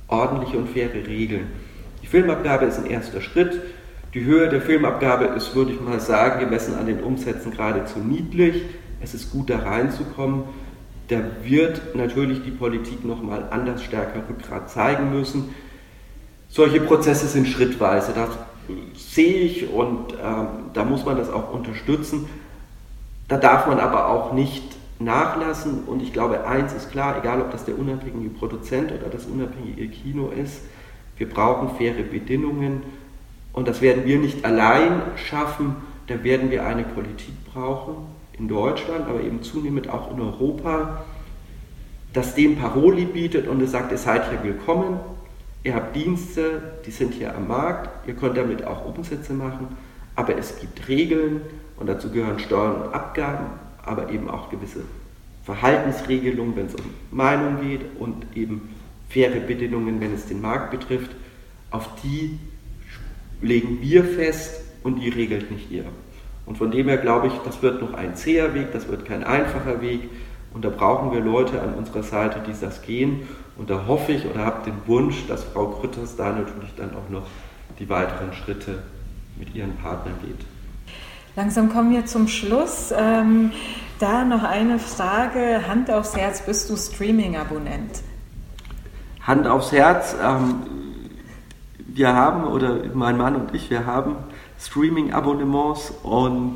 ordentliche 0.07 0.57
und 0.57 0.69
faire 0.69 0.93
Regeln. 0.93 1.47
Die 2.01 2.07
Filmabgabe 2.07 2.65
ist 2.65 2.77
ein 2.77 2.85
erster 2.85 3.21
Schritt. 3.21 3.59
Die 4.13 4.23
Höhe 4.23 4.47
der 4.47 4.61
Filmabgabe 4.61 5.25
ist, 5.25 5.55
würde 5.55 5.73
ich 5.73 5.81
mal 5.81 5.99
sagen, 5.99 6.39
gemessen 6.39 6.75
an 6.75 6.85
den 6.85 7.01
Umsätzen 7.01 7.51
geradezu 7.51 7.99
niedlich. 7.99 8.63
Es 9.01 9.13
ist 9.13 9.31
gut, 9.31 9.49
da 9.49 9.59
reinzukommen 9.59 10.43
da 11.07 11.17
wird 11.43 11.95
natürlich 11.95 12.43
die 12.43 12.51
Politik 12.51 13.05
nochmal 13.05 13.47
anders 13.51 13.83
stärker 13.83 14.23
Rückgrat 14.27 14.69
zeigen 14.69 15.11
müssen. 15.17 15.55
Solche 16.49 16.81
Prozesse 16.81 17.27
sind 17.27 17.47
schrittweise, 17.47 18.13
das 18.13 18.29
sehe 18.95 19.41
ich 19.41 19.69
und 19.71 20.13
ähm, 20.13 20.47
da 20.73 20.83
muss 20.83 21.05
man 21.05 21.17
das 21.17 21.29
auch 21.29 21.53
unterstützen. 21.53 22.27
Da 23.27 23.37
darf 23.37 23.67
man 23.67 23.79
aber 23.79 24.09
auch 24.09 24.33
nicht 24.33 24.63
nachlassen 24.99 25.83
und 25.85 26.01
ich 26.01 26.13
glaube, 26.13 26.47
eins 26.47 26.73
ist 26.73 26.91
klar, 26.91 27.17
egal 27.19 27.41
ob 27.41 27.51
das 27.51 27.65
der 27.65 27.77
unabhängige 27.77 28.29
Produzent 28.29 28.91
oder 28.91 29.09
das 29.09 29.25
unabhängige 29.25 29.87
Kino 29.89 30.29
ist, 30.29 30.61
wir 31.17 31.29
brauchen 31.29 31.75
faire 31.77 32.03
Bedingungen 32.03 32.83
und 33.53 33.67
das 33.67 33.81
werden 33.81 34.05
wir 34.05 34.19
nicht 34.19 34.45
allein 34.45 35.01
schaffen, 35.15 35.75
da 36.07 36.23
werden 36.23 36.51
wir 36.51 36.65
eine 36.65 36.83
Politik 36.83 37.33
brauchen, 37.53 37.95
in 38.37 38.47
Deutschland, 38.47 39.07
aber 39.07 39.21
eben 39.21 39.41
zunehmend 39.41 39.89
auch 39.89 40.11
in 40.11 40.21
Europa, 40.21 41.03
das 42.13 42.35
dem 42.35 42.57
Paroli 42.57 43.05
bietet 43.05 43.47
und 43.47 43.61
es 43.61 43.71
sagt, 43.71 43.91
ihr 43.91 43.97
seid 43.97 44.29
hier 44.29 44.43
willkommen, 44.43 44.99
ihr 45.63 45.75
habt 45.75 45.95
Dienste, 45.95 46.79
die 46.85 46.91
sind 46.91 47.13
hier 47.13 47.35
am 47.35 47.47
Markt, 47.47 48.07
ihr 48.07 48.13
könnt 48.13 48.37
damit 48.37 48.65
auch 48.65 48.85
Umsätze 48.85 49.33
machen, 49.33 49.67
aber 50.15 50.37
es 50.37 50.59
gibt 50.59 50.87
Regeln 50.87 51.41
und 51.77 51.87
dazu 51.87 52.09
gehören 52.09 52.39
Steuern 52.39 52.81
und 52.83 52.93
Abgaben, 52.93 53.47
aber 53.83 54.09
eben 54.09 54.29
auch 54.29 54.49
gewisse 54.49 54.81
Verhaltensregelungen, 55.43 56.55
wenn 56.55 56.65
es 56.67 56.75
um 56.75 56.85
Meinung 57.11 57.61
geht 57.61 57.81
und 57.99 58.25
eben 58.35 58.69
faire 59.09 59.39
Bedingungen, 59.39 60.01
wenn 60.01 60.13
es 60.13 60.25
den 60.25 60.41
Markt 60.41 60.71
betrifft. 60.71 61.11
Auf 61.69 61.89
die 62.03 62.39
legen 63.41 63.79
wir 63.81 64.03
fest 64.03 64.61
und 64.83 65.01
die 65.01 65.09
regelt 65.09 65.51
nicht 65.51 65.69
ihr. 65.69 65.85
Und 66.45 66.57
von 66.57 66.71
dem 66.71 66.87
her 66.87 66.97
glaube 66.97 67.27
ich, 67.27 67.33
das 67.43 67.61
wird 67.61 67.81
noch 67.81 67.93
ein 67.93 68.15
zäher 68.15 68.53
Weg, 68.53 68.71
das 68.71 68.87
wird 68.87 69.05
kein 69.05 69.23
einfacher 69.23 69.81
Weg. 69.81 70.09
Und 70.53 70.63
da 70.63 70.69
brauchen 70.69 71.11
wir 71.11 71.19
Leute 71.19 71.61
an 71.61 71.73
unserer 71.73 72.03
Seite, 72.03 72.39
die 72.47 72.53
das 72.59 72.81
gehen. 72.81 73.27
Und 73.57 73.69
da 73.69 73.87
hoffe 73.87 74.11
ich 74.11 74.25
oder 74.25 74.45
habe 74.45 74.63
den 74.63 74.75
Wunsch, 74.85 75.27
dass 75.27 75.43
Frau 75.43 75.67
Grütters 75.67 76.15
da 76.15 76.31
natürlich 76.31 76.73
dann 76.77 76.91
auch 76.91 77.09
noch 77.09 77.25
die 77.79 77.89
weiteren 77.89 78.33
Schritte 78.33 78.83
mit 79.37 79.53
ihren 79.55 79.75
Partnern 79.77 80.15
geht. 80.23 80.45
Langsam 81.35 81.69
kommen 81.69 81.91
wir 81.91 82.05
zum 82.05 82.27
Schluss. 82.27 82.93
Ähm, 82.97 83.51
da 83.99 84.23
noch 84.23 84.43
eine 84.43 84.79
Frage, 84.79 85.67
Hand 85.67 85.91
aufs 85.91 86.15
Herz, 86.15 86.45
bist 86.45 86.69
du 86.69 86.77
Streaming-Abonnent? 86.77 88.01
Hand 89.21 89.47
aufs 89.47 89.71
Herz, 89.71 90.15
ähm, 90.23 90.61
wir 91.79 92.13
haben, 92.13 92.45
oder 92.45 92.81
mein 92.93 93.17
Mann 93.17 93.35
und 93.35 93.53
ich, 93.53 93.69
wir 93.69 93.85
haben 93.85 94.17
Streaming-Abonnements 94.59 95.93
und 96.03 96.55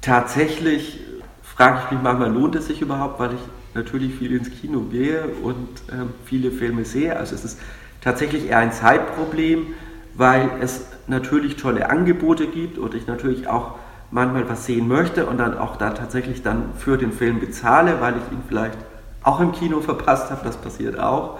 tatsächlich 0.00 1.00
frage 1.42 1.82
ich 1.84 1.90
mich 1.92 2.02
manchmal, 2.02 2.32
lohnt 2.32 2.54
es 2.56 2.66
sich 2.66 2.80
überhaupt, 2.80 3.20
weil 3.20 3.34
ich 3.34 3.40
natürlich 3.74 4.14
viel 4.14 4.34
ins 4.34 4.50
Kino 4.50 4.80
gehe 4.80 5.24
und 5.42 5.68
äh, 5.88 6.06
viele 6.24 6.50
Filme 6.50 6.84
sehe. 6.84 7.16
Also 7.16 7.34
es 7.34 7.44
ist 7.44 7.60
tatsächlich 8.00 8.48
eher 8.48 8.58
ein 8.58 8.72
Zeitproblem, 8.72 9.68
weil 10.14 10.50
es 10.60 10.86
natürlich 11.06 11.56
tolle 11.56 11.90
Angebote 11.90 12.46
gibt 12.46 12.78
und 12.78 12.94
ich 12.94 13.06
natürlich 13.06 13.48
auch 13.48 13.74
manchmal 14.10 14.48
was 14.48 14.66
sehen 14.66 14.86
möchte 14.86 15.26
und 15.26 15.38
dann 15.38 15.58
auch 15.58 15.76
da 15.76 15.90
tatsächlich 15.90 16.42
dann 16.42 16.72
für 16.78 16.96
den 16.96 17.12
Film 17.12 17.40
bezahle, 17.40 18.00
weil 18.00 18.14
ich 18.14 18.32
ihn 18.32 18.42
vielleicht 18.46 18.78
auch 19.22 19.40
im 19.40 19.52
Kino 19.52 19.80
verpasst 19.80 20.30
habe, 20.30 20.44
das 20.44 20.56
passiert 20.56 20.98
auch. 20.98 21.38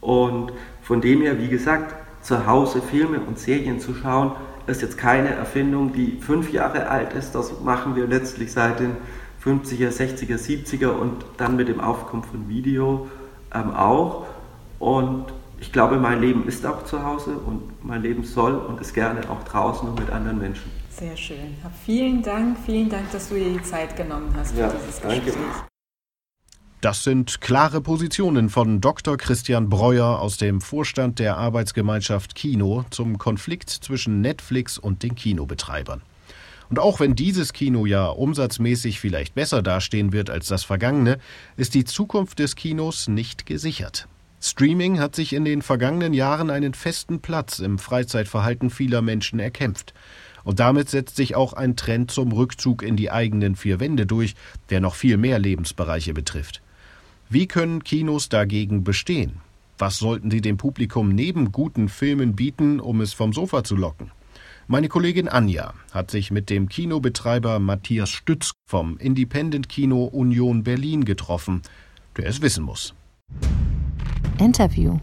Und 0.00 0.52
von 0.82 1.00
dem 1.00 1.20
her, 1.20 1.38
wie 1.38 1.48
gesagt, 1.48 1.94
zu 2.22 2.46
Hause 2.46 2.80
Filme 2.80 3.20
und 3.20 3.38
Serien 3.38 3.80
zu 3.80 3.94
schauen, 3.94 4.32
ist 4.68 4.82
jetzt 4.82 4.98
keine 4.98 5.30
Erfindung, 5.30 5.92
die 5.92 6.18
fünf 6.20 6.52
Jahre 6.52 6.88
alt 6.88 7.12
ist. 7.14 7.34
Das 7.34 7.60
machen 7.60 7.96
wir 7.96 8.06
letztlich 8.06 8.52
seit 8.52 8.80
den 8.80 8.96
50er, 9.44 9.90
60er, 9.90 10.36
70er 10.36 10.88
und 10.88 11.24
dann 11.36 11.56
mit 11.56 11.68
dem 11.68 11.80
Aufkommen 11.80 12.22
von 12.22 12.48
Video 12.48 13.08
ähm, 13.54 13.74
auch. 13.74 14.26
Und 14.78 15.26
ich 15.60 15.72
glaube, 15.72 15.96
mein 15.96 16.20
Leben 16.20 16.46
ist 16.46 16.64
auch 16.66 16.84
zu 16.84 17.02
Hause 17.02 17.30
und 17.30 17.84
mein 17.84 18.02
Leben 18.02 18.24
soll 18.24 18.54
und 18.54 18.80
ist 18.80 18.94
gerne 18.94 19.20
auch 19.28 19.42
draußen 19.44 19.88
und 19.88 19.98
mit 19.98 20.10
anderen 20.10 20.38
Menschen. 20.38 20.70
Sehr 20.90 21.16
schön. 21.16 21.56
Vielen 21.84 22.22
Dank, 22.22 22.58
vielen 22.64 22.88
Dank, 22.88 23.10
dass 23.12 23.28
du 23.28 23.36
dir 23.36 23.50
die 23.50 23.62
Zeit 23.62 23.96
genommen 23.96 24.32
hast 24.36 24.52
für 24.52 24.60
ja, 24.60 24.68
dieses 24.68 25.00
Gespräch. 25.00 25.22
Danke. 25.24 25.68
Das 26.80 27.02
sind 27.02 27.40
klare 27.40 27.80
Positionen 27.80 28.50
von 28.50 28.80
Dr. 28.80 29.16
Christian 29.16 29.68
Breuer 29.68 30.20
aus 30.20 30.36
dem 30.36 30.60
Vorstand 30.60 31.18
der 31.18 31.36
Arbeitsgemeinschaft 31.36 32.36
Kino 32.36 32.84
zum 32.90 33.18
Konflikt 33.18 33.68
zwischen 33.68 34.20
Netflix 34.20 34.78
und 34.78 35.02
den 35.02 35.16
Kinobetreibern. 35.16 36.02
Und 36.70 36.78
auch 36.78 37.00
wenn 37.00 37.16
dieses 37.16 37.52
Kino 37.52 37.84
ja 37.84 38.06
umsatzmäßig 38.06 39.00
vielleicht 39.00 39.34
besser 39.34 39.60
dastehen 39.60 40.12
wird 40.12 40.30
als 40.30 40.46
das 40.46 40.62
vergangene, 40.62 41.18
ist 41.56 41.74
die 41.74 41.84
Zukunft 41.84 42.38
des 42.38 42.54
Kinos 42.54 43.08
nicht 43.08 43.44
gesichert. 43.44 44.06
Streaming 44.40 45.00
hat 45.00 45.16
sich 45.16 45.32
in 45.32 45.44
den 45.44 45.62
vergangenen 45.62 46.14
Jahren 46.14 46.48
einen 46.48 46.74
festen 46.74 47.18
Platz 47.18 47.58
im 47.58 47.80
Freizeitverhalten 47.80 48.70
vieler 48.70 49.02
Menschen 49.02 49.40
erkämpft. 49.40 49.94
Und 50.44 50.60
damit 50.60 50.88
setzt 50.88 51.16
sich 51.16 51.34
auch 51.34 51.54
ein 51.54 51.74
Trend 51.74 52.12
zum 52.12 52.30
Rückzug 52.30 52.84
in 52.84 52.94
die 52.94 53.10
eigenen 53.10 53.56
vier 53.56 53.80
Wände 53.80 54.06
durch, 54.06 54.36
der 54.70 54.78
noch 54.78 54.94
viel 54.94 55.16
mehr 55.16 55.40
Lebensbereiche 55.40 56.14
betrifft. 56.14 56.62
Wie 57.30 57.46
können 57.46 57.84
Kinos 57.84 58.30
dagegen 58.30 58.84
bestehen? 58.84 59.40
Was 59.76 59.98
sollten 59.98 60.30
sie 60.30 60.40
dem 60.40 60.56
Publikum 60.56 61.10
neben 61.10 61.52
guten 61.52 61.90
Filmen 61.90 62.34
bieten, 62.34 62.80
um 62.80 63.02
es 63.02 63.12
vom 63.12 63.34
Sofa 63.34 63.64
zu 63.64 63.76
locken? 63.76 64.12
Meine 64.66 64.88
Kollegin 64.88 65.28
Anja 65.28 65.74
hat 65.92 66.10
sich 66.10 66.30
mit 66.30 66.48
dem 66.48 66.70
Kinobetreiber 66.70 67.58
Matthias 67.58 68.08
Stütz 68.08 68.52
vom 68.66 68.96
Independent 68.96 69.68
Kino 69.68 70.04
Union 70.04 70.62
Berlin 70.62 71.04
getroffen, 71.04 71.60
der 72.16 72.28
es 72.28 72.40
wissen 72.40 72.64
muss. 72.64 72.94
Interview. 74.38 74.98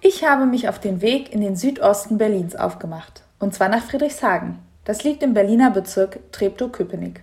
Ich 0.00 0.24
habe 0.24 0.44
mich 0.46 0.68
auf 0.68 0.80
den 0.80 1.00
Weg 1.02 1.32
in 1.32 1.40
den 1.40 1.54
Südosten 1.54 2.18
Berlins 2.18 2.56
aufgemacht, 2.56 3.22
und 3.38 3.54
zwar 3.54 3.68
nach 3.68 3.84
Friedrichshagen. 3.84 4.58
Das 4.84 5.04
liegt 5.04 5.22
im 5.22 5.34
Berliner 5.34 5.70
Bezirk 5.70 6.32
Treptow-Köpenick. 6.32 7.20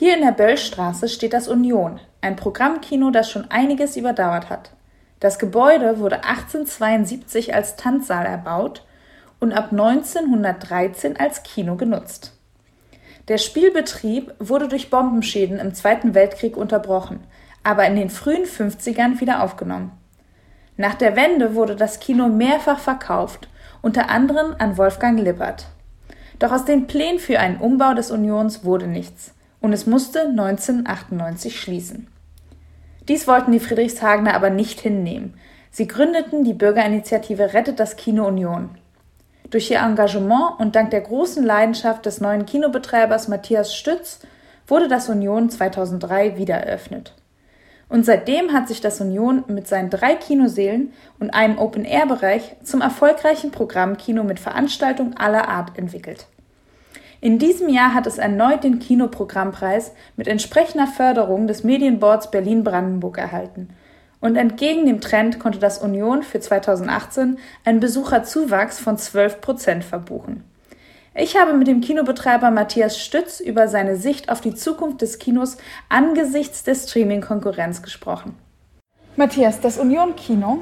Hier 0.00 0.14
in 0.14 0.22
der 0.22 0.32
Böllstraße 0.32 1.10
steht 1.10 1.34
das 1.34 1.46
Union, 1.46 2.00
ein 2.22 2.34
Programmkino, 2.34 3.10
das 3.10 3.30
schon 3.30 3.50
einiges 3.50 3.98
überdauert 3.98 4.48
hat. 4.48 4.70
Das 5.20 5.38
Gebäude 5.38 5.98
wurde 5.98 6.24
1872 6.24 7.52
als 7.54 7.76
Tanzsaal 7.76 8.24
erbaut 8.24 8.82
und 9.40 9.52
ab 9.52 9.72
1913 9.72 11.18
als 11.18 11.42
Kino 11.42 11.76
genutzt. 11.76 12.32
Der 13.28 13.36
Spielbetrieb 13.36 14.32
wurde 14.38 14.68
durch 14.68 14.88
Bombenschäden 14.88 15.58
im 15.58 15.74
Zweiten 15.74 16.14
Weltkrieg 16.14 16.56
unterbrochen, 16.56 17.20
aber 17.62 17.84
in 17.84 17.96
den 17.96 18.08
frühen 18.08 18.46
50ern 18.46 19.20
wieder 19.20 19.42
aufgenommen. 19.42 19.92
Nach 20.78 20.94
der 20.94 21.14
Wende 21.14 21.54
wurde 21.54 21.76
das 21.76 22.00
Kino 22.00 22.28
mehrfach 22.30 22.78
verkauft, 22.78 23.50
unter 23.82 24.08
anderem 24.08 24.54
an 24.58 24.78
Wolfgang 24.78 25.20
Lippert. 25.20 25.66
Doch 26.38 26.52
aus 26.52 26.64
den 26.64 26.86
Plänen 26.86 27.18
für 27.18 27.38
einen 27.38 27.58
Umbau 27.58 27.92
des 27.92 28.10
Unions 28.10 28.64
wurde 28.64 28.86
nichts 28.86 29.34
und 29.60 29.72
es 29.72 29.86
musste 29.86 30.20
1998 30.22 31.60
schließen. 31.60 32.08
Dies 33.08 33.26
wollten 33.26 33.52
die 33.52 33.60
Friedrichshagener 33.60 34.34
aber 34.34 34.50
nicht 34.50 34.80
hinnehmen. 34.80 35.34
Sie 35.70 35.86
gründeten 35.86 36.44
die 36.44 36.54
Bürgerinitiative 36.54 37.54
Rettet 37.54 37.80
das 37.80 37.96
Kino 37.96 38.26
Union. 38.26 38.70
Durch 39.50 39.70
ihr 39.70 39.80
Engagement 39.80 40.58
und 40.58 40.76
dank 40.76 40.90
der 40.90 41.00
großen 41.00 41.44
Leidenschaft 41.44 42.06
des 42.06 42.20
neuen 42.20 42.46
Kinobetreibers 42.46 43.28
Matthias 43.28 43.74
Stütz 43.74 44.20
wurde 44.66 44.88
das 44.88 45.08
Union 45.08 45.50
2003 45.50 46.36
wieder 46.36 46.54
eröffnet. 46.54 47.14
Und 47.88 48.06
seitdem 48.06 48.52
hat 48.52 48.68
sich 48.68 48.80
das 48.80 49.00
Union 49.00 49.42
mit 49.48 49.66
seinen 49.66 49.90
drei 49.90 50.14
Kinoseelen 50.14 50.92
und 51.18 51.30
einem 51.30 51.58
Open-Air-Bereich 51.58 52.56
zum 52.62 52.80
erfolgreichen 52.80 53.50
Programmkino 53.50 54.22
mit 54.22 54.38
Veranstaltungen 54.38 55.16
aller 55.16 55.48
Art 55.48 55.76
entwickelt. 55.76 56.26
In 57.22 57.38
diesem 57.38 57.68
Jahr 57.68 57.92
hat 57.92 58.06
es 58.06 58.16
erneut 58.16 58.64
den 58.64 58.78
Kinoprogrammpreis 58.78 59.92
mit 60.16 60.26
entsprechender 60.26 60.86
Förderung 60.86 61.46
des 61.46 61.64
Medienboards 61.64 62.30
Berlin-Brandenburg 62.30 63.18
erhalten. 63.18 63.68
Und 64.20 64.36
entgegen 64.36 64.86
dem 64.86 65.02
Trend 65.02 65.38
konnte 65.38 65.58
das 65.58 65.78
Union 65.78 66.22
für 66.22 66.40
2018 66.40 67.38
einen 67.64 67.80
Besucherzuwachs 67.80 68.80
von 68.80 68.96
12 68.96 69.40
Prozent 69.42 69.84
verbuchen. 69.84 70.44
Ich 71.14 71.36
habe 71.36 71.52
mit 71.52 71.66
dem 71.66 71.82
Kinobetreiber 71.82 72.50
Matthias 72.50 72.98
Stütz 72.98 73.40
über 73.40 73.68
seine 73.68 73.96
Sicht 73.96 74.30
auf 74.30 74.40
die 74.40 74.54
Zukunft 74.54 75.02
des 75.02 75.18
Kinos 75.18 75.58
angesichts 75.90 76.64
der 76.64 76.74
Streaming-Konkurrenz 76.74 77.82
gesprochen. 77.82 78.34
Matthias, 79.16 79.60
das 79.60 79.76
Union 79.76 80.16
Kino 80.16 80.60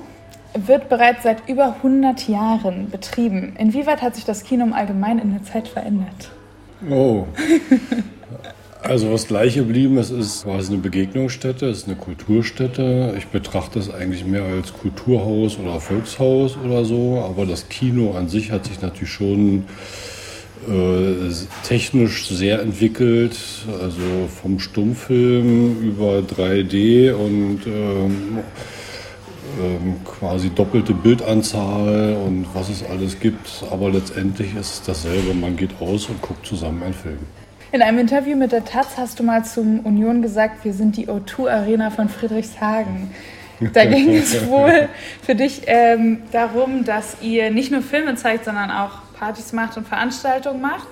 wird 0.54 0.88
bereits 0.88 1.22
seit 1.22 1.48
über 1.48 1.76
100 1.76 2.26
Jahren 2.28 2.90
betrieben. 2.90 3.54
Inwieweit 3.58 4.02
hat 4.02 4.16
sich 4.16 4.24
das 4.24 4.42
Kino 4.42 4.64
im 4.64 4.72
Allgemeinen 4.72 5.20
in 5.20 5.32
der 5.32 5.44
Zeit 5.44 5.68
verändert? 5.68 6.32
Oh. 6.88 7.26
Also 8.80 9.12
was 9.12 9.26
gleich 9.26 9.56
geblieben 9.56 9.98
ist, 9.98 10.10
ist 10.10 10.44
quasi 10.44 10.72
eine 10.72 10.80
Begegnungsstätte, 10.80 11.66
ist 11.66 11.86
eine 11.86 11.96
Kulturstätte. 11.96 13.14
Ich 13.18 13.26
betrachte 13.26 13.78
es 13.78 13.90
eigentlich 13.92 14.24
mehr 14.24 14.44
als 14.44 14.72
Kulturhaus 14.72 15.58
oder 15.58 15.80
Volkshaus 15.80 16.56
oder 16.64 16.84
so, 16.84 17.20
aber 17.20 17.44
das 17.44 17.68
Kino 17.68 18.14
an 18.16 18.28
sich 18.28 18.52
hat 18.52 18.66
sich 18.66 18.80
natürlich 18.80 19.12
schon 19.12 19.64
äh, 20.68 21.32
technisch 21.66 22.28
sehr 22.28 22.62
entwickelt, 22.62 23.36
also 23.82 24.28
vom 24.40 24.60
Stummfilm 24.60 25.82
über 25.82 26.20
3D 26.20 27.12
und 27.12 27.60
ähm, 27.66 28.38
ähm, 29.60 29.96
quasi 30.04 30.50
doppelte 30.50 30.94
Bildanzahl 30.94 32.16
und 32.26 32.46
was 32.54 32.68
es 32.68 32.84
alles 32.84 33.18
gibt. 33.18 33.64
Aber 33.70 33.90
letztendlich 33.90 34.54
ist 34.54 34.74
es 34.74 34.82
dasselbe. 34.82 35.34
Man 35.34 35.56
geht 35.56 35.70
aus 35.80 36.08
und 36.08 36.20
guckt 36.22 36.46
zusammen 36.46 36.82
einen 36.82 36.94
Film. 36.94 37.18
In 37.70 37.82
einem 37.82 37.98
Interview 37.98 38.36
mit 38.36 38.52
der 38.52 38.64
Taz 38.64 38.96
hast 38.96 39.20
du 39.20 39.22
mal 39.22 39.44
zum 39.44 39.80
Union 39.80 40.22
gesagt, 40.22 40.64
wir 40.64 40.72
sind 40.72 40.96
die 40.96 41.08
O2 41.08 41.50
Arena 41.50 41.90
von 41.90 42.08
Friedrichshagen. 42.08 43.10
Da 43.74 43.84
ging 43.86 44.14
es 44.14 44.46
wohl 44.46 44.88
für 45.22 45.34
dich 45.34 45.62
ähm, 45.66 46.22
darum, 46.32 46.84
dass 46.84 47.18
ihr 47.20 47.50
nicht 47.50 47.70
nur 47.70 47.82
Filme 47.82 48.14
zeigt, 48.14 48.46
sondern 48.46 48.70
auch 48.70 48.92
Partys 49.18 49.52
macht 49.52 49.76
und 49.76 49.86
Veranstaltungen 49.86 50.62
macht. 50.62 50.88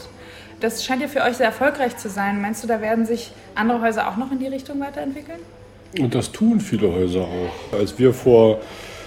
Das 0.61 0.85
scheint 0.85 1.03
ja 1.03 1.09
für 1.09 1.23
euch 1.23 1.37
sehr 1.37 1.47
erfolgreich 1.47 1.97
zu 1.97 2.09
sein. 2.09 2.41
Meinst 2.41 2.63
du, 2.63 2.67
da 2.67 2.81
werden 2.81 3.07
sich 3.07 3.33
andere 3.55 3.81
Häuser 3.81 4.09
auch 4.09 4.17
noch 4.17 4.33
in 4.33 4.39
die 4.39 4.49
Richtung 4.49 4.81
weiterentwickeln? 4.81 5.41
Und 5.99 6.15
das 6.15 6.33
tun 6.33 6.61
viele 6.61 6.93
Häuser 6.93 7.23
auch. 7.23 7.79
Als 7.79 7.99
wir 7.99 8.13
vor 8.13 8.61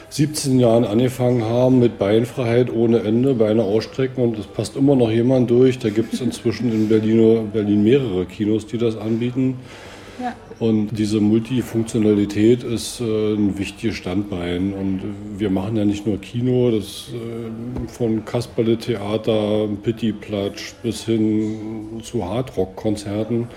17 0.10 0.60
Jahren 0.60 0.86
angefangen 0.86 1.44
haben 1.44 1.80
mit 1.80 2.00
Beinfreiheit 2.00 2.74
ohne 2.74 3.00
Ende, 3.00 3.36
Beine 3.36 3.64
ausstrecken 3.64 4.24
und 4.24 4.40
es 4.40 4.48
passt 4.48 4.76
immer 4.76 4.96
noch 4.96 5.12
jemand 5.12 5.52
durch. 5.52 5.78
Da 5.78 5.90
gibt 5.90 6.14
es 6.14 6.22
inzwischen 6.22 6.72
in 6.72 6.90
Berlin, 6.90 7.52
Berlin 7.54 7.84
mehrere 7.84 8.26
Kinos, 8.26 8.66
die 8.66 8.80
das 8.80 8.98
anbieten. 8.98 9.60
Ja. 10.20 10.36
Und 10.60 10.90
diese 10.98 11.22
Multifunktionalität 11.22 12.64
ist 12.64 13.00
äh, 13.00 13.04
ein 13.04 13.58
wichtiges 13.58 13.96
Standbein. 13.96 14.74
Und 14.74 15.02
wir 15.38 15.50
machen 15.50 15.78
ja 15.78 15.86
nicht 15.86 16.06
nur 16.06 16.20
Kino, 16.20 16.72
das 16.72 17.10
äh, 17.14 17.88
von 17.88 18.26
Kasperle-Theater, 18.26 19.70
Pitti-Platsch 19.82 20.74
bis 20.84 21.06
hin 21.06 22.02
zu 22.04 22.26
Hardrock-Konzerten 22.26 23.48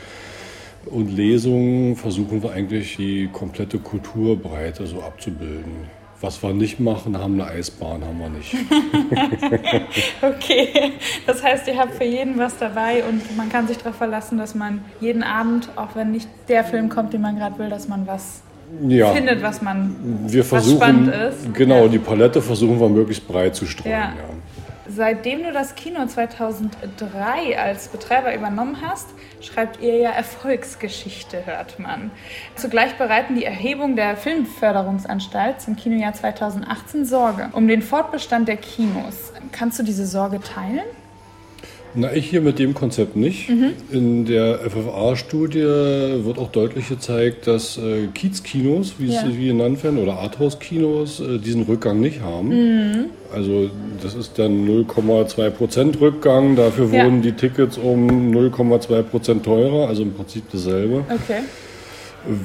und 0.86 1.14
Lesungen 1.16 1.96
versuchen 1.96 2.42
wir 2.42 2.52
eigentlich 2.52 2.96
die 2.96 3.28
komplette 3.32 3.78
Kulturbreite 3.78 4.86
so 4.86 5.02
abzubilden. 5.02 5.90
Was 6.20 6.40
wir 6.40 6.52
nicht 6.52 6.78
machen, 6.78 7.18
haben 7.18 7.40
eine 7.40 7.50
Eisbahn, 7.50 8.04
haben 8.04 8.18
wir 8.20 8.28
nicht. 8.28 8.54
okay, 10.22 10.92
das 11.26 11.42
heißt, 11.42 11.66
ihr 11.66 11.76
habt 11.76 11.94
für 11.94 12.04
jeden 12.04 12.38
was 12.38 12.56
dabei 12.58 13.02
und 13.02 13.36
man 13.36 13.48
kann 13.48 13.66
sich 13.66 13.78
darauf 13.78 13.96
verlassen, 13.96 14.38
dass 14.38 14.54
man 14.54 14.84
jeden 15.00 15.24
Abend, 15.24 15.68
auch 15.74 15.96
wenn 15.96 16.12
nicht 16.12 16.28
der 16.48 16.62
Film 16.62 16.88
kommt, 16.88 17.12
den 17.12 17.22
man 17.22 17.36
gerade 17.36 17.58
will, 17.58 17.70
dass 17.70 17.88
man 17.88 18.06
was 18.06 18.42
ja. 18.86 19.12
findet, 19.12 19.42
was 19.42 19.62
man 19.62 19.96
wir 20.26 20.44
versuchen, 20.44 20.80
was 20.80 20.86
spannend 20.86 21.14
ist. 21.14 21.54
Genau, 21.54 21.82
ja. 21.82 21.88
die 21.88 21.98
Palette 21.98 22.40
versuchen 22.40 22.78
wir 22.78 22.88
möglichst 22.88 23.26
breit 23.26 23.56
zu 23.56 23.66
streuen. 23.66 23.92
Ja. 23.92 24.12
Seitdem 24.88 25.44
du 25.44 25.52
das 25.52 25.76
Kino 25.76 26.06
2003 26.06 27.58
als 27.58 27.88
Betreiber 27.88 28.34
übernommen 28.34 28.78
hast, 28.82 29.08
schreibt 29.40 29.80
ihr 29.80 29.96
ja 29.96 30.10
Erfolgsgeschichte, 30.10 31.46
hört 31.46 31.78
man. 31.78 32.10
Zugleich 32.56 32.98
bereiten 32.98 33.36
die 33.36 33.44
Erhebung 33.44 33.94
der 33.94 34.16
Filmförderungsanstalt 34.16 35.60
zum 35.60 35.76
Kinojahr 35.76 36.14
2018 36.14 37.04
Sorge 37.04 37.50
um 37.52 37.68
den 37.68 37.82
Fortbestand 37.82 38.48
der 38.48 38.56
Kinos. 38.56 39.32
Kannst 39.52 39.78
du 39.78 39.84
diese 39.84 40.06
Sorge 40.06 40.40
teilen? 40.40 40.84
Na, 41.94 42.12
ich 42.14 42.30
hier 42.30 42.40
mit 42.40 42.58
dem 42.58 42.72
Konzept 42.72 43.16
nicht. 43.16 43.50
Mhm. 43.50 43.72
In 43.90 44.24
der 44.24 44.60
FFA-Studie 44.60 45.60
wird 46.24 46.38
auch 46.38 46.50
deutlich 46.50 46.88
gezeigt, 46.88 47.46
dass 47.46 47.76
äh, 47.76 48.06
Kiez-Kinos, 48.14 48.94
wie 48.98 49.12
ja. 49.12 49.22
sie 49.26 49.48
genannt 49.48 49.84
werden, 49.84 49.98
oder 49.98 50.14
Arthouse-Kinos, 50.14 51.20
äh, 51.20 51.38
diesen 51.38 51.62
Rückgang 51.64 52.00
nicht 52.00 52.22
haben. 52.22 52.48
Mhm. 52.48 53.04
Also 53.34 53.68
das 54.02 54.14
ist 54.14 54.38
dann 54.38 54.66
0,2% 54.66 56.00
Rückgang, 56.00 56.56
dafür 56.56 56.88
ja. 56.92 57.04
wurden 57.04 57.20
die 57.20 57.32
Tickets 57.32 57.76
um 57.76 58.32
0,2% 58.32 59.42
teurer, 59.42 59.88
also 59.88 60.02
im 60.02 60.14
Prinzip 60.14 60.44
dasselbe. 60.50 61.04
Okay. 61.10 61.42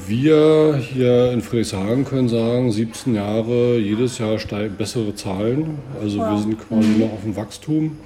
Wir 0.08 0.76
hier 0.82 1.32
in 1.32 1.42
Friedrichshagen 1.42 2.04
können 2.04 2.28
sagen, 2.30 2.72
17 2.72 3.16
Jahre, 3.16 3.78
jedes 3.78 4.18
Jahr 4.18 4.38
bessere 4.78 5.14
Zahlen. 5.16 5.78
Also 6.02 6.18
wow. 6.18 6.32
wir 6.32 6.38
sind 6.40 6.60
quasi 6.68 6.88
mhm. 6.90 7.00
noch 7.00 7.14
auf 7.14 7.22
dem 7.24 7.36
Wachstum. 7.36 7.98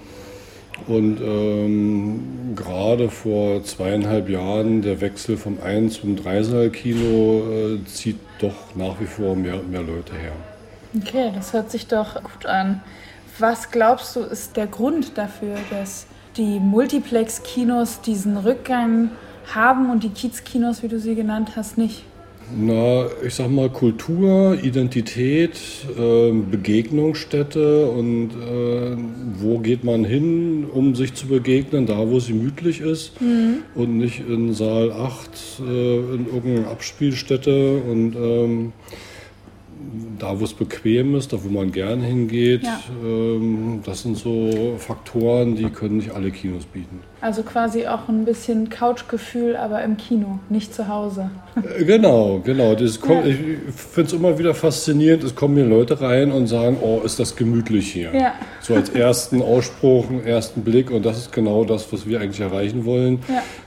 Und 0.88 1.20
ähm, 1.22 2.54
gerade 2.56 3.10
vor 3.10 3.64
zweieinhalb 3.64 4.30
Jahren 4.30 4.82
der 4.82 5.02
Wechsel 5.02 5.38
vom 5.38 5.58
Ein- 5.64 5.90
zum 5.90 6.16
Dreisaal-Kino 6.16 7.44
äh, 7.52 7.86
zieht 7.86 8.20
doch 8.40 8.76
nach 8.76 9.00
wie 9.00 9.06
vor 9.06 9.36
mehr, 9.36 9.62
mehr 9.70 9.84
Leute 9.84 10.14
her. 10.14 10.34
Okay, 10.98 11.32
das 11.34 11.54
hört 11.54 11.72
sich 11.72 11.88
doch 11.88 12.16
gut 12.22 12.46
an. 12.46 12.82
Was 13.40 13.72
glaubst 13.72 14.16
du, 14.16 14.22
ist 14.22 14.58
der 14.58 14.68
Grund 14.68 15.18
dafür, 15.18 15.56
dass 15.70 16.06
die 16.38 16.60
Multiplex-Kinos 16.60 18.02
diesen 18.02 18.38
Rückgang 18.38 19.12
haben 19.54 19.90
und 19.90 20.04
die 20.04 20.10
Kiez-Kinos, 20.10 20.84
wie 20.84 20.88
du 20.88 21.00
sie 21.00 21.16
genannt 21.16 21.52
hast, 21.56 21.78
nicht? 21.78 22.04
Na, 22.58 23.06
ich 23.26 23.36
sag 23.36 23.49
mal 23.49 23.70
Kultur, 23.70 24.58
Identität, 24.62 25.58
äh, 25.97 26.32
Begegnungsstätte 26.32 27.88
und 27.88 28.32
äh, 28.32 28.97
wo 29.39 29.60
geht 29.60 29.84
man 29.84 30.04
hin, 30.04 30.66
um 30.72 30.95
sich 30.95 31.14
zu 31.14 31.28
begegnen, 31.28 31.86
da 31.86 32.10
wo 32.10 32.18
es 32.18 32.28
gemütlich 32.28 32.82
ist 32.82 33.22
mhm. 33.22 33.64
und 33.76 33.97
nicht 33.97 34.22
in 34.28 34.54
Saal 34.54 34.91
8 34.91 35.30
äh, 35.60 35.97
in 36.16 36.28
irgendeiner 36.34 36.70
Abspielstätte 36.70 37.78
und 37.78 38.16
ähm, 38.16 38.74
da, 40.20 40.40
wo 40.40 40.44
es 40.44 40.54
bequem 40.54 41.16
ist, 41.16 41.34
da, 41.34 41.44
wo 41.44 41.50
man 41.50 41.72
gern 41.72 42.02
hingeht, 42.02 42.64
ja. 42.64 42.80
ähm, 43.04 43.82
das 43.84 44.04
sind 44.04 44.18
so 44.18 44.76
Faktoren, 44.78 45.56
die 45.56 45.70
können 45.70 45.98
nicht 45.98 46.12
alle 46.12 46.32
Kinos 46.32 46.66
bieten. 46.66 47.00
Also 47.22 47.44
quasi 47.44 47.88
auch 47.88 48.10
ein 48.10 48.26
bisschen 48.26 48.70
Couchgefühl, 48.70 49.56
aber 49.56 49.84
im 49.84 49.98
Kino, 49.98 50.40
nicht 50.50 50.74
zu 50.74 50.88
Hause. 50.88 51.30
Äh, 51.56 51.86
genau, 51.86 52.42
genau. 52.44 52.76
Kommt, 53.00 53.26
ja. 53.26 53.32
Ich 53.32 53.38
finde 53.76 54.08
es 54.08 54.14
immer 54.14 54.38
wieder 54.40 54.54
faszinierend, 54.54 55.24
es 55.24 55.36
kommen 55.36 55.56
hier 55.56 55.66
Leute 55.66 56.02
rein 56.02 56.32
und 56.32 56.48
sagen, 56.48 56.78
oh, 56.82 57.02
ist 57.04 57.20
das 57.20 57.36
gemütlich 57.36 57.92
hier. 57.92 58.14
Ja. 58.14 58.34
So 58.62 58.76
als 58.76 58.90
ersten 58.90 59.42
Ausspruch, 59.42 60.10
einen 60.10 60.26
ersten 60.26 60.62
Blick 60.64 60.92
und 60.92 61.06
das 61.06 61.18
ist 61.18 61.32
genau 61.32 61.64
das, 61.64 61.92
was 61.92 62.08
wir 62.08 62.22
eigentlich 62.22 62.42
erreichen 62.42 62.86
wollen. 62.86 63.20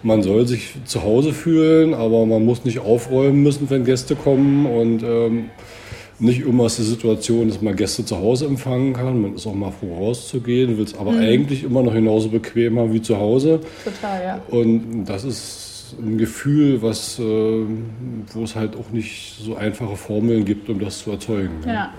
Man 0.03 0.23
soll 0.23 0.47
sich 0.47 0.75
zu 0.85 1.03
Hause 1.03 1.33
fühlen, 1.33 1.95
aber 1.95 2.27
man 2.27 2.45
muss 2.45 2.65
nicht 2.65 2.81
aufräumen 2.81 3.43
müssen, 3.43 3.71
wenn 3.71 3.85
Gäste 3.85 4.17
kommen 4.17 4.67
und 4.67 5.03
ähm, 5.03 5.51
nicht 6.19 6.41
immer 6.41 6.67
ist 6.67 6.79
die 6.79 6.83
Situation, 6.83 7.49
dass 7.49 7.61
man 7.61 7.75
Gäste 7.75 8.05
zu 8.05 8.17
Hause 8.17 8.47
empfangen 8.47 8.93
kann. 8.93 9.21
Man 9.21 9.35
ist 9.35 9.47
auch 9.47 9.55
mal 9.55 9.73
froh 9.73 9.97
rauszugehen, 9.97 10.77
will 10.77 10.85
es 10.85 10.97
aber 10.97 11.13
mhm. 11.13 11.21
eigentlich 11.21 11.65
immer 11.65 11.83
noch 11.83 11.93
genauso 11.93 12.29
bequem 12.29 12.79
haben 12.79 12.93
wie 12.93 13.03
zu 13.03 13.17
Hause. 13.17 13.61
Total, 13.85 14.23
ja. 14.23 14.43
Und 14.49 15.05
das 15.07 15.25
ist 15.25 15.97
ein 16.01 16.19
Gefühl, 16.19 16.83
was, 16.83 17.19
äh, 17.19 17.23
wo 17.23 18.43
es 18.43 18.55
halt 18.55 18.77
auch 18.77 18.91
nicht 18.91 19.37
so 19.41 19.57
einfache 19.57 19.97
Formeln 19.97 20.45
gibt, 20.45 20.69
um 20.69 20.79
das 20.79 21.01
zu 21.01 21.11
erzeugen. 21.11 21.63
Ja. 21.67 21.93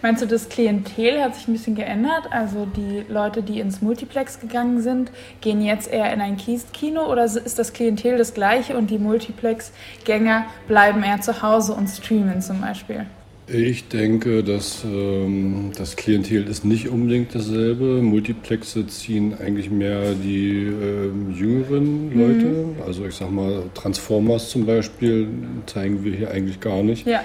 Meinst 0.00 0.20
du, 0.20 0.26
das 0.26 0.48
Klientel 0.48 1.22
hat 1.22 1.36
sich 1.36 1.46
ein 1.46 1.52
bisschen 1.52 1.76
geändert? 1.76 2.24
Also 2.30 2.66
die 2.66 3.04
Leute, 3.08 3.40
die 3.42 3.60
ins 3.60 3.82
Multiplex 3.82 4.40
gegangen 4.40 4.80
sind, 4.82 5.12
gehen 5.40 5.62
jetzt 5.62 5.88
eher 5.88 6.12
in 6.12 6.20
ein 6.20 6.36
Kiest-Kino 6.36 7.06
oder 7.08 7.24
ist 7.24 7.58
das 7.58 7.72
Klientel 7.72 8.18
das 8.18 8.34
gleiche 8.34 8.76
und 8.76 8.90
die 8.90 8.98
Multiplex-Gänger 8.98 10.46
bleiben 10.66 11.04
eher 11.04 11.20
zu 11.20 11.40
Hause 11.40 11.74
und 11.74 11.86
streamen 11.86 12.42
zum 12.42 12.60
Beispiel? 12.60 13.06
Ich 13.48 13.88
denke, 13.88 14.44
dass 14.44 14.84
ähm, 14.84 15.72
das 15.76 15.96
Klientel 15.96 16.46
ist 16.46 16.64
nicht 16.64 16.88
unbedingt 16.88 17.34
dasselbe. 17.34 18.00
Multiplexe 18.00 18.86
ziehen 18.86 19.34
eigentlich 19.34 19.68
mehr 19.68 20.14
die 20.14 20.66
äh, 20.66 21.10
jüngeren 21.34 22.16
Leute. 22.16 22.46
Mhm. 22.46 22.82
Also 22.86 23.04
ich 23.04 23.14
sag 23.14 23.32
mal, 23.32 23.64
Transformers 23.74 24.48
zum 24.48 24.64
Beispiel 24.64 25.26
zeigen 25.66 26.04
wir 26.04 26.12
hier 26.12 26.30
eigentlich 26.30 26.60
gar 26.60 26.84
nicht. 26.84 27.04
Ja. 27.04 27.24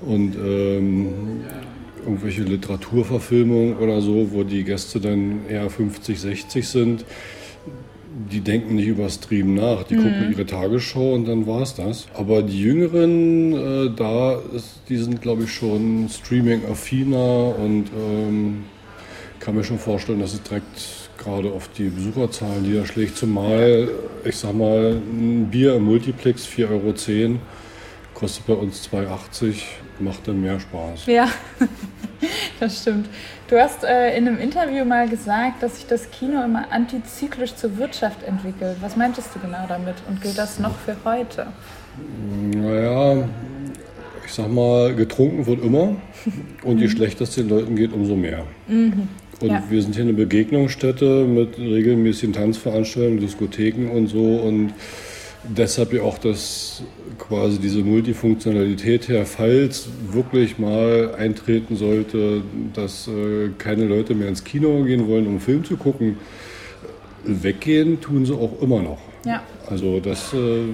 Und 0.00 0.36
ähm, 0.36 1.42
irgendwelche 2.04 2.42
Literaturverfilmungen 2.42 3.76
oder 3.78 4.00
so, 4.00 4.32
wo 4.32 4.44
die 4.44 4.62
Gäste 4.62 5.00
dann 5.00 5.40
eher 5.48 5.68
50, 5.68 6.20
60 6.20 6.68
sind 6.68 7.04
die 8.30 8.40
denken 8.40 8.76
nicht 8.76 8.88
über 8.88 9.08
Stream 9.08 9.54
nach. 9.54 9.84
Die 9.84 9.94
mhm. 9.94 10.02
gucken 10.02 10.30
ihre 10.30 10.46
Tagesschau 10.46 11.14
und 11.14 11.26
dann 11.26 11.46
war 11.46 11.62
es 11.62 11.74
das. 11.74 12.06
Aber 12.14 12.42
die 12.42 12.60
Jüngeren, 12.60 13.52
äh, 13.52 13.90
da 13.96 14.34
ist, 14.54 14.80
die 14.88 14.96
sind, 14.96 15.22
glaube 15.22 15.44
ich, 15.44 15.52
schon 15.52 16.08
Streaming-affiner 16.08 17.56
und 17.58 17.86
ähm, 17.96 18.64
kann 19.40 19.54
mir 19.54 19.64
schon 19.64 19.78
vorstellen, 19.78 20.20
dass 20.20 20.34
es 20.34 20.42
direkt 20.42 21.10
gerade 21.18 21.50
auf 21.50 21.68
die 21.68 21.88
Besucherzahlen 21.88 22.62
niederschlägt. 22.62 23.16
Zumal, 23.16 23.88
ich 24.24 24.36
sag 24.36 24.54
mal, 24.54 25.00
ein 25.12 25.48
Bier 25.50 25.76
im 25.76 25.84
Multiplex 25.84 26.46
4,10 26.46 26.70
Euro 26.70 27.38
kostet 28.14 28.46
bei 28.46 28.54
uns 28.54 28.88
2,80 28.88 29.54
macht 29.98 30.28
dann 30.28 30.40
mehr 30.40 30.60
Spaß. 30.60 31.06
Ja, 31.06 31.28
das 32.62 32.80
stimmt. 32.80 33.08
Du 33.48 33.58
hast 33.58 33.84
äh, 33.84 34.16
in 34.16 34.26
einem 34.26 34.38
Interview 34.38 34.84
mal 34.84 35.08
gesagt, 35.08 35.62
dass 35.62 35.76
sich 35.76 35.86
das 35.86 36.10
Kino 36.10 36.42
immer 36.42 36.70
antizyklisch 36.70 37.54
zur 37.56 37.76
Wirtschaft 37.76 38.22
entwickelt. 38.22 38.76
Was 38.80 38.96
meintest 38.96 39.34
du 39.34 39.40
genau 39.40 39.66
damit 39.68 39.96
und 40.08 40.22
gilt 40.22 40.38
das 40.38 40.58
noch 40.58 40.76
für 40.78 40.96
heute? 41.04 41.48
Naja, 42.54 43.28
ich 44.24 44.32
sag 44.32 44.50
mal, 44.50 44.94
getrunken 44.94 45.46
wird 45.46 45.62
immer 45.62 45.96
und 46.62 46.78
je 46.78 46.88
schlechter 46.88 47.24
es 47.24 47.34
den 47.34 47.48
Leuten 47.48 47.76
geht, 47.76 47.92
umso 47.92 48.14
mehr. 48.14 48.44
Mhm. 48.68 49.08
Und 49.40 49.48
ja. 49.48 49.62
wir 49.68 49.82
sind 49.82 49.94
hier 49.94 50.04
eine 50.04 50.12
Begegnungsstätte 50.12 51.24
mit 51.24 51.58
regelmäßigen 51.58 52.32
Tanzveranstaltungen, 52.32 53.18
Diskotheken 53.18 53.90
und 53.90 54.06
so 54.06 54.36
und 54.36 54.72
deshalb 55.42 55.92
ja 55.92 56.02
auch 56.02 56.18
das 56.18 56.84
quasi 57.18 57.58
diese 57.58 57.80
Multifunktionalität 57.80 59.08
her, 59.08 59.26
falls 59.26 59.88
wirklich 60.10 60.58
mal 60.58 61.14
eintreten 61.16 61.76
sollte, 61.76 62.42
dass 62.74 63.08
äh, 63.08 63.50
keine 63.58 63.84
Leute 63.84 64.14
mehr 64.14 64.28
ins 64.28 64.44
Kino 64.44 64.84
gehen 64.84 65.06
wollen, 65.08 65.26
um 65.26 65.32
einen 65.32 65.40
Film 65.40 65.64
zu 65.64 65.76
gucken, 65.76 66.18
weggehen 67.24 68.00
tun 68.00 68.26
sie 68.26 68.34
auch 68.34 68.60
immer 68.60 68.82
noch. 68.82 68.98
Ja. 69.24 69.42
Also 69.68 70.00
das, 70.00 70.34
äh, 70.34 70.64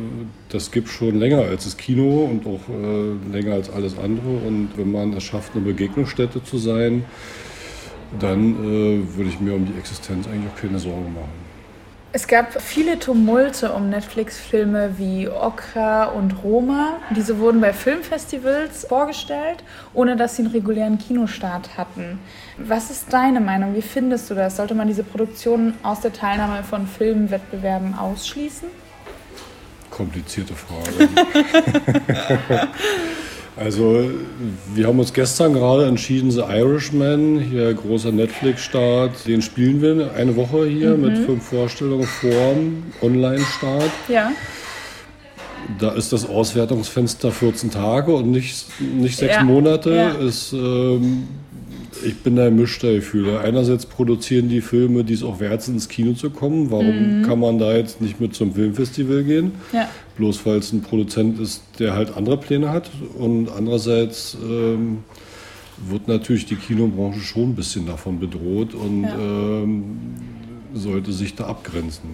das 0.49 0.71
gibt 0.71 0.89
schon 0.89 1.19
länger 1.19 1.39
als 1.39 1.65
das 1.65 1.77
Kino 1.77 2.25
und 2.25 2.47
auch 2.47 2.61
äh, 2.69 3.33
länger 3.33 3.55
als 3.55 3.71
alles 3.71 3.99
andere. 3.99 4.31
Und 4.47 4.71
wenn 4.77 4.91
man 4.91 5.13
es 5.13 5.25
schafft, 5.25 5.55
eine 5.55 5.65
Begegnungsstätte 5.65 6.43
zu 6.43 6.59
sein, 6.59 7.05
dann 8.19 8.55
äh, 8.55 9.17
würde 9.17 9.29
ich 9.29 9.41
mir 9.41 9.55
um 9.55 9.67
die 9.67 9.79
Existenz 9.79 10.27
eigentlich 10.27 10.51
auch 10.51 10.61
keine 10.61 10.79
Sorgen 10.79 11.13
machen. 11.15 11.48
Es 12.19 12.27
gab 12.27 12.61
viele 12.61 12.99
Tumulte 12.99 13.73
um 13.73 13.91
Netflix-Filme 13.91 14.99
wie 14.99 15.29
Okra 15.29 16.07
und 16.07 16.43
Roma. 16.43 16.99
Diese 17.15 17.39
wurden 17.39 17.61
bei 17.61 17.73
Filmfestivals 17.73 18.87
vorgestellt, 18.89 19.63
ohne 19.95 20.17
dass 20.17 20.35
sie 20.35 20.43
einen 20.43 20.51
regulären 20.51 20.99
Kinostart 20.99 21.79
hatten. 21.79 22.19
Was 22.57 22.91
ist 22.91 23.13
deine 23.13 23.39
Meinung? 23.39 23.77
Wie 23.77 23.83
findest 23.83 24.31
du 24.31 24.35
das? 24.35 24.57
Sollte 24.57 24.75
man 24.75 24.89
diese 24.89 25.05
Produktionen 25.05 25.75
aus 25.85 26.01
der 26.01 26.13
Teilnahme 26.13 26.65
von 26.65 26.89
Filmwettbewerben 26.89 27.97
ausschließen? 27.97 28.69
Komplizierte 29.89 30.55
Frage. 30.55 31.09
Also, 33.59 34.09
wir 34.75 34.87
haben 34.87 35.01
uns 35.01 35.13
gestern 35.13 35.53
gerade 35.53 35.87
entschieden, 35.87 36.31
The 36.31 36.43
Irishman, 36.43 37.41
hier 37.41 37.75
großer 37.75 38.13
Netflix-Start, 38.13 39.27
den 39.27 39.43
spielen 39.43 39.83
wir 39.83 40.13
eine 40.15 40.37
Woche 40.37 40.67
hier 40.67 40.97
mhm. 40.97 41.01
mit 41.03 41.19
fünf 41.19 41.45
Vorstellungen 41.45 42.07
vor 42.07 42.57
Online-Start. 43.03 43.91
Ja. 44.09 44.31
Da 45.81 45.91
ist 45.93 46.13
das 46.13 46.27
Auswertungsfenster 46.29 47.33
14 47.33 47.71
Tage 47.73 48.15
und 48.15 48.31
nicht, 48.31 48.67
nicht 48.81 49.19
sechs 49.19 49.35
ja. 49.35 49.43
Monate. 49.43 49.95
Ja. 49.95 50.11
Ist, 50.13 50.53
ähm, 50.53 51.27
ich 52.05 52.17
bin 52.19 52.37
da 52.37 52.45
gemischter 52.47 52.95
Gefühle. 52.95 53.41
Einerseits 53.41 53.87
produzieren 53.87 54.49
die 54.49 54.61
Filme, 54.61 55.05
die 55.05 55.15
es 55.15 55.23
auch 55.23 55.41
wert 55.41 55.63
sind, 55.63 55.75
ins 55.75 55.89
Kino 55.89 56.13
zu 56.15 56.31
kommen. 56.31 56.71
Warum 56.71 57.21
mhm. 57.21 57.23
kann 57.25 57.41
man 57.41 57.59
da 57.59 57.75
jetzt 57.75 58.01
nicht 58.01 58.21
mit 58.21 58.35
zum 58.35 58.55
Filmfestival 58.55 59.25
gehen? 59.25 59.53
Ja. 59.73 59.89
Bloß 60.17 60.45
weil 60.47 60.59
es 60.59 60.73
ein 60.73 60.83
Produzent 60.83 61.39
ist, 61.41 61.63
der 61.79 61.95
halt 61.95 62.17
andere 62.17 62.37
Pläne 62.39 62.71
hat. 62.71 62.91
Und 63.19 63.49
andererseits 63.51 64.37
ähm, 64.43 64.99
wird 65.87 66.09
natürlich 66.09 66.47
die 66.47 66.57
Kinobranche 66.57 67.21
schon 67.21 67.51
ein 67.51 67.55
bisschen 67.55 67.87
davon 67.87 68.19
bedroht 68.19 68.75
und 68.75 69.03
Ja. 69.03 69.15
ähm, 69.19 69.85
sollte 70.75 71.13
sich 71.13 71.35
da 71.35 71.47
abgrenzen. 71.47 72.11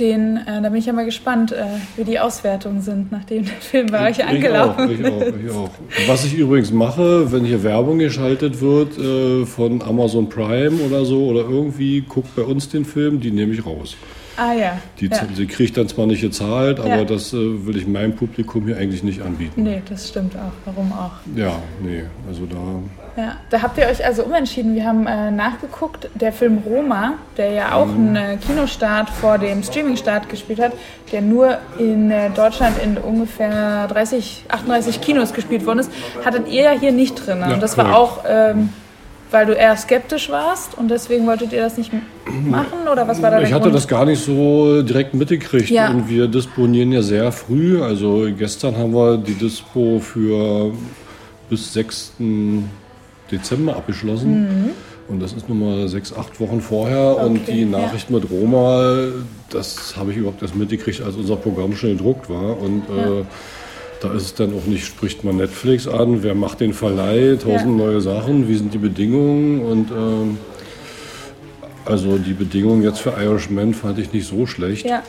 Den, 0.00 0.38
äh, 0.38 0.62
da 0.62 0.70
bin 0.70 0.76
ich 0.76 0.86
ja 0.86 0.94
mal 0.94 1.04
gespannt, 1.04 1.52
äh, 1.52 1.62
wie 1.96 2.04
die 2.04 2.18
Auswertungen 2.18 2.80
sind, 2.80 3.12
nachdem 3.12 3.44
der 3.44 3.54
Film 3.60 3.88
bei 3.88 4.08
euch 4.08 4.18
Ich 4.18 4.24
angelaufen 4.24 4.86
auch, 4.86 4.90
ich 4.90 5.04
auch, 5.04 5.20
ist. 5.20 5.34
ich 5.44 5.50
auch. 5.50 5.70
Was 6.08 6.24
ich 6.24 6.34
übrigens 6.38 6.72
mache, 6.72 7.30
wenn 7.30 7.44
hier 7.44 7.62
Werbung 7.62 7.98
geschaltet 7.98 8.62
wird 8.62 8.98
äh, 8.98 9.44
von 9.44 9.82
Amazon 9.82 10.28
Prime 10.30 10.80
oder 10.86 11.04
so 11.04 11.26
oder 11.26 11.40
irgendwie, 11.42 12.00
guckt 12.00 12.34
bei 12.34 12.42
uns 12.42 12.70
den 12.70 12.86
Film, 12.86 13.20
die 13.20 13.30
nehme 13.30 13.52
ich 13.52 13.66
raus. 13.66 13.94
Ah 14.38 14.54
ja. 14.54 14.78
Die, 15.00 15.08
ja. 15.08 15.26
die 15.36 15.46
kriege 15.46 15.64
ich 15.64 15.72
dann 15.74 15.86
zwar 15.86 16.06
nicht 16.06 16.22
gezahlt, 16.22 16.80
aber 16.80 16.88
Ja. 16.88 17.04
das 17.04 17.34
äh, 17.34 17.66
will 17.66 17.76
ich 17.76 17.86
meinem 17.86 18.16
Publikum 18.16 18.64
hier 18.64 18.78
eigentlich 18.78 19.02
nicht 19.02 19.20
anbieten. 19.20 19.64
Nee, 19.64 19.82
das 19.86 20.08
stimmt 20.08 20.34
auch. 20.34 20.52
Warum 20.64 20.92
auch? 20.92 21.12
Ja, 21.36 21.58
nee, 21.82 22.04
also 22.26 22.46
da. 22.46 22.56
Ja, 23.16 23.36
da 23.50 23.62
habt 23.62 23.76
ihr 23.76 23.86
euch 23.86 24.04
also 24.04 24.22
umentschieden. 24.24 24.74
Wir 24.74 24.84
haben 24.84 25.06
äh, 25.06 25.30
nachgeguckt, 25.30 26.08
der 26.14 26.32
Film 26.32 26.58
Roma, 26.66 27.14
der 27.36 27.50
ja 27.52 27.72
auch 27.74 27.88
einen 27.88 28.14
äh, 28.16 28.36
Kinostart 28.36 29.10
vor 29.10 29.36
dem 29.38 29.62
Streaming-Start 29.62 30.28
gespielt 30.28 30.60
hat, 30.60 30.72
der 31.12 31.20
nur 31.20 31.58
in 31.78 32.10
äh, 32.10 32.30
Deutschland 32.30 32.76
in 32.82 32.96
ungefähr 32.98 33.88
30, 33.88 34.44
38 34.48 35.00
Kinos 35.00 35.32
gespielt 35.32 35.66
worden 35.66 35.80
ist, 35.80 35.90
hattet 36.24 36.48
ihr 36.48 36.62
ja 36.62 36.70
hier 36.70 36.92
nicht 36.92 37.26
drin. 37.26 37.38
Ja, 37.40 37.54
und 37.54 37.62
das 37.62 37.76
war 37.76 37.96
auch, 37.96 38.20
ähm, 38.28 38.70
weil 39.32 39.46
du 39.46 39.52
eher 39.52 39.76
skeptisch 39.76 40.30
warst 40.30 40.78
und 40.78 40.88
deswegen 40.90 41.26
wolltet 41.26 41.52
ihr 41.52 41.62
das 41.62 41.76
nicht 41.78 41.92
machen? 42.48 42.88
Oder 42.90 43.06
was 43.08 43.20
war 43.20 43.30
da 43.30 43.38
der 43.38 43.46
Ich 43.48 43.52
hatte 43.52 43.64
Grund? 43.64 43.74
das 43.74 43.88
gar 43.88 44.04
nicht 44.04 44.24
so 44.24 44.82
direkt 44.82 45.14
mitgekriegt 45.14 45.68
Ja. 45.70 45.90
und 45.90 46.08
wir 46.08 46.28
disponieren 46.28 46.92
ja 46.92 47.02
sehr 47.02 47.32
früh. 47.32 47.82
Also 47.82 48.28
gestern 48.36 48.76
haben 48.76 48.94
wir 48.94 49.16
die 49.18 49.34
Dispo 49.34 49.98
für 50.00 50.72
bis 51.48 51.72
6. 51.72 52.12
Dezember 53.30 53.76
abgeschlossen. 53.76 54.72
Und 55.08 55.20
das 55.20 55.32
ist 55.32 55.48
nun 55.48 55.58
mal 55.58 55.88
sechs, 55.88 56.12
acht 56.12 56.38
Wochen 56.40 56.60
vorher. 56.60 57.16
und 57.18 57.32
Mhm. 57.32 57.40
Okay, 57.42 57.52
die 57.52 57.60
ja. 57.62 57.66
Nachricht 57.78 58.10
mit 58.10 58.30
Roma, 58.30 58.94
das 59.50 59.96
habe 59.96 60.12
ich 60.12 60.16
überhaupt 60.18 60.40
erst 60.42 60.54
mitgekriegt, 60.56 61.00
als 61.02 61.16
unser 61.16 61.36
Programm 61.36 61.74
schon 61.74 61.90
gedruckt 61.96 62.30
war. 62.30 62.60
Und 62.60 62.82
äh, 62.84 63.24
da 64.00 64.12
ist 64.14 64.22
es 64.22 64.34
dann 64.34 64.54
auch 64.54 64.66
nicht, 64.66 64.86
spricht 64.86 65.24
man 65.24 65.36
Netflix 65.36 65.88
an, 65.88 66.22
wer 66.22 66.34
macht 66.34 66.60
den 66.60 66.72
Verleih, 66.72 67.36
tausend 67.42 67.76
neue 67.76 68.00
Sachen, 68.00 68.48
wie 68.48 68.54
sind 68.56 68.72
die 68.72 68.78
Bedingungen 68.78 69.60
und 69.62 69.90
ähm, 69.90 70.38
also 71.84 72.16
die 72.18 72.32
Bedingungen 72.32 72.82
jetzt 72.82 73.00
für 73.00 73.10
Irishman 73.10 73.74
fand 73.74 73.98
ich 73.98 74.12
nicht 74.12 74.26
so 74.28 74.46
schlecht. 74.46 74.86
Ja, 74.86 75.02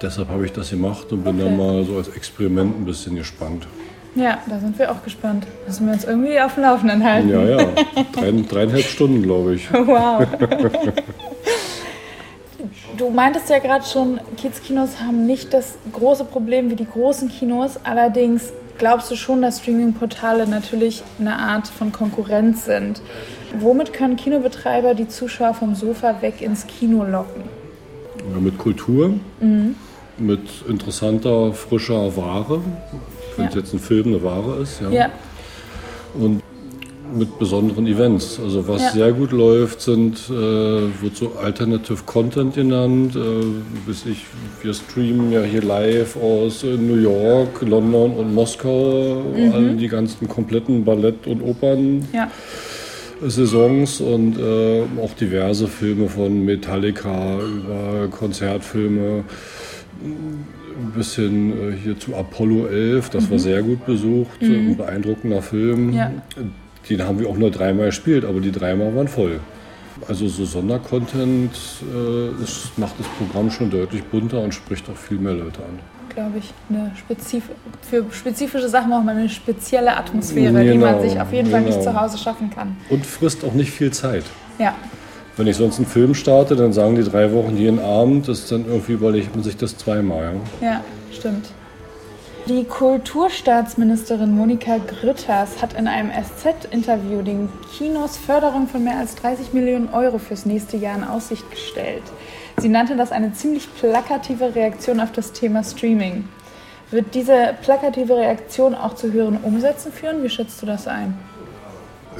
Deshalb 0.00 0.28
habe 0.28 0.46
ich 0.46 0.52
das 0.52 0.70
gemacht 0.70 1.10
und 1.10 1.24
bin 1.24 1.34
Okay. 1.34 1.44
dann 1.44 1.56
mal 1.56 1.84
so 1.84 1.96
als 1.96 2.08
Experiment 2.08 2.78
ein 2.80 2.84
bisschen 2.84 3.16
gespannt. 3.16 3.66
Ja, 4.14 4.38
da 4.48 4.58
sind 4.58 4.78
wir 4.78 4.90
auch 4.90 5.02
gespannt. 5.04 5.46
Müssen 5.66 5.86
wir 5.86 5.92
uns 5.94 6.04
irgendwie 6.04 6.40
auf 6.40 6.54
dem 6.54 6.62
Laufenden 6.64 7.04
halten. 7.04 7.28
Ja, 7.28 7.42
ja, 7.42 7.56
Drei, 8.12 8.30
dreieinhalb 8.48 8.84
Stunden, 8.84 9.22
glaube 9.22 9.54
ich. 9.54 9.72
Wow. 9.72 10.26
Du 12.98 13.08
meintest 13.08 13.48
ja 13.48 13.58
gerade 13.60 13.84
schon, 13.86 14.20
Kids-Kinos 14.36 15.00
haben 15.00 15.24
nicht 15.24 15.54
das 15.54 15.76
große 15.92 16.24
Problem 16.24 16.70
wie 16.70 16.76
die 16.76 16.84
großen 16.86 17.30
Kinos. 17.30 17.78
Allerdings 17.84 18.52
glaubst 18.76 19.10
du 19.10 19.16
schon, 19.16 19.40
dass 19.40 19.60
Streaming-Portale 19.60 20.46
natürlich 20.46 21.02
eine 21.18 21.36
Art 21.38 21.68
von 21.68 21.92
Konkurrenz 21.92 22.66
sind. 22.66 23.00
Womit 23.58 23.94
können 23.94 24.16
Kinobetreiber 24.16 24.94
die 24.94 25.08
Zuschauer 25.08 25.54
vom 25.54 25.74
Sofa 25.74 26.20
weg 26.20 26.42
ins 26.42 26.66
Kino 26.66 27.04
locken? 27.04 27.44
Ja, 28.34 28.38
mit 28.38 28.58
Kultur, 28.58 29.14
Mhm. 29.40 29.76
mit 30.18 30.42
interessanter, 30.68 31.54
frischer 31.54 32.14
Ware. 32.18 32.60
Wenn 33.36 33.46
es 33.46 33.54
jetzt 33.54 33.72
ein 33.72 33.78
Film 33.78 34.08
eine 34.08 34.22
Ware 34.22 34.60
ist, 34.62 34.80
ja. 34.90 35.10
Und 36.14 36.42
mit 37.12 37.38
besonderen 37.40 37.86
Events. 37.88 38.38
Also 38.38 38.66
was 38.68 38.82
Ja. 38.82 38.90
sehr 38.92 39.12
gut 39.12 39.32
läuft, 39.32 39.80
sind, 39.80 40.16
äh, 40.30 40.32
wird 40.32 41.16
so 41.16 41.32
Alternative 41.42 41.98
Content 42.06 42.54
genannt. 42.54 43.16
Äh, 43.16 43.88
weiß 43.88 44.06
ich, 44.06 44.24
wir 44.62 44.72
streamen 44.74 45.32
ja 45.32 45.42
hier 45.42 45.62
live 45.62 46.16
aus 46.16 46.62
äh, 46.62 46.76
New 46.76 46.94
York, 46.96 47.62
London 47.62 48.12
und 48.12 48.32
Moskau, 48.32 49.24
all 49.52 49.76
die 49.76 49.88
ganzen 49.88 50.28
kompletten 50.28 50.84
Ballett- 50.84 51.26
und 51.26 51.42
Opern. 51.42 52.06
ja, 52.12 52.30
Saisons 53.26 54.00
und 54.00 54.38
äh, 54.38 54.82
auch 55.02 55.12
diverse 55.14 55.66
Filme 55.68 56.08
von 56.08 56.44
Metallica 56.44 57.38
über 57.40 58.08
Konzertfilme 58.08 59.24
bis 60.94 61.16
hin 61.16 61.52
äh, 61.52 61.76
hier 61.76 61.98
zu 61.98 62.14
Apollo 62.16 62.66
11, 62.66 63.10
das 63.10 63.30
war 63.30 63.38
sehr 63.38 63.62
gut 63.62 63.84
besucht, 63.86 64.40
ein 64.42 64.76
beeindruckender 64.76 65.42
Film. 65.42 65.92
Ja. 65.92 66.10
Den 66.88 67.02
haben 67.04 67.18
wir 67.20 67.28
auch 67.28 67.36
nur 67.36 67.50
dreimal 67.50 67.86
gespielt, 67.86 68.24
aber 68.24 68.40
die 68.40 68.50
dreimal 68.52 68.94
waren 68.94 69.08
voll. 69.08 69.40
Also 70.08 70.28
so 70.28 70.44
Sondercontent 70.44 71.52
äh, 71.94 72.42
ist, 72.42 72.76
macht 72.78 72.94
das 72.98 73.06
Programm 73.18 73.50
schon 73.50 73.70
deutlich 73.70 74.02
bunter 74.04 74.40
und 74.40 74.54
spricht 74.54 74.88
auch 74.88 74.96
viel 74.96 75.18
mehr 75.18 75.34
Leute 75.34 75.60
an. 75.60 75.78
glaube 76.14 76.38
ich. 76.38 76.52
Eine 76.70 76.90
spezif 76.96 77.44
für 77.88 78.04
spezifische 78.10 78.68
Sachen 78.68 78.90
braucht 78.90 79.04
man 79.04 79.18
eine 79.18 79.28
spezielle 79.28 79.94
Atmosphäre, 79.96 80.48
die 80.64 80.78
man 80.78 80.94
Genau, 80.96 81.02
sich 81.02 81.20
auf 81.20 81.32
jeden 81.32 81.50
Fall 81.50 81.60
nicht 81.62 81.78
genau. 81.78 81.92
zu 81.92 82.00
Hause 82.00 82.16
schaffen 82.18 82.48
kann. 82.50 82.76
Und 82.88 83.04
frisst 83.04 83.44
auch 83.44 83.52
nicht 83.52 83.70
viel 83.70 83.90
Zeit. 83.92 84.24
Ja, 84.58 84.74
Wenn 85.36 85.46
ich 85.46 85.56
sonst 85.56 85.78
einen 85.78 85.86
Film 85.86 86.14
starte, 86.14 86.56
dann 86.56 86.72
sagen 86.72 86.96
die 86.96 87.04
drei 87.04 87.32
Wochen 87.32 87.56
jeden 87.56 87.78
Abend, 87.78 88.28
das 88.28 88.40
ist 88.40 88.52
dann 88.52 88.66
irgendwie 88.66 88.92
überlegt 88.92 89.34
man 89.34 89.44
sich 89.44 89.56
das 89.56 89.76
zweimal. 89.76 90.34
Ja? 90.60 90.66
Ja, 90.66 90.84
stimmt. 91.12 91.46
Die 92.46 92.64
Kulturstaatsministerin 92.64 94.34
Monika 94.34 94.78
Grütters 94.78 95.62
hat 95.62 95.74
in 95.74 95.86
einem 95.86 96.10
SZ-Interview 96.10 97.22
den 97.22 97.48
Kinos 97.76 98.16
Förderung 98.16 98.66
von 98.66 98.82
mehr 98.82 98.98
als 98.98 99.14
30 99.16 99.52
Millionen 99.52 99.88
Euro 99.90 100.18
fürs 100.18 100.46
nächste 100.46 100.76
Jahr 100.76 100.96
in 100.96 101.04
Aussicht 101.04 101.48
gestellt. 101.50 102.02
Sie 102.58 102.68
nannte 102.68 102.96
das 102.96 103.12
eine 103.12 103.32
ziemlich 103.32 103.68
plakative 103.74 104.54
Reaktion 104.54 105.00
auf 105.00 105.12
das 105.12 105.32
Thema 105.32 105.62
Streaming. 105.62 106.28
Wird 106.90 107.14
diese 107.14 107.54
plakative 107.62 108.16
Reaktion 108.16 108.74
auch 108.74 108.94
zu 108.94 109.12
höheren 109.12 109.36
Umsätzen 109.36 109.92
führen? 109.92 110.24
Wie 110.24 110.28
schätzt 110.28 110.60
du 110.60 110.66
das 110.66 110.88
ein? 110.88 111.16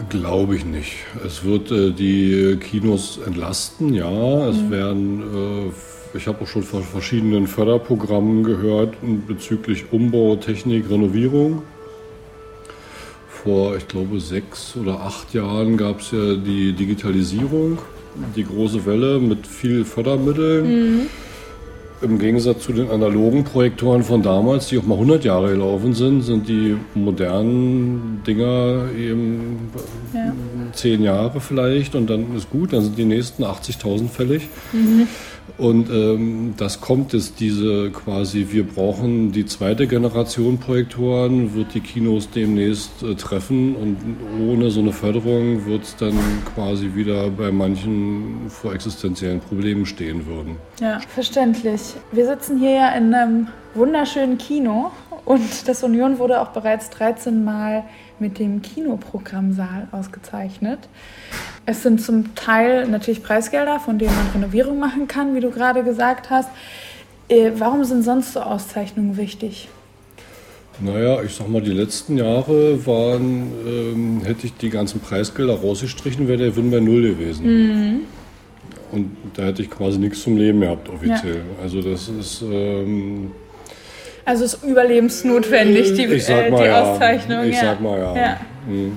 Glaube 0.08 0.56
ich 0.56 0.64
nicht. 0.64 0.92
Es 1.26 1.44
wird 1.44 1.70
äh, 1.70 1.90
die 1.90 2.56
Kinos 2.60 3.18
entlasten, 3.24 3.92
ja. 3.92 4.48
Es 4.48 4.56
Mhm. 4.56 4.70
werden, 4.70 5.22
äh, 6.12 6.16
ich 6.16 6.26
habe 6.26 6.42
auch 6.42 6.48
schon 6.48 6.62
von 6.62 6.82
verschiedenen 6.82 7.46
Förderprogrammen 7.46 8.42
gehört 8.42 8.94
bezüglich 9.26 9.92
Umbau, 9.92 10.36
Technik, 10.36 10.90
Renovierung. 10.90 11.62
Vor, 13.28 13.76
ich 13.76 13.86
glaube, 13.88 14.20
sechs 14.20 14.76
oder 14.76 15.00
acht 15.00 15.32
Jahren 15.34 15.76
gab 15.76 16.00
es 16.00 16.10
ja 16.10 16.34
die 16.34 16.72
Digitalisierung, 16.72 17.78
die 18.36 18.44
große 18.44 18.84
Welle 18.86 19.18
mit 19.18 19.46
viel 19.46 19.84
Fördermitteln. 19.84 21.08
Im 22.02 22.18
Gegensatz 22.18 22.62
zu 22.62 22.72
den 22.72 22.88
analogen 22.90 23.44
Projektoren 23.44 24.02
von 24.02 24.22
damals, 24.22 24.68
die 24.68 24.78
auch 24.78 24.84
mal 24.84 24.94
100 24.94 25.22
Jahre 25.22 25.50
gelaufen 25.50 25.92
sind, 25.92 26.22
sind 26.22 26.48
die 26.48 26.76
modernen 26.94 28.22
Dinger 28.26 28.86
eben 28.98 29.68
Ja. 30.14 30.32
zehn 30.72 31.02
Jahre 31.02 31.40
vielleicht 31.40 31.94
und 31.94 32.08
dann 32.08 32.34
ist 32.34 32.48
gut, 32.48 32.72
dann 32.72 32.82
sind 32.84 32.96
die 32.96 33.04
nächsten 33.04 33.44
80.000 33.44 34.08
fällig. 34.08 34.48
Und 35.58 35.90
ähm, 35.90 36.54
das 36.56 36.80
kommt 36.80 37.12
jetzt 37.12 37.40
diese 37.40 37.90
quasi, 37.90 38.46
wir 38.50 38.66
brauchen 38.66 39.32
die 39.32 39.44
zweite 39.44 39.86
Generation 39.86 40.58
Projektoren, 40.58 41.54
wird 41.54 41.74
die 41.74 41.80
Kinos 41.80 42.30
demnächst 42.30 43.02
äh, 43.02 43.14
treffen 43.14 43.74
und 43.74 43.98
ohne 44.40 44.70
so 44.70 44.80
eine 44.80 44.92
Förderung 44.92 45.66
wird 45.66 45.82
es 45.82 45.96
dann 45.96 46.14
quasi 46.54 46.94
wieder 46.94 47.28
bei 47.30 47.50
manchen 47.50 48.48
vor 48.48 48.72
existenziellen 48.72 49.40
Problemen 49.40 49.86
stehen 49.86 50.26
würden. 50.26 50.56
Ja, 50.80 51.00
verständlich. 51.00 51.94
Wir 52.12 52.26
sitzen 52.26 52.58
hier 52.58 52.72
ja 52.72 52.88
in 52.94 53.12
einem 53.12 53.48
wunderschönen 53.74 54.38
Kino 54.38 54.92
und 55.24 55.68
das 55.68 55.82
Union 55.82 56.18
wurde 56.18 56.40
auch 56.40 56.48
bereits 56.48 56.90
13 56.90 57.44
Mal 57.44 57.84
mit 58.20 58.38
dem 58.38 58.62
Kinoprogrammsaal 58.62 59.88
ausgezeichnet. 59.92 60.78
Es 61.66 61.82
sind 61.82 62.00
zum 62.00 62.34
Teil 62.34 62.86
natürlich 62.88 63.22
Preisgelder, 63.22 63.80
von 63.80 63.98
denen 63.98 64.14
man 64.14 64.42
Renovierung 64.42 64.78
machen 64.78 65.08
kann, 65.08 65.34
wie 65.34 65.40
du 65.40 65.50
gerade 65.50 65.82
gesagt 65.82 66.30
hast. 66.30 66.48
Äh, 67.28 67.52
Warum 67.58 67.84
sind 67.84 68.02
sonst 68.02 68.32
so 68.32 68.40
Auszeichnungen 68.40 69.16
wichtig? 69.16 69.68
Naja, 70.82 71.22
ich 71.22 71.34
sag 71.34 71.48
mal, 71.48 71.60
die 71.60 71.72
letzten 71.72 72.16
Jahre 72.16 72.86
waren, 72.86 73.52
ähm, 73.66 74.20
hätte 74.24 74.46
ich 74.46 74.54
die 74.54 74.70
ganzen 74.70 75.00
Preisgelder 75.00 75.60
rausgestrichen, 75.60 76.26
wäre 76.26 76.38
der 76.38 76.50
Gewinn 76.50 76.70
bei 76.70 76.80
Null 76.80 77.02
gewesen. 77.02 78.06
Und 78.90 79.10
da 79.34 79.44
hätte 79.44 79.62
ich 79.62 79.70
quasi 79.70 79.98
nichts 79.98 80.22
zum 80.22 80.36
Leben 80.36 80.60
gehabt, 80.60 80.88
offiziell. 80.88 81.42
Also 81.62 81.82
das 81.82 82.08
ist, 82.08 82.42
ähm, 82.42 83.30
Also 84.24 84.44
es 84.44 84.54
ist 84.54 84.64
überlebensnotwendig, 84.64 85.94
die, 85.94 86.04
ich 86.04 86.24
sag 86.24 86.46
äh, 86.46 86.50
die 86.50 86.64
ja. 86.64 86.82
Auszeichnung. 86.82 87.44
Ich 87.44 87.56
ja. 87.56 87.62
sag 87.62 87.80
mal 87.80 87.98
ja. 87.98 88.16
Ja. 88.16 88.36
Hm. 88.66 88.96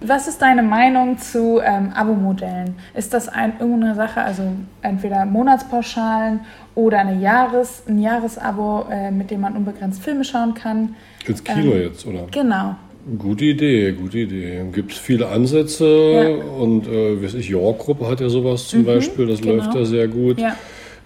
Was 0.00 0.28
ist 0.28 0.42
deine 0.42 0.62
Meinung 0.62 1.18
zu 1.18 1.58
ähm, 1.64 1.90
Abo-Modellen? 1.94 2.74
Ist 2.94 3.14
das 3.14 3.28
ein, 3.28 3.54
irgendeine 3.58 3.94
Sache, 3.94 4.20
also 4.20 4.42
entweder 4.82 5.24
Monatspauschalen 5.24 6.40
oder 6.74 6.98
eine 6.98 7.18
Jahres, 7.18 7.82
ein 7.88 7.98
Jahresabo, 7.98 8.86
äh, 8.90 9.10
mit 9.10 9.30
dem 9.30 9.40
man 9.40 9.56
unbegrenzt 9.56 10.02
Filme 10.02 10.22
schauen 10.22 10.52
kann? 10.52 10.94
Ins 11.26 11.42
Kino 11.42 11.72
Ähm, 11.72 11.80
jetzt, 11.80 12.06
oder? 12.06 12.26
Genau. 12.30 12.76
Gute 13.18 13.46
Idee, 13.46 13.92
gute 13.92 14.18
Idee. 14.18 14.64
Gibt 14.72 14.92
es 14.92 14.98
viele 14.98 15.28
Ansätze 15.28 15.86
Ja. 15.86 16.44
und 16.62 16.86
äh, 16.88 17.22
weiß 17.22 17.34
ich, 17.34 17.48
York-Gruppe 17.48 18.06
hat 18.08 18.20
ja 18.20 18.28
sowas 18.28 18.68
zum 18.68 18.84
Beispiel, 18.84 19.26
das 19.26 19.40
genau. 19.40 19.54
läuft 19.54 19.74
da 19.74 19.84
sehr 19.84 20.08
gut. 20.08 20.38
Ja. 20.38 20.56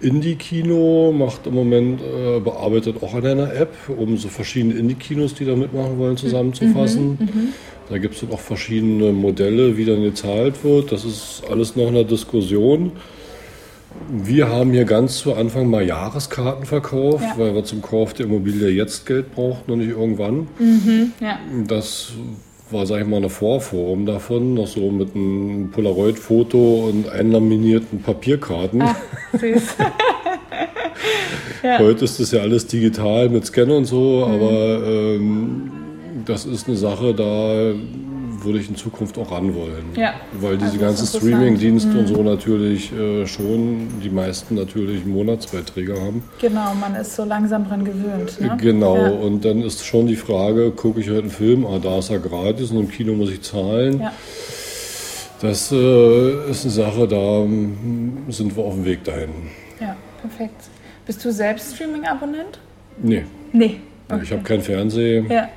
Indie-Kino 0.01 1.13
macht 1.13 1.47
im 1.47 1.55
Moment, 1.55 2.01
äh, 2.01 2.41
bearbeitet 2.41 3.03
auch 3.03 3.15
an 3.15 3.27
einer 3.27 3.55
App, 3.55 3.75
um 3.89 4.17
so 4.17 4.29
verschiedene 4.29 4.75
Indie-Kinos, 4.75 5.35
die 5.35 5.45
da 5.45 5.55
mitmachen 5.57 5.99
wollen, 5.99 6.17
zusammenzufassen. 6.17 7.53
Da 7.89 7.99
gibt 7.99 8.15
es 8.15 8.21
dann 8.21 8.31
auch 8.33 8.41
verschiedene 8.41 9.13
Modelle, 9.13 9.77
wie 9.77 9.85
dann 9.85 10.03
gezahlt 10.03 10.63
wird. 10.65 10.93
Das 10.93 11.05
ist 11.05 11.43
alles 11.51 11.77
noch 11.77 11.89
eine 11.89 12.05
Diskussion. 12.05 12.93
Wir 14.09 14.49
haben 14.49 14.73
hier 14.73 14.85
ganz 14.85 15.19
zu 15.19 15.35
Anfang 15.35 15.69
mal 15.69 15.85
Jahreskarten 15.85 16.65
verkauft, 16.65 17.25
Ja. 17.25 17.35
weil 17.39 17.55
wir 17.55 17.65
zum 17.65 17.83
Kauf 17.83 18.15
der 18.15 18.27
Immobilie 18.27 18.69
jetzt 18.69 19.05
Geld 19.05 19.35
brauchten 19.35 19.73
und 19.73 19.79
nicht 19.81 19.91
irgendwann. 19.91 20.47
Ja. 21.21 21.41
Das 21.67 22.13
war, 22.73 22.87
sag 22.87 23.01
ich 23.01 23.07
mal, 23.07 23.19
eine 23.19 23.31
Vorform 23.31 24.07
davon, 24.07 24.55
noch 24.55 24.67
so 24.67 24.91
mit 24.91 25.15
einem 25.15 25.71
Polaroid-Foto 25.71 26.89
und 26.89 27.09
einlaminierten 27.09 28.03
Papierkarten. 28.03 28.83
Süß. 29.39 29.77
ja. 31.63 31.79
Heute 31.79 32.05
ist 32.05 32.21
das 32.21 32.33
ja 32.33 32.41
alles 32.41 32.67
digital 32.67 33.29
mit 33.29 33.47
Scan 33.47 33.71
und 33.71 33.85
so, 33.85 34.25
aber 34.25 34.83
ähm, 34.87 35.73
das 36.25 36.47
ist 36.47 36.69
eine 36.69 36.77
Sache, 36.77 37.15
da 37.15 37.73
würde 38.43 38.59
ich 38.59 38.69
in 38.69 38.77
Zukunft 38.77 39.17
auch 39.19 39.31
ran 39.33 39.55
wollen. 39.55 39.85
Ja. 39.97 40.15
Weil 40.33 40.57
diese 40.57 40.71
Also 40.73 40.79
ganzen 40.81 41.05
interessant. 41.07 41.23
Mhm. 41.25 41.29
Streaming-Dienste 41.29 41.99
und 41.99 42.07
so 42.09 42.23
natürlich 42.23 42.93
äh, 42.93 43.27
schon, 43.27 43.89
die 44.03 44.11
meisten 44.11 44.55
natürlich 44.55 45.05
Monatsbeiträge 45.05 46.01
haben. 46.01 46.23
Genau, 46.41 46.75
man 46.75 46.95
ist 46.95 47.15
so 47.17 47.25
langsam 47.25 47.67
dran 47.69 47.85
gewöhnt. 47.85 48.41
Ne? 48.41 48.57
Genau, 48.61 48.97
Ja. 48.97 49.11
und 49.11 49.45
dann 49.45 49.63
ist 49.63 49.85
schon 49.85 50.07
die 50.07 50.17
Frage, 50.17 50.71
gucke 50.71 51.01
ich 51.01 51.09
heute 51.09 51.21
einen 51.23 51.31
Film, 51.31 51.67
ah, 51.67 51.79
da 51.83 51.99
ist 51.99 52.11
er 52.11 52.19
gratis 52.19 52.71
und 52.71 52.79
im 52.81 52.91
Kino 52.91 53.13
muss 53.15 53.31
ich 53.31 53.43
zahlen. 53.43 54.01
Ja. 54.01 54.13
Das 55.41 55.73
äh, 55.73 56.51
ist 56.51 56.65
eine 56.65 56.71
Sache, 56.73 57.09
da 57.09 57.45
mm, 57.45 58.27
sind 58.29 58.55
wir 58.57 58.63
auf 58.65 58.75
dem 58.75 58.85
Weg 58.85 59.05
dahin. 59.05 59.31
ja, 59.81 59.97
perfekt. 60.21 60.65
Bist 61.07 61.25
du 61.25 61.33
selbst 61.33 61.75
Streaming-Abonnent? 61.75 62.59
Nee, 63.03 63.25
Nee. 63.53 63.81
ich 64.23 64.31
habe 64.33 64.43
kein 64.43 64.61
Fernsehen 64.61 65.29
Ja, 65.31 65.49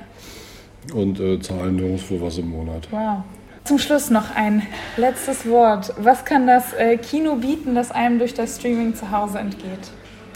und 0.92 1.20
äh, 1.20 1.40
zahle 1.40 1.72
nirgendwo 1.72 2.20
was 2.20 2.38
im 2.38 2.50
Monat. 2.50 2.88
wow. 2.90 3.22
Zum 3.64 3.78
Schluss 3.78 4.10
noch 4.10 4.34
ein 4.36 4.62
letztes 4.98 5.48
Wort. 5.48 5.94
Was 5.96 6.26
kann 6.26 6.46
das 6.46 6.74
äh, 6.74 6.98
Kino 6.98 7.36
bieten, 7.36 7.74
das 7.74 7.90
einem 7.90 8.18
durch 8.18 8.34
das 8.34 8.56
Streaming 8.56 8.94
zu 8.94 9.10
Hause 9.10 9.38
entgeht? 9.38 9.90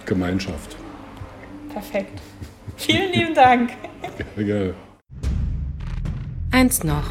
Gemeinschaft. 0.07 0.77
Perfekt. 1.71 2.23
Vielen 2.79 3.13
lieben 3.13 3.35
Dank. 3.35 3.73
Ja, 4.37 4.43
geil. 4.43 4.75
Eins 6.51 6.83
noch. 6.85 7.05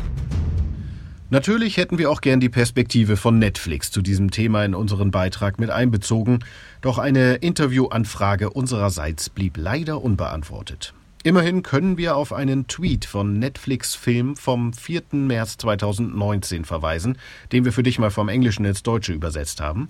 Natürlich 1.30 1.78
hätten 1.78 2.00
wir 2.00 2.10
auch 2.10 2.22
gern 2.22 2.40
die 2.40 2.50
Perspektive 2.50 3.18
von 3.18 3.38
Netflix 3.38 3.92
zu 3.92 4.02
diesem 4.02 4.32
Thema 4.32 4.66
in 4.66 4.74
unseren 4.74 5.12
Beitrag 5.12 5.60
mit 5.60 5.70
einbezogen, 5.70 6.40
doch 6.82 6.98
eine 6.98 7.36
Interviewanfrage 7.36 8.50
unsererseits 8.50 9.30
blieb 9.30 9.58
leider 9.58 10.02
unbeantwortet. 10.02 10.94
Immerhin 11.24 11.64
können 11.64 11.98
wir 11.98 12.16
auf 12.16 12.32
einen 12.32 12.68
Tweet 12.68 13.06
von 13.06 13.40
Netflix 13.40 13.96
Film 13.96 14.36
vom 14.36 14.72
4. 14.72 15.04
März 15.12 15.58
2019 15.58 16.64
verweisen, 16.64 17.18
den 17.52 17.66
wir 17.66 17.74
für 17.74 17.84
dich 17.84 18.00
mal 18.00 18.12
vom 18.12 18.30
Englischen 18.30 18.66
ins 18.66 18.84
Deutsche 18.84 19.14
übersetzt 19.14 19.60
haben. 19.60 19.90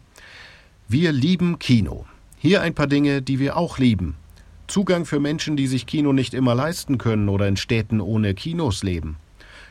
Wir 0.87 1.11
lieben 1.11 1.59
Kino. 1.59 2.05
Hier 2.37 2.61
ein 2.61 2.73
paar 2.73 2.87
Dinge, 2.87 3.21
die 3.21 3.39
wir 3.39 3.57
auch 3.57 3.77
lieben. 3.77 4.15
Zugang 4.67 5.05
für 5.05 5.19
Menschen, 5.19 5.57
die 5.57 5.67
sich 5.67 5.85
Kino 5.85 6.13
nicht 6.13 6.33
immer 6.33 6.55
leisten 6.55 6.97
können 6.97 7.29
oder 7.29 7.47
in 7.47 7.57
Städten 7.57 7.99
ohne 7.99 8.33
Kinos 8.33 8.83
leben. 8.83 9.17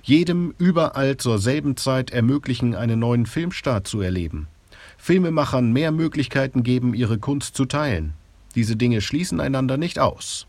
Jedem 0.03 0.55
überall 0.59 1.17
zur 1.17 1.39
selben 1.39 1.77
Zeit 1.77 2.11
ermöglichen, 2.11 2.75
einen 2.75 3.01
neuen 3.01 3.27
Filmstart 3.27 3.89
zu 3.89 4.01
erleben. 4.01 4.47
Filmemachern 4.99 5.73
mehr 5.73 5.91
Möglichkeiten 5.91 6.63
geben, 6.63 6.95
ihre 6.95 7.19
Kunst 7.19 7.57
zu 7.57 7.65
teilen. 7.65 8.13
Diese 8.55 8.77
Dinge 8.77 9.01
schließen 9.01 9.41
einander 9.41 9.77
nicht 9.77 9.99
aus. 9.99 10.47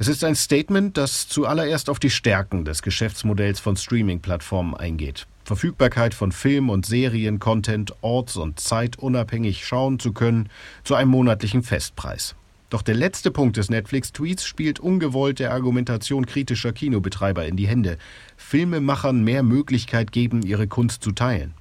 Es 0.00 0.06
ist 0.06 0.22
ein 0.22 0.36
Statement, 0.36 0.96
das 0.96 1.26
zuallererst 1.26 1.90
auf 1.90 1.98
die 1.98 2.10
Stärken 2.10 2.64
des 2.64 2.82
Geschäftsmodells 2.82 3.58
von 3.58 3.76
Streaming-Plattformen 3.76 4.76
eingeht. 4.76 5.26
Verfügbarkeit 5.42 6.14
von 6.14 6.30
Film- 6.30 6.70
und 6.70 6.86
Serien-Content 6.86 7.96
orts- 8.00 8.36
und 8.36 8.60
zeitunabhängig 8.60 9.66
schauen 9.66 9.98
zu 9.98 10.12
können, 10.12 10.50
zu 10.84 10.94
einem 10.94 11.10
monatlichen 11.10 11.64
Festpreis. 11.64 12.36
Doch 12.70 12.82
der 12.82 12.94
letzte 12.94 13.32
Punkt 13.32 13.56
des 13.56 13.70
Netflix-Tweets 13.70 14.44
spielt 14.44 14.78
ungewollt 14.78 15.40
der 15.40 15.52
Argumentation 15.52 16.26
kritischer 16.26 16.72
Kinobetreiber 16.72 17.46
in 17.46 17.56
die 17.56 17.66
Hände. 17.66 17.98
Filmemachern 18.36 19.24
mehr 19.24 19.42
Möglichkeit 19.42 20.12
geben, 20.12 20.42
ihre 20.42 20.68
Kunst 20.68 21.02
zu 21.02 21.10
teilen. 21.10 21.54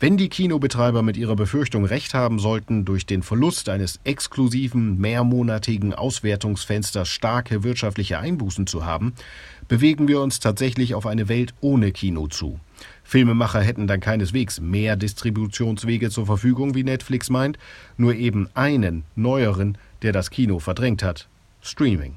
Wenn 0.00 0.16
die 0.16 0.28
Kinobetreiber 0.28 1.02
mit 1.02 1.16
ihrer 1.16 1.36
Befürchtung 1.36 1.84
recht 1.84 2.14
haben 2.14 2.40
sollten, 2.40 2.84
durch 2.84 3.06
den 3.06 3.22
Verlust 3.22 3.68
eines 3.68 4.00
exklusiven, 4.02 4.98
mehrmonatigen 4.98 5.94
Auswertungsfensters 5.94 7.08
starke 7.08 7.62
wirtschaftliche 7.62 8.18
Einbußen 8.18 8.66
zu 8.66 8.84
haben, 8.84 9.14
bewegen 9.68 10.08
wir 10.08 10.20
uns 10.20 10.40
tatsächlich 10.40 10.94
auf 10.94 11.06
eine 11.06 11.28
Welt 11.28 11.54
ohne 11.60 11.92
Kino 11.92 12.26
zu. 12.26 12.58
Filmemacher 13.04 13.60
hätten 13.60 13.86
dann 13.86 14.00
keineswegs 14.00 14.60
mehr 14.60 14.96
Distributionswege 14.96 16.10
zur 16.10 16.26
Verfügung, 16.26 16.74
wie 16.74 16.82
Netflix 16.82 17.30
meint, 17.30 17.56
nur 17.96 18.14
eben 18.14 18.48
einen, 18.54 19.04
neueren, 19.14 19.78
der 20.02 20.12
das 20.12 20.30
Kino 20.30 20.58
verdrängt 20.58 21.04
hat. 21.04 21.28
Streaming. 21.62 22.16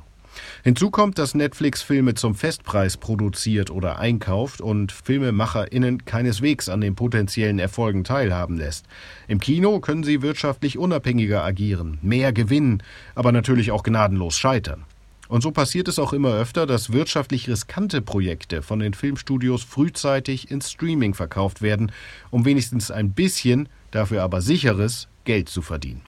Hinzu 0.64 0.90
kommt, 0.92 1.18
dass 1.18 1.36
Netflix 1.36 1.82
Filme 1.82 2.14
zum 2.16 2.36
Festpreis 2.36 2.98
produziert 2.98 3.70
oder 3.70 4.00
einkauft 4.00 4.62
und 4.62 4.92
FilmemacherInnen 4.92 6.06
keineswegs 6.06 6.70
an 6.70 6.82
den 6.82 6.96
potenziellen 6.96 7.60
Erfolgen 7.60 8.04
teilhaben 8.04 8.58
lässt. 8.58 8.86
Im 9.28 9.40
Kino 9.40 9.80
können 9.80 10.04
sie 10.04 10.22
wirtschaftlich 10.22 10.78
unabhängiger 10.78 11.44
agieren, 11.44 12.00
mehr 12.02 12.34
gewinnen, 12.34 12.84
aber 13.16 13.32
natürlich 13.32 13.72
auch 13.72 13.84
gnadenlos 13.84 14.38
scheitern. 14.38 14.86
Und 15.28 15.42
so 15.42 15.52
passiert 15.52 15.88
es 15.88 16.00
auch 16.00 16.14
immer 16.14 16.34
öfter, 16.34 16.66
dass 16.66 16.94
wirtschaftlich 16.94 17.50
riskante 17.50 18.02
Projekte 18.02 18.62
von 18.62 18.80
den 18.80 18.94
Filmstudios 18.94 19.64
frühzeitig 19.64 20.50
ins 20.50 20.72
Streaming 20.72 21.14
verkauft 21.14 21.62
werden, 21.62 21.92
um 22.32 22.46
wenigstens 22.46 22.92
ein 22.92 23.12
bisschen, 23.12 23.68
dafür 23.92 24.24
aber 24.24 24.42
sicheres 24.42 25.08
Geld 25.26 25.50
zu 25.50 25.62
verdienen. 25.62 26.02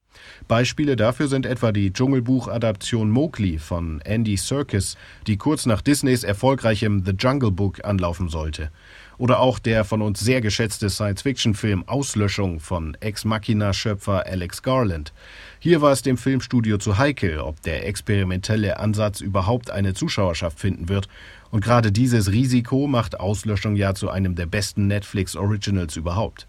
Beispiele 0.47 0.95
dafür 0.95 1.28
sind 1.28 1.45
etwa 1.45 1.72
die 1.72 1.93
Dschungelbuch-Adaption 1.93 3.09
Mowgli 3.09 3.59
von 3.59 4.01
Andy 4.01 4.38
Serkis, 4.38 4.97
die 5.28 5.38
kurz 5.38 5.65
nach 5.65 5.82
Disneys 5.82 6.24
erfolgreichem 6.24 7.03
The 7.05 7.11
Jungle 7.11 7.51
Book 7.51 7.86
anlaufen 7.86 8.30
sollte. 8.30 8.72
Oder 9.20 9.41
auch 9.41 9.59
der 9.59 9.84
von 9.84 10.01
uns 10.01 10.22
sehr 10.22 10.39
geschätzte 10.39 10.89
Science-Fiction-Film 10.89 11.88
Auslöschung 11.88 12.61
von 12.61 12.95
Ex-Machina-Schöpfer 13.01 14.26
Alex 14.26 14.63
Garland. 14.63 15.13
Hier 15.59 15.82
war 15.82 15.91
es 15.91 16.01
dem 16.01 16.17
Filmstudio 16.17 16.78
zu 16.78 16.97
heikel, 16.97 17.39
ob 17.39 17.61
der 17.61 17.86
experimentelle 17.86 18.80
Ansatz 18.80 19.20
überhaupt 19.20 19.72
eine 19.72 19.93
Zuschauerschaft 19.93 20.59
finden 20.59 20.88
wird. 20.88 21.09
Und 21.51 21.63
gerade 21.63 21.91
dieses 21.91 22.32
Risiko 22.32 22.88
macht 22.88 23.20
Auslöschung 23.20 23.76
ja 23.76 23.93
zu 23.93 24.09
einem 24.09 24.36
der 24.36 24.45
besten 24.45 24.88
Netflix-Originals 24.88 25.97
überhaupt. 25.97 26.47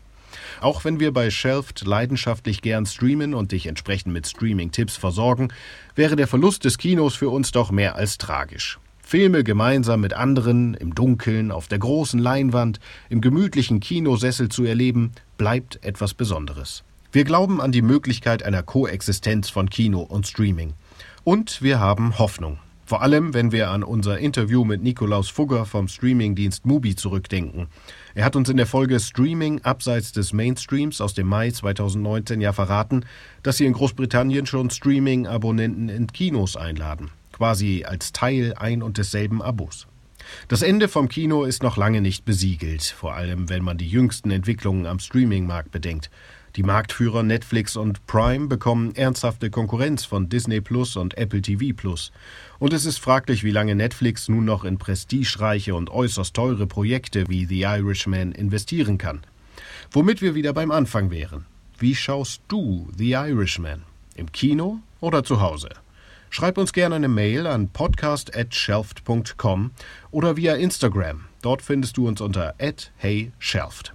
Auch 0.61 0.85
wenn 0.85 1.01
wir 1.01 1.13
bei 1.13 1.31
Shelfed 1.31 1.85
leidenschaftlich 1.85 2.63
gern 2.63 2.87
streamen 2.87 3.35
und 3.35 3.53
dich 3.53 3.67
entsprechend 3.67 4.13
mit 4.13 4.27
Streaming-Tipps 4.27 4.97
versorgen, 4.97 5.49
wäre 5.95 6.17
der 6.17 6.27
Verlust 6.27 6.65
des 6.65 6.79
Kinos 6.79 7.15
für 7.15 7.31
uns 7.31 7.53
doch 7.53 7.71
mehr 7.71 7.97
als 7.97 8.19
tragisch. 8.19 8.79
Filme 9.03 9.43
gemeinsam 9.43 10.01
mit 10.03 10.13
anderen, 10.13 10.75
im 10.75 10.95
Dunkeln, 10.95 11.51
auf 11.51 11.67
der 11.67 11.81
großen 11.81 12.21
Leinwand, 12.21 12.79
im 13.09 13.21
gemütlichen 13.21 13.81
Kinosessel 13.81 14.49
zu 14.51 14.65
erleben, 14.65 15.13
bleibt 15.37 15.85
etwas 15.85 16.15
Besonderes. 16.15 16.85
Wir 17.11 17.25
glauben 17.25 17.61
an 17.61 17.73
die 17.73 17.83
Möglichkeit 17.83 18.45
einer 18.45 18.63
Koexistenz 18.63 19.51
von 19.51 19.69
Kino 19.69 20.01
und 20.01 20.29
Streaming. 20.29 20.75
Und 21.25 21.61
wir 21.61 21.81
haben 21.81 22.21
Hoffnung. 22.21 22.61
Vor 22.91 23.03
allem, 23.03 23.35
wenn 23.35 23.53
wir 23.53 23.71
an 23.71 23.85
unser 23.85 24.19
Interview 24.19 24.65
mit 24.65 24.83
Nikolaus 24.83 25.29
Fugger 25.29 25.65
vom 25.65 25.87
Streamingdienst 25.87 26.67
Mubi 26.67 26.97
zurückdenken. 26.97 27.69
Er 28.17 28.25
hat 28.25 28.35
uns 28.35 28.49
in 28.49 28.57
der 28.57 28.67
Folge 28.67 28.99
Streaming 28.99 29.61
abseits 29.63 30.11
des 30.11 30.33
Mainstreams 30.33 31.01
aus 31.01 31.15
dem 31.15 31.29
Mai 31.29 31.53
2019 31.53 32.41
ja 32.41 32.53
verraten, 32.53 33.05
dass 33.45 33.59
sie 33.59 33.67
in 33.67 33.75
Großbritannien 33.75 34.45
schon 34.45 34.71
Streaming-Abonnenten 34.71 35.89
in 35.89 36.09
Kinos 36.09 36.57
einladen. 36.57 37.13
Quasi 37.31 37.85
als 37.87 38.11
Teil 38.11 38.55
ein 38.57 38.83
und 38.83 38.99
desselben 38.99 39.41
Abos. 39.41 39.87
Das 40.49 40.63
Ende 40.63 40.89
vom 40.89 41.09
Kino 41.09 41.45
ist 41.45 41.63
noch 41.63 41.77
lange 41.77 42.01
nicht 42.01 42.25
besiegelt, 42.25 42.83
vor 42.83 43.15
allem 43.15 43.49
wenn 43.49 43.63
man 43.63 43.79
die 43.79 43.89
jüngsten 43.89 44.33
Entwicklungen 44.33 44.87
am 44.87 44.99
Streaming-Markt 44.99 45.71
bedenkt. 45.71 46.11
Die 46.57 46.65
Marktführer 46.65 47.23
Netflix 47.23 47.77
und 47.77 48.05
Prime 48.09 48.49
bekommen 48.49 48.97
ernsthafte 48.97 49.51
Konkurrenz 49.51 50.05
von 50.05 50.29
Disney 50.29 50.61
Plus 50.61 50.97
und 50.97 51.17
Apple 51.17 51.43
TV 51.43 51.73
Plus. 51.77 52.11
Und 52.61 52.73
es 52.75 52.85
ist 52.85 52.99
fraglich, 52.99 53.43
wie 53.43 53.51
lange 53.51 53.75
Netflix 53.75 54.29
nun 54.29 54.45
noch 54.45 54.65
in 54.65 54.77
prestigereiche 54.77 55.75
und 55.75 55.89
äußerst 55.91 56.35
teure 56.35 56.67
Projekte 56.67 57.27
wie 57.29 57.47
The 57.47 57.63
Irishman 57.63 58.33
investieren 58.33 58.99
kann. 58.99 59.23
Womit 59.91 60.21
wir 60.21 60.35
wieder 60.35 60.53
beim 60.53 60.71
Anfang 60.71 61.11
wären. 61.11 61.47
Wie 61.79 61.95
schaust 61.95 62.43
du 62.49 62.91
The 62.97 63.13
Irishman? 63.13 63.85
Im 64.15 64.31
Kino 64.31 64.81
oder 65.01 65.25
zu 65.25 65.41
Hause? 65.41 65.71
Schreib 66.29 66.59
uns 66.59 66.75
gerne 66.75 66.97
eine 66.97 67.09
Mail 67.09 67.47
an 67.47 67.71
podcast@shelft.com 67.71 69.71
oder 70.11 70.37
via 70.37 70.57
Instagram. 70.57 71.23
Dort 71.41 71.63
findest 71.63 71.97
du 71.97 72.07
uns 72.07 72.21
unter 72.21 72.55
@heyshelft. 72.99 73.95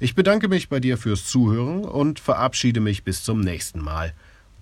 Ich 0.00 0.14
bedanke 0.14 0.48
mich 0.48 0.70
bei 0.70 0.80
dir 0.80 0.96
fürs 0.96 1.26
Zuhören 1.26 1.84
und 1.84 2.20
verabschiede 2.20 2.80
mich 2.80 3.04
bis 3.04 3.22
zum 3.22 3.42
nächsten 3.42 3.82
Mal. 3.82 4.14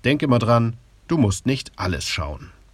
Denke 0.05 0.27
mal 0.27 0.41
dran, 0.41 0.77
du 1.07 1.17
musst 1.17 1.47
nicht 1.47 1.71
alles 1.77 2.05
schauen. 2.05 2.51